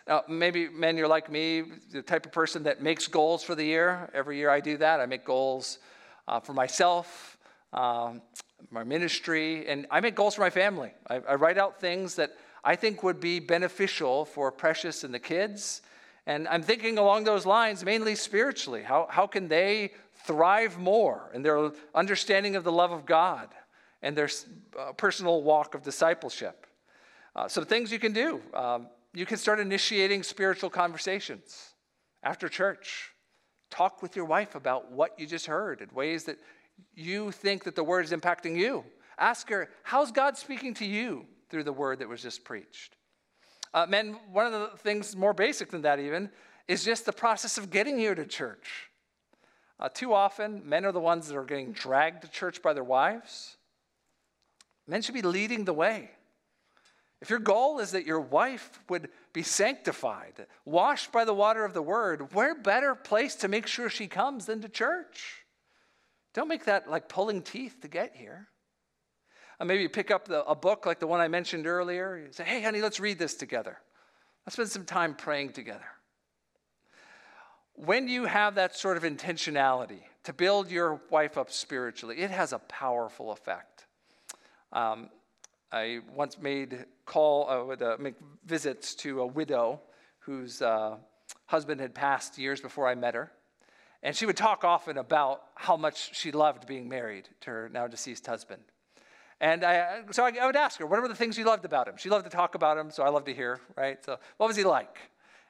Now, 0.08 0.22
maybe 0.30 0.70
men, 0.70 0.98
you're 0.98 1.08
like 1.08 1.32
me, 1.32 1.64
the 1.92 2.04
type 2.04 2.28
of 2.28 2.32
person 2.32 2.62
that 2.66 2.80
makes 2.80 3.08
goals 3.08 3.42
for 3.42 3.56
the 3.56 3.66
year. 3.66 4.12
Every 4.14 4.38
year 4.38 4.52
I 4.52 4.60
do 4.60 4.78
that. 4.78 5.00
I 5.00 5.08
make 5.08 5.26
goals 5.26 5.80
uh, 6.28 6.40
for 6.40 6.54
myself, 6.54 7.40
um, 7.74 8.22
my 8.70 8.84
ministry, 8.84 9.68
and 9.68 9.88
I 9.90 10.00
make 10.02 10.14
goals 10.14 10.36
for 10.36 10.42
my 10.42 10.52
family. 10.52 10.92
I, 11.10 11.16
I 11.28 11.34
write 11.34 11.58
out 11.58 11.82
things 11.82 12.14
that 12.18 12.34
I 12.64 12.76
think 12.76 13.02
would 13.02 13.20
be 13.20 13.40
beneficial 13.40 14.26
for 14.26 14.52
Precious 14.52 15.04
and 15.04 15.12
the 15.12 15.20
kids. 15.20 15.82
And 16.28 16.46
I'm 16.50 16.62
thinking 16.62 16.98
along 16.98 17.24
those 17.24 17.46
lines, 17.46 17.86
mainly 17.86 18.14
spiritually. 18.14 18.84
How, 18.84 19.08
how 19.10 19.28
can 19.28 19.48
they 19.48 19.94
thrive 20.26 20.78
more 20.78 21.32
in 21.34 21.42
their 21.42 21.72
understanding 21.96 22.58
of 22.58 22.66
the 22.66 22.72
love 22.72 22.92
of 22.92 23.06
God 23.06 23.48
and 24.02 24.16
their 24.16 24.30
uh, 24.78 24.92
personal 24.92 25.42
walk 25.42 25.74
of 25.74 25.84
discipleship? 25.84 26.68
Uh, 27.34 27.48
so, 27.48 27.64
things 27.64 27.94
you 27.94 28.00
can 28.00 28.12
do 28.12 28.42
um, 28.54 28.90
you 29.14 29.26
can 29.26 29.38
start 29.38 29.60
initiating 29.62 30.22
spiritual 30.22 30.70
conversations 30.70 31.70
after 32.24 32.50
church. 32.50 33.14
Talk 33.70 34.02
with 34.02 34.16
your 34.16 34.26
wife 34.26 34.56
about 34.56 34.92
what 34.92 35.18
you 35.18 35.26
just 35.26 35.46
heard 35.46 35.82
in 35.82 35.88
ways 35.94 36.26
that 36.26 36.38
you 36.94 37.32
think 37.32 37.64
that 37.64 37.76
the 37.76 37.84
word 37.84 38.04
is 38.04 38.12
impacting 38.12 38.58
you. 38.58 38.84
Ask 39.18 39.50
her, 39.50 39.70
how's 39.84 40.12
God 40.12 40.38
speaking 40.38 40.74
to 40.76 40.86
you 40.86 41.26
through 41.50 41.64
the 41.64 41.74
word 41.74 42.00
that 42.00 42.10
was 42.10 42.22
just 42.22 42.44
preached? 42.44 42.97
Uh, 43.74 43.86
men, 43.88 44.18
one 44.32 44.46
of 44.46 44.54
the 44.54 44.78
things 44.78 45.16
more 45.16 45.34
basic 45.34 45.70
than 45.70 45.82
that, 45.82 46.00
even, 46.00 46.30
is 46.68 46.84
just 46.84 47.06
the 47.06 47.14
process 47.14 47.58
of 47.58 47.70
getting 47.70 47.98
here 47.98 48.16
to 48.16 48.26
church. 48.26 48.90
Uh, 49.80 49.90
too 49.90 50.14
often, 50.14 50.68
men 50.68 50.86
are 50.86 50.92
the 50.92 51.00
ones 51.00 51.28
that 51.28 51.38
are 51.38 51.44
getting 51.44 51.72
dragged 51.72 52.24
to 52.24 52.30
church 52.30 52.62
by 52.62 52.74
their 52.74 52.84
wives. 52.84 53.58
Men 54.88 55.02
should 55.02 55.16
be 55.16 55.22
leading 55.22 55.66
the 55.66 55.74
way. 55.74 56.12
If 57.22 57.30
your 57.30 57.40
goal 57.40 57.80
is 57.80 57.92
that 57.92 58.06
your 58.06 58.20
wife 58.20 58.80
would 58.90 59.10
be 59.34 59.44
sanctified, 59.44 60.46
washed 60.66 61.12
by 61.12 61.26
the 61.26 61.34
water 61.34 61.66
of 61.66 61.74
the 61.74 61.82
word, 61.82 62.34
where 62.34 62.56
better 62.56 62.94
place 62.96 63.36
to 63.38 63.48
make 63.48 63.68
sure 63.68 63.90
she 63.90 64.08
comes 64.08 64.46
than 64.46 64.62
to 64.62 64.70
church? 64.70 65.46
Don't 66.34 66.48
make 66.48 66.66
that 66.66 66.90
like 66.90 67.10
pulling 67.10 67.42
teeth 67.42 67.78
to 67.82 67.88
get 67.88 68.16
here. 68.16 68.48
Maybe 69.64 69.82
you 69.82 69.90
pick 69.90 70.12
up 70.12 70.28
the, 70.28 70.46
a 70.46 70.56
book 70.56 70.86
like 70.86 71.00
the 71.00 71.08
one 71.08 71.20
I 71.20 71.28
mentioned 71.28 71.66
earlier. 71.66 72.18
You 72.18 72.32
say, 72.32 72.44
hey, 72.44 72.62
honey, 72.62 72.82
let's 72.82 73.00
read 73.00 73.18
this 73.18 73.34
together. 73.34 73.80
Let's 74.46 74.56
spend 74.56 74.70
some 74.70 74.86
time 74.86 75.16
praying 75.16 75.54
together. 75.54 75.86
When 77.74 78.08
you 78.08 78.26
have 78.26 78.56
that 78.56 78.76
sort 78.76 78.98
of 78.98 79.04
intentionality 79.04 80.02
to 80.24 80.34
build 80.34 80.72
your 80.72 81.02
wife 81.10 81.38
up 81.38 81.52
spiritually, 81.52 82.20
it 82.20 82.32
has 82.32 82.54
a 82.54 82.60
powerful 82.60 83.32
effect. 83.32 83.86
Um, 84.72 85.10
I 85.72 86.00
once 86.14 86.40
made 86.40 86.86
call 87.06 87.50
uh, 87.50 87.64
would, 87.66 87.82
uh, 87.82 87.98
make 88.00 88.16
visits 88.46 88.96
to 88.96 89.22
a 89.22 89.26
widow 89.26 89.82
whose 90.20 90.62
uh, 90.62 90.98
husband 91.48 91.82
had 91.82 91.94
passed 91.94 92.38
years 92.38 92.62
before 92.62 92.88
I 92.88 92.96
met 92.96 93.16
her, 93.16 93.32
and 94.04 94.16
she 94.16 94.26
would 94.26 94.38
talk 94.38 94.64
often 94.64 94.98
about 94.98 95.44
how 95.56 95.76
much 95.78 96.16
she 96.16 96.32
loved 96.32 96.68
being 96.68 96.88
married 96.88 97.28
to 97.42 97.50
her 97.50 97.70
now 97.70 97.88
deceased 97.88 98.26
husband. 98.28 98.62
And 99.40 99.64
I, 99.64 100.02
so 100.12 100.26
I, 100.26 100.32
I 100.42 100.46
would 100.46 100.56
ask 100.56 100.80
her, 100.80 100.86
what 100.86 101.02
were 101.02 101.08
the 101.08 101.16
things 101.16 101.38
you 101.38 101.46
loved 101.46 101.66
about 101.66 101.88
him? 101.88 101.96
She 101.98 102.10
loved 102.10 102.26
to 102.26 102.32
talk 102.32 102.56
about 102.56 102.78
him, 102.78 102.90
so 102.90 103.04
I 103.04 103.10
love 103.10 103.26
to 103.26 103.34
hear, 103.34 103.60
right? 103.76 104.04
So, 104.04 104.18
what 104.38 104.48
was 104.48 104.56
he 104.56 104.64
like? 104.64 104.98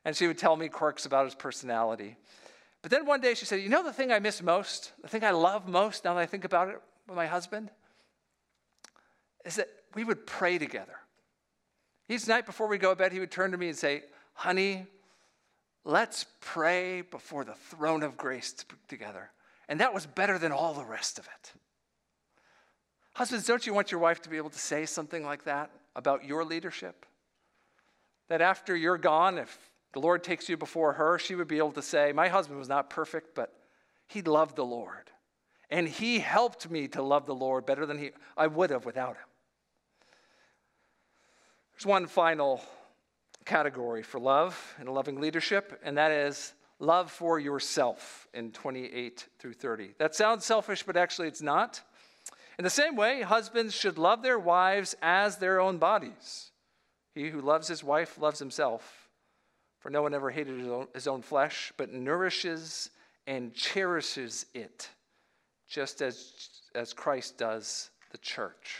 And 0.03 0.15
she 0.15 0.27
would 0.27 0.37
tell 0.37 0.55
me 0.55 0.67
quirks 0.67 1.05
about 1.05 1.25
his 1.25 1.35
personality. 1.35 2.17
But 2.81 2.91
then 2.91 3.05
one 3.05 3.21
day 3.21 3.33
she 3.33 3.45
said, 3.45 3.61
You 3.61 3.69
know 3.69 3.83
the 3.83 3.93
thing 3.93 4.11
I 4.11 4.19
miss 4.19 4.41
most, 4.41 4.91
the 5.01 5.07
thing 5.07 5.23
I 5.23 5.31
love 5.31 5.67
most 5.67 6.03
now 6.03 6.13
that 6.13 6.19
I 6.19 6.25
think 6.25 6.43
about 6.43 6.69
it 6.69 6.81
with 7.07 7.15
my 7.15 7.27
husband? 7.27 7.69
Is 9.45 9.55
that 9.55 9.69
we 9.93 10.03
would 10.03 10.27
pray 10.27 10.57
together. 10.57 10.95
Each 12.09 12.27
night 12.27 12.45
before 12.45 12.67
we 12.67 12.77
go 12.77 12.91
to 12.91 12.95
bed, 12.95 13.11
he 13.11 13.19
would 13.19 13.31
turn 13.31 13.51
to 13.51 13.57
me 13.57 13.69
and 13.69 13.77
say, 13.77 14.03
Honey, 14.33 14.85
let's 15.83 16.25
pray 16.41 17.01
before 17.01 17.43
the 17.43 17.55
throne 17.55 18.03
of 18.03 18.17
grace 18.17 18.53
together. 18.87 19.31
And 19.69 19.79
that 19.79 19.93
was 19.93 20.05
better 20.05 20.37
than 20.37 20.51
all 20.51 20.73
the 20.73 20.85
rest 20.85 21.19
of 21.19 21.25
it. 21.25 21.53
Husbands, 23.17 23.47
don't 23.47 23.65
you 23.65 23.73
want 23.73 23.91
your 23.91 23.99
wife 23.99 24.21
to 24.21 24.29
be 24.29 24.37
able 24.37 24.51
to 24.51 24.59
say 24.59 24.85
something 24.85 25.25
like 25.25 25.45
that 25.45 25.71
about 25.95 26.23
your 26.23 26.45
leadership? 26.45 27.03
That 28.29 28.41
after 28.41 28.75
you're 28.75 28.99
gone, 28.99 29.39
if 29.39 29.57
the 29.93 29.99
Lord 29.99 30.23
takes 30.23 30.47
you 30.47 30.55
before 30.55 30.93
her, 30.93 31.17
she 31.17 31.33
would 31.33 31.47
be 31.47 31.57
able 31.57 31.71
to 31.71 31.81
say, 31.81 32.11
My 32.11 32.27
husband 32.27 32.59
was 32.59 32.69
not 32.69 32.91
perfect, 32.91 33.33
but 33.33 33.51
he 34.05 34.21
loved 34.21 34.55
the 34.55 34.63
Lord. 34.63 35.09
And 35.71 35.87
he 35.87 36.19
helped 36.19 36.69
me 36.69 36.87
to 36.89 37.01
love 37.01 37.25
the 37.25 37.33
Lord 37.33 37.65
better 37.65 37.87
than 37.87 37.97
he, 37.97 38.11
I 38.37 38.45
would 38.45 38.69
have 38.69 38.85
without 38.85 39.15
him. 39.15 39.25
There's 41.73 41.87
one 41.87 42.05
final 42.05 42.61
category 43.45 44.03
for 44.03 44.19
love 44.19 44.75
and 44.77 44.87
loving 44.89 45.19
leadership, 45.19 45.79
and 45.83 45.97
that 45.97 46.11
is 46.11 46.53
love 46.77 47.09
for 47.09 47.39
yourself 47.39 48.27
in 48.35 48.51
28 48.51 49.27
through 49.39 49.53
30. 49.53 49.95
That 49.97 50.13
sounds 50.13 50.45
selfish, 50.45 50.83
but 50.83 50.95
actually 50.95 51.29
it's 51.29 51.41
not. 51.41 51.81
In 52.57 52.63
the 52.63 52.69
same 52.69 52.95
way, 52.95 53.21
husbands 53.21 53.75
should 53.75 53.97
love 53.97 54.23
their 54.23 54.39
wives 54.39 54.95
as 55.01 55.37
their 55.37 55.59
own 55.59 55.77
bodies. 55.77 56.51
He 57.13 57.29
who 57.29 57.41
loves 57.41 57.67
his 57.67 57.83
wife 57.83 58.17
loves 58.17 58.39
himself. 58.39 59.09
For 59.79 59.91
no 59.91 60.01
one 60.01 60.13
ever 60.13 60.31
hated 60.31 60.59
his 60.93 61.07
own, 61.07 61.21
flesh, 61.21 61.71
but 61.77 61.93
nourishes 61.93 62.89
and 63.27 63.53
cherishes 63.53 64.47
it, 64.53 64.89
just 65.69 66.01
as, 66.01 66.49
as 66.73 66.93
Christ 66.93 67.37
does 67.37 67.91
the 68.11 68.17
church. 68.17 68.77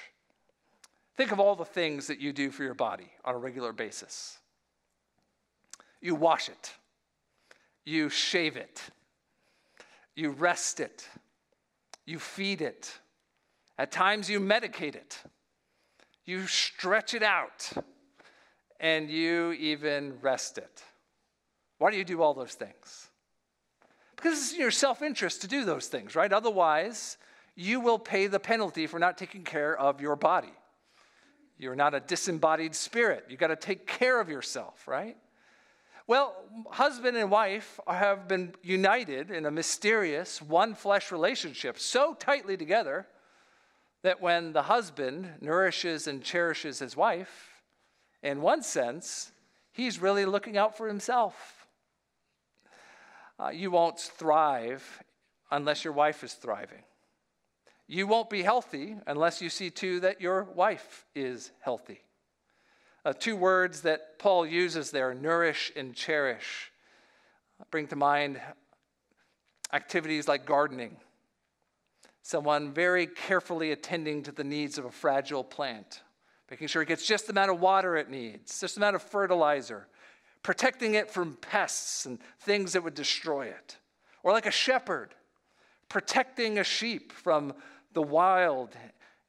Think 1.15 1.31
of 1.31 1.39
all 1.39 1.55
the 1.55 1.65
things 1.65 2.07
that 2.07 2.19
you 2.19 2.33
do 2.33 2.49
for 2.49 2.63
your 2.63 2.73
body 2.73 3.11
on 3.23 3.35
a 3.35 3.37
regular 3.37 3.73
basis. 3.73 4.37
You 6.01 6.15
wash 6.15 6.49
it, 6.49 6.73
you 7.85 8.09
shave 8.09 8.57
it, 8.57 8.81
you 10.15 10.31
rest 10.31 10.79
it, 10.79 11.07
you 12.05 12.19
feed 12.19 12.61
it, 12.61 12.99
at 13.77 13.91
times, 13.91 14.29
you 14.29 14.39
medicate 14.39 14.95
it, 14.95 15.19
you 16.25 16.47
stretch 16.47 17.13
it 17.13 17.23
out, 17.23 17.71
and 18.79 19.09
you 19.09 19.51
even 19.53 20.17
rest 20.21 20.57
it. 20.57 20.83
Why 21.77 21.91
do 21.91 21.97
you 21.97 22.03
do 22.03 22.21
all 22.21 22.33
those 22.33 22.53
things? 22.53 23.09
Because 24.15 24.39
it's 24.39 24.53
in 24.53 24.59
your 24.59 24.71
self 24.71 25.01
interest 25.01 25.41
to 25.41 25.47
do 25.47 25.63
those 25.63 25.87
things, 25.87 26.15
right? 26.15 26.33
Otherwise, 26.33 27.17
you 27.55 27.79
will 27.79 27.99
pay 27.99 28.27
the 28.27 28.39
penalty 28.39 28.87
for 28.87 28.99
not 28.99 29.17
taking 29.17 29.43
care 29.43 29.77
of 29.77 30.01
your 30.01 30.15
body. 30.15 30.53
You're 31.59 31.75
not 31.75 31.93
a 31.93 31.99
disembodied 31.99 32.75
spirit. 32.75 33.25
You 33.29 33.37
got 33.37 33.47
to 33.47 33.55
take 33.55 33.87
care 33.87 34.19
of 34.19 34.29
yourself, 34.29 34.87
right? 34.87 35.17
Well, 36.05 36.35
husband 36.69 37.17
and 37.17 37.29
wife 37.29 37.79
have 37.87 38.27
been 38.27 38.53
united 38.63 39.29
in 39.29 39.45
a 39.45 39.51
mysterious 39.51 40.41
one 40.41 40.73
flesh 40.73 41.11
relationship 41.11 41.77
so 41.77 42.13
tightly 42.13 42.57
together 42.57 43.07
that 44.03 44.21
when 44.21 44.53
the 44.53 44.63
husband 44.63 45.33
nourishes 45.41 46.07
and 46.07 46.23
cherishes 46.23 46.79
his 46.79 46.95
wife, 46.95 47.61
in 48.23 48.41
one 48.41 48.61
sense, 48.61 49.31
he's 49.71 50.01
really 50.01 50.25
looking 50.25 50.57
out 50.57 50.77
for 50.77 50.87
himself. 50.87 51.67
Uh, 53.39 53.49
you 53.49 53.69
won't 53.71 53.99
thrive 53.99 55.03
unless 55.51 55.83
your 55.83 55.93
wife 55.93 56.23
is 56.23 56.33
thriving. 56.33 56.83
You 57.87 58.07
won't 58.07 58.29
be 58.29 58.43
healthy 58.43 58.95
unless 59.05 59.41
you 59.41 59.49
see 59.49 59.69
too 59.69 59.99
that 60.01 60.19
your 60.19 60.43
wife 60.43 61.05
is 61.15 61.51
healthy. 61.61 62.01
Uh, 63.05 63.13
two 63.13 63.35
words 63.35 63.81
that 63.81 64.19
Paul 64.19 64.45
uses 64.45 64.91
there 64.91 65.13
nourish 65.13 65.71
and 65.75 65.95
cherish 65.95 66.71
bring 67.71 67.87
to 67.87 67.95
mind 67.95 68.41
activities 69.71 70.27
like 70.27 70.45
gardening 70.45 70.97
someone 72.27 72.73
very 72.73 73.07
carefully 73.07 73.71
attending 73.71 74.21
to 74.21 74.33
the 74.33 74.43
needs 74.43 74.77
of 74.77 74.83
a 74.83 74.91
fragile 74.91 75.45
plant, 75.45 76.01
making 76.51 76.67
sure 76.67 76.81
it 76.81 76.89
gets 76.89 77.07
just 77.07 77.25
the 77.25 77.31
amount 77.31 77.49
of 77.49 77.61
water 77.61 77.95
it 77.95 78.09
needs, 78.09 78.59
just 78.59 78.75
the 78.75 78.79
amount 78.79 78.97
of 78.97 79.01
fertilizer, 79.01 79.87
protecting 80.43 80.95
it 80.95 81.09
from 81.09 81.37
pests 81.39 82.05
and 82.05 82.19
things 82.41 82.73
that 82.73 82.83
would 82.83 82.95
destroy 82.95 83.45
it. 83.45 83.77
Or 84.23 84.33
like 84.33 84.45
a 84.45 84.51
shepherd, 84.51 85.15
protecting 85.87 86.59
a 86.59 86.65
sheep 86.65 87.13
from 87.13 87.53
the 87.93 88.03
wild 88.03 88.75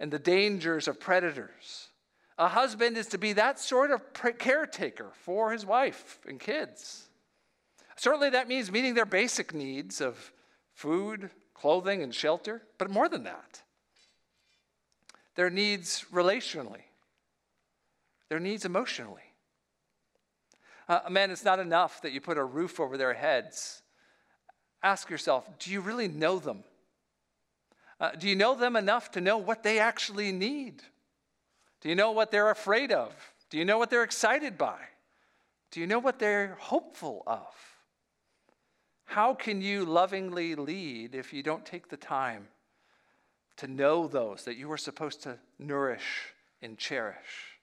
and 0.00 0.10
the 0.10 0.18
dangers 0.18 0.88
of 0.88 0.98
predators. 0.98 1.90
A 2.36 2.48
husband 2.48 2.96
is 2.96 3.06
to 3.08 3.18
be 3.18 3.32
that 3.34 3.60
sort 3.60 3.92
of 3.92 4.12
caretaker 4.38 5.12
for 5.12 5.52
his 5.52 5.64
wife 5.64 6.18
and 6.26 6.40
kids. 6.40 7.08
Certainly, 7.94 8.30
that 8.30 8.48
means 8.48 8.72
meeting 8.72 8.94
their 8.94 9.06
basic 9.06 9.54
needs 9.54 10.00
of 10.00 10.32
food, 10.74 11.30
clothing 11.60 12.02
and 12.02 12.14
shelter, 12.14 12.62
but 12.78 12.90
more 12.90 13.08
than 13.08 13.24
that, 13.24 13.62
their 15.34 15.50
needs 15.50 16.04
relationally, 16.12 16.82
their 18.28 18.40
needs 18.40 18.64
emotionally. 18.64 19.22
Uh, 20.88 21.00
man, 21.10 21.30
it's 21.30 21.44
not 21.44 21.58
enough 21.58 22.00
that 22.02 22.12
you 22.12 22.20
put 22.20 22.38
a 22.38 22.44
roof 22.44 22.80
over 22.80 22.96
their 22.96 23.14
heads. 23.14 23.82
Ask 24.82 25.10
yourself 25.10 25.48
do 25.58 25.70
you 25.70 25.80
really 25.80 26.08
know 26.08 26.38
them? 26.38 26.64
Uh, 28.00 28.12
do 28.12 28.28
you 28.28 28.36
know 28.36 28.54
them 28.54 28.76
enough 28.76 29.10
to 29.12 29.20
know 29.20 29.38
what 29.38 29.62
they 29.62 29.78
actually 29.78 30.32
need? 30.32 30.82
Do 31.80 31.88
you 31.88 31.94
know 31.94 32.12
what 32.12 32.30
they're 32.30 32.50
afraid 32.50 32.92
of? 32.92 33.12
Do 33.50 33.58
you 33.58 33.64
know 33.64 33.78
what 33.78 33.90
they're 33.90 34.04
excited 34.04 34.56
by? 34.56 34.78
Do 35.70 35.80
you 35.80 35.86
know 35.86 35.98
what 35.98 36.18
they're 36.18 36.56
hopeful 36.60 37.22
of? 37.26 37.54
How 39.08 39.32
can 39.32 39.62
you 39.62 39.86
lovingly 39.86 40.54
lead 40.54 41.14
if 41.14 41.32
you 41.32 41.42
don't 41.42 41.64
take 41.64 41.88
the 41.88 41.96
time 41.96 42.46
to 43.56 43.66
know 43.66 44.06
those 44.06 44.44
that 44.44 44.58
you 44.58 44.70
are 44.70 44.76
supposed 44.76 45.22
to 45.22 45.38
nourish 45.58 46.34
and 46.60 46.76
cherish? 46.76 47.56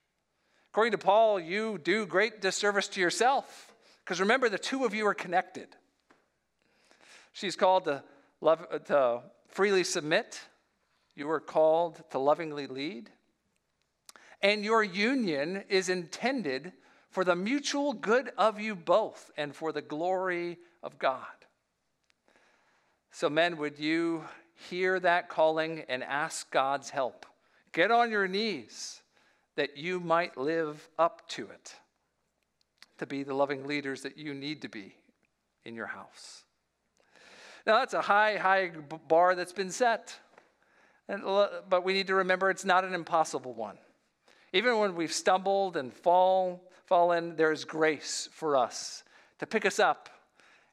According 0.71 0.93
to 0.93 0.97
Paul, 0.97 1.39
you 1.39 1.77
do 1.77 2.07
great 2.07 2.41
disservice 2.41 2.87
to 2.89 2.99
yourself 2.99 3.75
because 4.03 4.19
remember, 4.19 4.49
the 4.49 4.57
two 4.57 4.85
of 4.85 4.95
you 4.95 5.05
are 5.05 5.13
connected. 5.13 5.67
She's 7.31 7.55
called 7.55 7.85
to, 7.85 8.03
love, 8.41 8.65
to 8.85 9.21
freely 9.47 9.83
submit, 9.83 10.41
you 11.15 11.29
are 11.29 11.39
called 11.39 12.03
to 12.09 12.17
lovingly 12.17 12.65
lead. 12.65 13.11
And 14.41 14.65
your 14.65 14.83
union 14.83 15.63
is 15.69 15.89
intended 15.89 16.73
for 17.11 17.23
the 17.23 17.35
mutual 17.35 17.93
good 17.93 18.31
of 18.35 18.59
you 18.59 18.75
both 18.75 19.29
and 19.37 19.55
for 19.55 19.71
the 19.71 19.81
glory 19.81 20.57
of 20.83 20.99
God. 20.99 21.34
So, 23.17 23.29
men, 23.29 23.55
would 23.59 23.79
you 23.79 24.25
hear 24.69 24.99
that 24.99 25.29
calling 25.29 25.85
and 25.87 26.03
ask 26.03 26.51
God's 26.51 26.89
help? 26.89 27.25
Get 27.71 27.89
on 27.89 28.11
your 28.11 28.27
knees 28.27 29.01
that 29.55 29.77
you 29.77 30.01
might 30.01 30.37
live 30.37 30.89
up 30.99 31.25
to 31.29 31.47
it, 31.47 31.75
to 32.97 33.05
be 33.05 33.23
the 33.23 33.33
loving 33.33 33.65
leaders 33.65 34.01
that 34.01 34.17
you 34.17 34.33
need 34.33 34.63
to 34.63 34.67
be 34.67 34.95
in 35.63 35.75
your 35.75 35.85
house. 35.85 36.43
Now, 37.65 37.79
that's 37.79 37.93
a 37.93 38.01
high, 38.01 38.35
high 38.35 38.71
bar 39.07 39.33
that's 39.33 39.53
been 39.53 39.71
set. 39.71 40.19
But 41.07 41.85
we 41.85 41.93
need 41.93 42.07
to 42.07 42.15
remember 42.15 42.49
it's 42.49 42.65
not 42.65 42.83
an 42.83 42.93
impossible 42.93 43.53
one. 43.53 43.77
Even 44.51 44.77
when 44.77 44.93
we've 44.93 45.13
stumbled 45.13 45.77
and 45.77 45.93
fall, 45.93 46.69
fallen, 46.85 47.37
there 47.37 47.53
is 47.53 47.63
grace 47.63 48.27
for 48.33 48.57
us 48.57 49.05
to 49.39 49.47
pick 49.47 49.65
us 49.65 49.79
up 49.79 50.09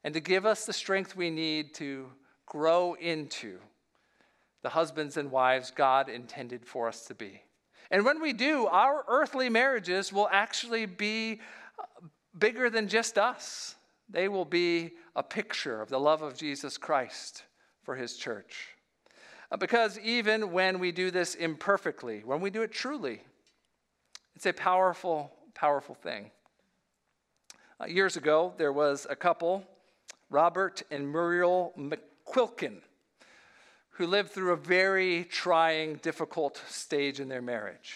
and 0.03 0.13
to 0.13 0.19
give 0.19 0.45
us 0.45 0.65
the 0.65 0.73
strength 0.73 1.15
we 1.15 1.29
need 1.29 1.73
to 1.75 2.09
grow 2.53 2.93
into 2.93 3.57
the 4.61 4.69
husbands 4.69 5.17
and 5.17 5.31
wives 5.31 5.71
God 5.71 6.07
intended 6.07 6.65
for 6.65 6.87
us 6.87 7.05
to 7.07 7.15
be. 7.15 7.41
And 7.89 8.05
when 8.05 8.21
we 8.21 8.31
do, 8.31 8.67
our 8.67 9.03
earthly 9.07 9.49
marriages 9.49 10.13
will 10.13 10.29
actually 10.31 10.85
be 10.85 11.41
uh, 11.79 11.83
bigger 12.37 12.69
than 12.69 12.87
just 12.87 13.17
us. 13.17 13.75
They 14.07 14.27
will 14.27 14.45
be 14.45 14.91
a 15.15 15.23
picture 15.23 15.81
of 15.81 15.89
the 15.89 15.99
love 15.99 16.21
of 16.21 16.37
Jesus 16.37 16.77
Christ 16.77 17.43
for 17.81 17.95
his 17.95 18.15
church. 18.17 18.69
Uh, 19.51 19.57
because 19.57 19.99
even 19.99 20.51
when 20.51 20.79
we 20.79 20.91
do 20.91 21.11
this 21.11 21.35
imperfectly, 21.35 22.21
when 22.23 22.39
we 22.39 22.51
do 22.51 22.61
it 22.61 22.71
truly, 22.71 23.21
It's 24.35 24.45
a 24.45 24.53
powerful, 24.53 25.31
powerful 25.53 25.95
thing. 25.95 26.31
Uh, 27.79 27.85
years 27.85 28.17
ago, 28.17 28.53
there 28.57 28.73
was 28.73 29.05
a 29.09 29.15
couple, 29.15 29.63
Robert 30.29 30.81
and 30.89 31.11
Muriel 31.11 31.73
McQuilkin, 32.25 32.81
who 33.91 34.07
lived 34.07 34.31
through 34.31 34.53
a 34.53 34.57
very 34.57 35.25
trying, 35.25 35.95
difficult 35.97 36.61
stage 36.67 37.19
in 37.19 37.29
their 37.29 37.41
marriage. 37.41 37.95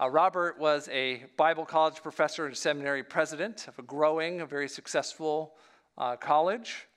Uh, 0.00 0.08
Robert 0.08 0.58
was 0.58 0.88
a 0.88 1.24
Bible 1.36 1.66
college 1.66 2.02
professor 2.02 2.46
and 2.46 2.56
seminary 2.56 3.02
president 3.02 3.68
of 3.68 3.78
a 3.78 3.82
growing, 3.82 4.40
a 4.40 4.46
very 4.46 4.68
successful 4.68 5.54
uh, 5.98 6.16
college. 6.16 6.88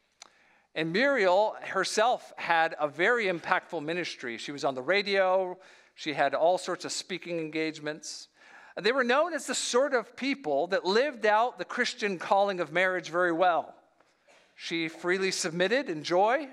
And 0.75 0.91
Muriel 0.91 1.55
herself 1.61 2.33
had 2.37 2.75
a 2.79 2.87
very 2.87 3.25
impactful 3.25 3.83
ministry. 3.83 4.37
She 4.37 4.51
was 4.51 4.63
on 4.63 4.75
the 4.75 4.81
radio, 4.81 5.57
she 5.93 6.13
had 6.13 6.33
all 6.33 6.57
sorts 6.57 6.85
of 6.85 6.91
speaking 6.91 7.39
engagements. 7.39 8.29
They 8.81 8.91
were 8.91 9.05
known 9.05 9.33
as 9.33 9.47
the 9.47 9.55
sort 9.55 9.93
of 9.93 10.17
people 10.17 10.67
that 10.67 10.83
lived 10.83 11.25
out 11.25 11.57
the 11.57 11.65
Christian 11.65 12.17
calling 12.17 12.59
of 12.59 12.73
marriage 12.73 13.09
very 13.09 13.31
well. 13.31 13.73
She 14.55 14.87
freely 14.87 15.31
submitted 15.31 15.89
in 15.89 16.03
joy, 16.03 16.47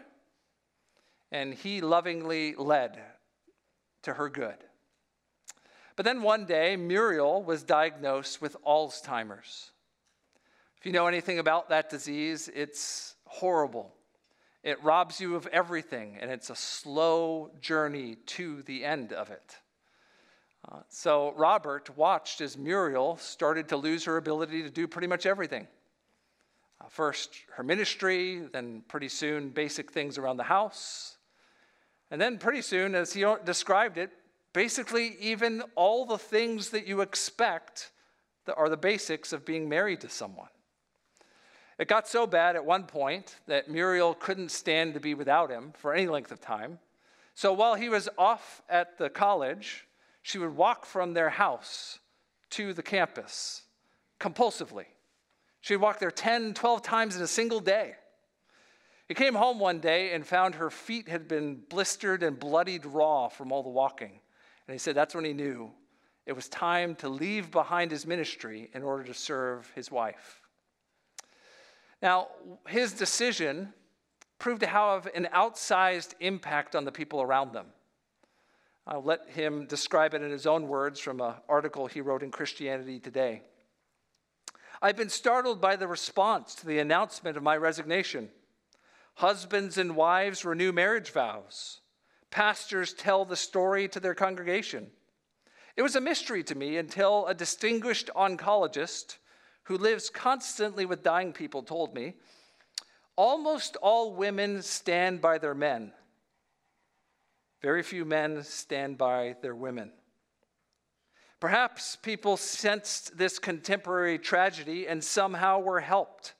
and 1.31 1.55
he 1.55 1.81
lovingly 1.81 2.55
led 2.57 3.01
to 4.03 4.15
her 4.15 4.29
good. 4.29 4.57
But 5.95 6.05
then 6.05 6.23
one 6.23 6.45
day, 6.45 6.77
Muriel 6.77 7.43
was 7.43 7.63
diagnosed 7.63 8.43
with 8.43 8.57
Alzheimer's. 8.67 9.71
If 10.79 10.87
you 10.87 10.93
know 10.93 11.07
anything 11.07 11.39
about 11.39 11.69
that 11.69 11.91
disease, 11.91 12.51
it's 12.53 13.15
horrible. 13.25 13.95
It 14.65 14.83
robs 14.83 15.21
you 15.21 15.37
of 15.37 15.47
everything, 15.49 16.19
and 16.21 16.31
it's 16.31 16.51
a 16.51 16.57
slow 16.57 17.53
journey 17.61 18.17
to 18.27 18.63
the 18.63 18.85
end 18.85 19.13
of 19.13 19.31
it. 19.31 19.57
Uh, 20.71 20.81
so 20.89 21.35
Robert 21.37 21.97
watched 21.97 22.41
as 22.41 22.57
Muriel 22.57 23.17
started 23.17 23.69
to 23.69 23.77
lose 23.77 24.05
her 24.05 24.17
ability 24.17 24.63
to 24.63 24.71
do 24.71 24.87
pretty 24.87 25.09
much 25.09 25.27
everything. 25.27 25.67
Uh, 26.83 26.89
first, 26.89 27.37
her 27.55 27.63
ministry, 27.63 28.43
then, 28.53 28.83
pretty 28.89 29.09
soon, 29.09 29.51
basic 29.51 29.93
things 29.93 30.19
around 30.19 30.37
the 30.37 30.43
house. 30.43 31.17
And 32.11 32.21
then, 32.21 32.39
pretty 32.39 32.63
soon, 32.63 32.95
as 32.95 33.13
he 33.13 33.25
described 33.45 33.99
it, 33.99 34.11
basically, 34.53 35.17
even 35.21 35.63
all 35.75 36.05
the 36.07 36.19
things 36.19 36.71
that 36.71 36.87
you 36.87 37.01
expect 37.01 37.93
that 38.47 38.57
are 38.57 38.69
the 38.69 38.77
basics 38.77 39.33
of 39.33 39.45
being 39.45 39.69
married 39.69 40.01
to 40.01 40.09
someone. 40.09 40.49
It 41.79 41.89
got 41.89 42.07
so 42.07 42.27
bad 42.27 42.57
at 42.57 42.65
one 42.65 42.85
point 42.85 43.37
that 43.47 43.71
Muriel 43.71 44.15
couldn't 44.15 44.51
stand 44.51 44.95
to 44.95 45.01
be 45.01 45.15
without 45.15 45.51
him 45.51 45.73
for 45.77 45.95
any 45.95 46.07
length 46.07 46.33
of 46.33 46.41
time. 46.41 46.79
So 47.35 47.53
while 47.53 47.75
he 47.75 47.89
was 47.89 48.09
off 48.19 48.63
at 48.69 48.99
the 48.99 49.09
college, 49.09 49.87
she 50.23 50.39
would 50.39 50.55
walk 50.55 50.85
from 50.85 51.15
their 51.15 51.31
house 51.31 51.99
to 52.51 52.75
the 52.75 52.83
campus 52.83 53.63
compulsively. 54.21 54.85
She'd 55.63 55.81
there 56.01 56.11
10, 56.11 56.55
12 56.55 56.83
times 56.83 57.17
in 57.17 57.23
a 57.23 57.27
single 57.27 57.61
day. 57.61 57.95
He 59.09 59.15
came 59.15 59.35
home 59.35 59.59
one 59.59 59.79
day 59.79 60.13
and 60.13 60.27
found 60.27 60.57
her 60.57 60.71
feet 60.71 61.09
had 61.09 61.29
been 61.29 61.63
blistered 61.69 62.23
and 62.23 62.39
bloodied 62.39 62.85
raw 62.85 63.29
from 63.29 63.53
all 63.53 63.63
the 63.63 63.69
walking. 63.69 64.21
And 64.67 64.75
he 64.75 64.79
said 64.79 64.95
that's 64.95 65.15
when 65.15 65.25
he 65.25 65.33
knew 65.33 65.71
it 66.27 66.33
was 66.33 66.49
time 66.49 66.95
to 66.97 67.09
leave 67.09 67.51
behind 67.51 67.91
his 67.91 68.07
ministry 68.07 68.71
in 68.75 68.83
order 68.83 69.05
to 69.05 69.15
serve 69.15 69.71
his 69.75 69.91
wife. 69.91 70.41
Now, 72.01 72.29
his 72.69 72.93
decision 72.93 73.73
proved 74.39 74.61
to 74.61 74.67
have 74.67 75.09
an 75.15 75.29
outsized 75.33 76.15
impact 76.19 76.75
on 76.75 76.85
the 76.85 76.93
people 76.93 77.23
around 77.23 77.53
them. 77.53 77.67
I'll 78.87 79.03
let 79.03 79.29
him 79.29 79.67
describe 79.67 80.15
it 80.15 80.23
in 80.23 80.31
his 80.31 80.47
own 80.47 80.67
words 80.67 80.99
from 80.99 81.21
an 81.21 81.35
article 81.49 81.87
he 81.87 82.01
wrote 82.01 82.25
in 82.25 82.33
Christianity 82.33 82.99
Today. 82.99 83.43
I've 84.83 84.97
been 84.97 85.09
startled 85.09 85.61
by 85.61 85.77
the 85.77 85.87
response 85.87 86.55
to 86.57 86.67
the 86.67 86.81
announcement 86.81 87.37
of 87.37 87.43
my 87.43 87.57
resignation. 87.57 88.29
Husbands 89.15 89.79
and 89.79 89.97
wives 89.97 90.45
renew 90.45 90.73
marriage 90.73 91.11
vows. 91.11 91.81
Pastors 92.31 92.93
tell 92.93 93.25
the 93.25 93.37
story 93.37 93.87
to 93.89 94.01
their 94.01 94.15
congregation. 94.15 94.91
It 95.77 95.83
was 95.83 95.97
a 95.97 96.01
mystery 96.01 96.43
to 96.45 96.55
me 96.55 96.77
until 96.77 97.27
a 97.27 97.35
distinguished 97.35 98.11
oncologist 98.17 99.19
who 99.65 99.79
lives 99.79 100.11
constantly 100.11 100.85
with 100.85 101.03
dying 101.03 101.33
people 101.33 101.63
told 101.63 101.95
me 101.95 102.15
almost 103.15 103.77
all 103.77 104.15
women 104.15 104.63
stand 104.63 105.21
by 105.21 105.39
their 105.39 105.55
men 105.55 105.93
very 107.63 107.85
few 107.85 108.05
men 108.05 108.43
stand 108.43 108.99
by 108.99 109.37
their 109.41 109.55
women. 109.55 109.93
Perhaps 111.43 111.97
people 111.97 112.37
sensed 112.37 113.19
this 113.19 113.41
contemporary 113.41 114.17
tragedy 114.17 114.87
and 114.87 115.03
somehow 115.03 115.59
were 115.59 115.81
helped 115.81 116.35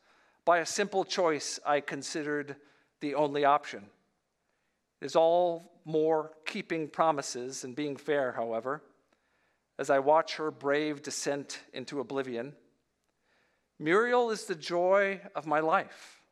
by 0.45 0.59
a 0.59 0.65
simple 0.65 1.03
choice 1.03 1.59
I 1.67 1.81
considered 1.81 2.55
the 3.01 3.17
only 3.17 3.45
option. 3.45 3.87
It 5.01 5.07
is 5.07 5.17
all 5.17 5.73
more 5.85 6.31
keeping 6.47 6.87
promises 6.87 7.65
and 7.65 7.75
being 7.75 7.97
fair, 7.97 8.31
however, 8.31 8.81
as 9.77 9.91
I 9.91 9.99
watch 9.99 10.37
her 10.37 10.53
brave 10.53 11.03
descent 11.03 11.59
into 11.73 11.99
oblivion. 11.99 12.55
Muriel 13.81 14.31
is 14.31 14.45
the 14.45 14.55
joy 14.55 15.21
of 15.35 15.49
my 15.49 15.59
life. 15.59 16.23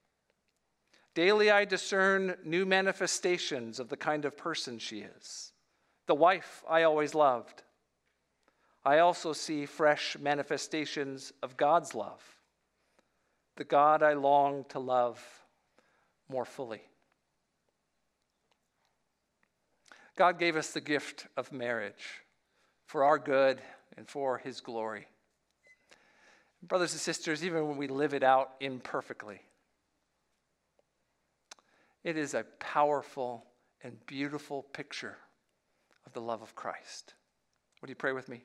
Daily, 1.17 1.51
I 1.51 1.65
discern 1.65 2.37
new 2.45 2.65
manifestations 2.65 3.81
of 3.81 3.89
the 3.89 3.97
kind 3.97 4.25
of 4.25 4.37
person 4.37 4.79
she 4.79 5.01
is, 5.01 5.51
the 6.07 6.15
wife 6.15 6.63
I 6.71 6.85
always 6.85 7.17
loved. 7.17 7.65
I 8.85 8.99
also 8.99 9.33
see 9.33 9.67
fresh 9.67 10.17
manifestations 10.19 11.33
of 11.43 11.57
God's 11.57 11.95
love, 11.95 12.23
the 13.57 13.65
God 13.65 14.03
I 14.03 14.15
long 14.15 14.65
to 14.71 14.79
love 14.79 15.23
more 16.31 16.47
fully. 16.47 16.83
God 20.17 20.39
gave 20.39 20.57
us 20.57 20.73
the 20.73 20.81
gift 20.81 21.27
of 21.37 21.53
marriage 21.53 22.23
for 22.87 23.05
our 23.05 23.19
good 23.19 23.61
and 23.97 24.09
for 24.09 24.39
his 24.39 24.61
glory. 24.61 25.07
Brothers 26.63 26.93
and 26.93 27.01
sisters, 27.01 27.45
even 27.45 27.69
when 27.69 27.77
we 27.77 27.87
live 27.87 28.15
it 28.15 28.23
out 28.23 28.53
imperfectly, 28.61 29.41
it 32.05 32.17
is 32.17 32.35
a 32.35 32.45
powerful 32.59 33.45
and 33.83 34.05
beautiful 34.07 34.63
picture 34.63 35.17
of 36.07 36.13
the 36.13 36.21
love 36.21 36.43
of 36.43 36.55
Christ. 36.55 37.15
Would 37.81 37.89
you 37.89 37.97
pray 37.97 38.13
with 38.13 38.29
me? 38.29 38.43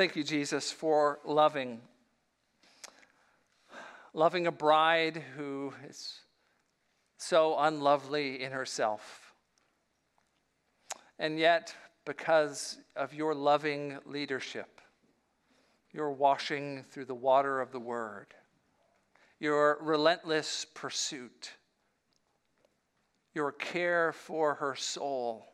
Thank 0.00 0.16
you, 0.16 0.24
Jesus, 0.24 0.72
for 0.72 1.18
loving. 1.26 1.78
Loving 4.14 4.46
a 4.46 4.50
bride 4.50 5.22
who 5.36 5.74
is 5.86 6.20
so 7.18 7.58
unlovely 7.58 8.42
in 8.42 8.50
herself. 8.50 9.34
And 11.18 11.38
yet, 11.38 11.74
because 12.06 12.78
of 12.96 13.12
your 13.12 13.34
loving 13.34 13.98
leadership, 14.06 14.80
your 15.92 16.12
washing 16.12 16.86
through 16.90 17.04
the 17.04 17.14
water 17.14 17.60
of 17.60 17.70
the 17.70 17.78
word, 17.78 18.28
your 19.38 19.76
relentless 19.82 20.64
pursuit, 20.72 21.50
your 23.34 23.52
care 23.52 24.14
for 24.14 24.54
her 24.54 24.74
soul, 24.74 25.52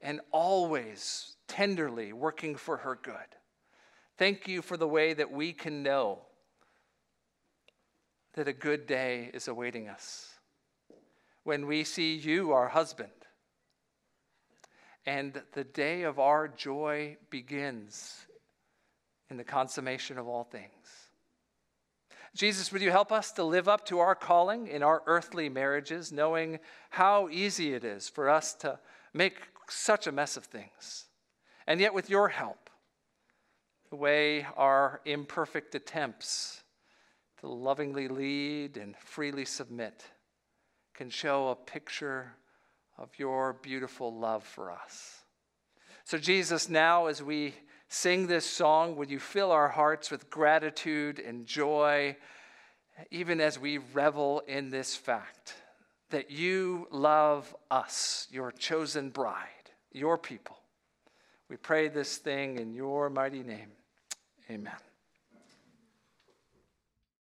and 0.00 0.20
always 0.30 1.34
tenderly 1.48 2.12
working 2.12 2.54
for 2.54 2.76
her 2.76 2.96
good. 3.02 3.35
Thank 4.18 4.48
you 4.48 4.62
for 4.62 4.76
the 4.76 4.88
way 4.88 5.12
that 5.14 5.30
we 5.30 5.52
can 5.52 5.82
know 5.82 6.20
that 8.34 8.48
a 8.48 8.52
good 8.52 8.86
day 8.86 9.30
is 9.34 9.48
awaiting 9.48 9.88
us 9.88 10.30
when 11.44 11.66
we 11.66 11.84
see 11.84 12.14
you, 12.14 12.52
our 12.52 12.68
husband, 12.68 13.10
and 15.04 15.42
the 15.52 15.64
day 15.64 16.02
of 16.02 16.18
our 16.18 16.48
joy 16.48 17.16
begins 17.30 18.26
in 19.30 19.36
the 19.36 19.44
consummation 19.44 20.18
of 20.18 20.26
all 20.26 20.44
things. 20.44 21.06
Jesus, 22.34 22.72
would 22.72 22.82
you 22.82 22.90
help 22.90 23.12
us 23.12 23.32
to 23.32 23.44
live 23.44 23.68
up 23.68 23.86
to 23.86 23.98
our 23.98 24.14
calling 24.14 24.66
in 24.66 24.82
our 24.82 25.02
earthly 25.06 25.48
marriages, 25.48 26.12
knowing 26.12 26.58
how 26.90 27.28
easy 27.30 27.72
it 27.72 27.84
is 27.84 28.08
for 28.08 28.28
us 28.28 28.52
to 28.54 28.78
make 29.14 29.36
such 29.68 30.06
a 30.06 30.12
mess 30.12 30.36
of 30.36 30.44
things? 30.44 31.06
And 31.66 31.80
yet, 31.80 31.94
with 31.94 32.10
your 32.10 32.28
help, 32.28 32.65
the 33.90 33.96
way 33.96 34.46
our 34.56 35.00
imperfect 35.04 35.74
attempts 35.74 36.62
to 37.40 37.48
lovingly 37.48 38.08
lead 38.08 38.76
and 38.76 38.96
freely 38.96 39.44
submit 39.44 40.04
can 40.94 41.10
show 41.10 41.48
a 41.48 41.54
picture 41.54 42.32
of 42.98 43.10
your 43.18 43.52
beautiful 43.62 44.18
love 44.18 44.42
for 44.42 44.70
us. 44.70 45.20
So, 46.04 46.18
Jesus, 46.18 46.68
now 46.68 47.06
as 47.06 47.22
we 47.22 47.54
sing 47.88 48.26
this 48.26 48.46
song, 48.46 48.96
would 48.96 49.10
you 49.10 49.18
fill 49.18 49.52
our 49.52 49.68
hearts 49.68 50.10
with 50.10 50.30
gratitude 50.30 51.18
and 51.18 51.46
joy, 51.46 52.16
even 53.10 53.40
as 53.40 53.58
we 53.58 53.78
revel 53.78 54.42
in 54.46 54.70
this 54.70 54.96
fact 54.96 55.54
that 56.10 56.30
you 56.30 56.86
love 56.90 57.54
us, 57.70 58.28
your 58.30 58.52
chosen 58.52 59.10
bride, 59.10 59.70
your 59.92 60.16
people. 60.16 60.56
We 61.48 61.56
pray 61.56 61.88
this 61.88 62.18
thing 62.18 62.58
in 62.58 62.74
your 62.74 63.08
mighty 63.08 63.42
name. 63.42 63.70
Amen. 64.50 64.85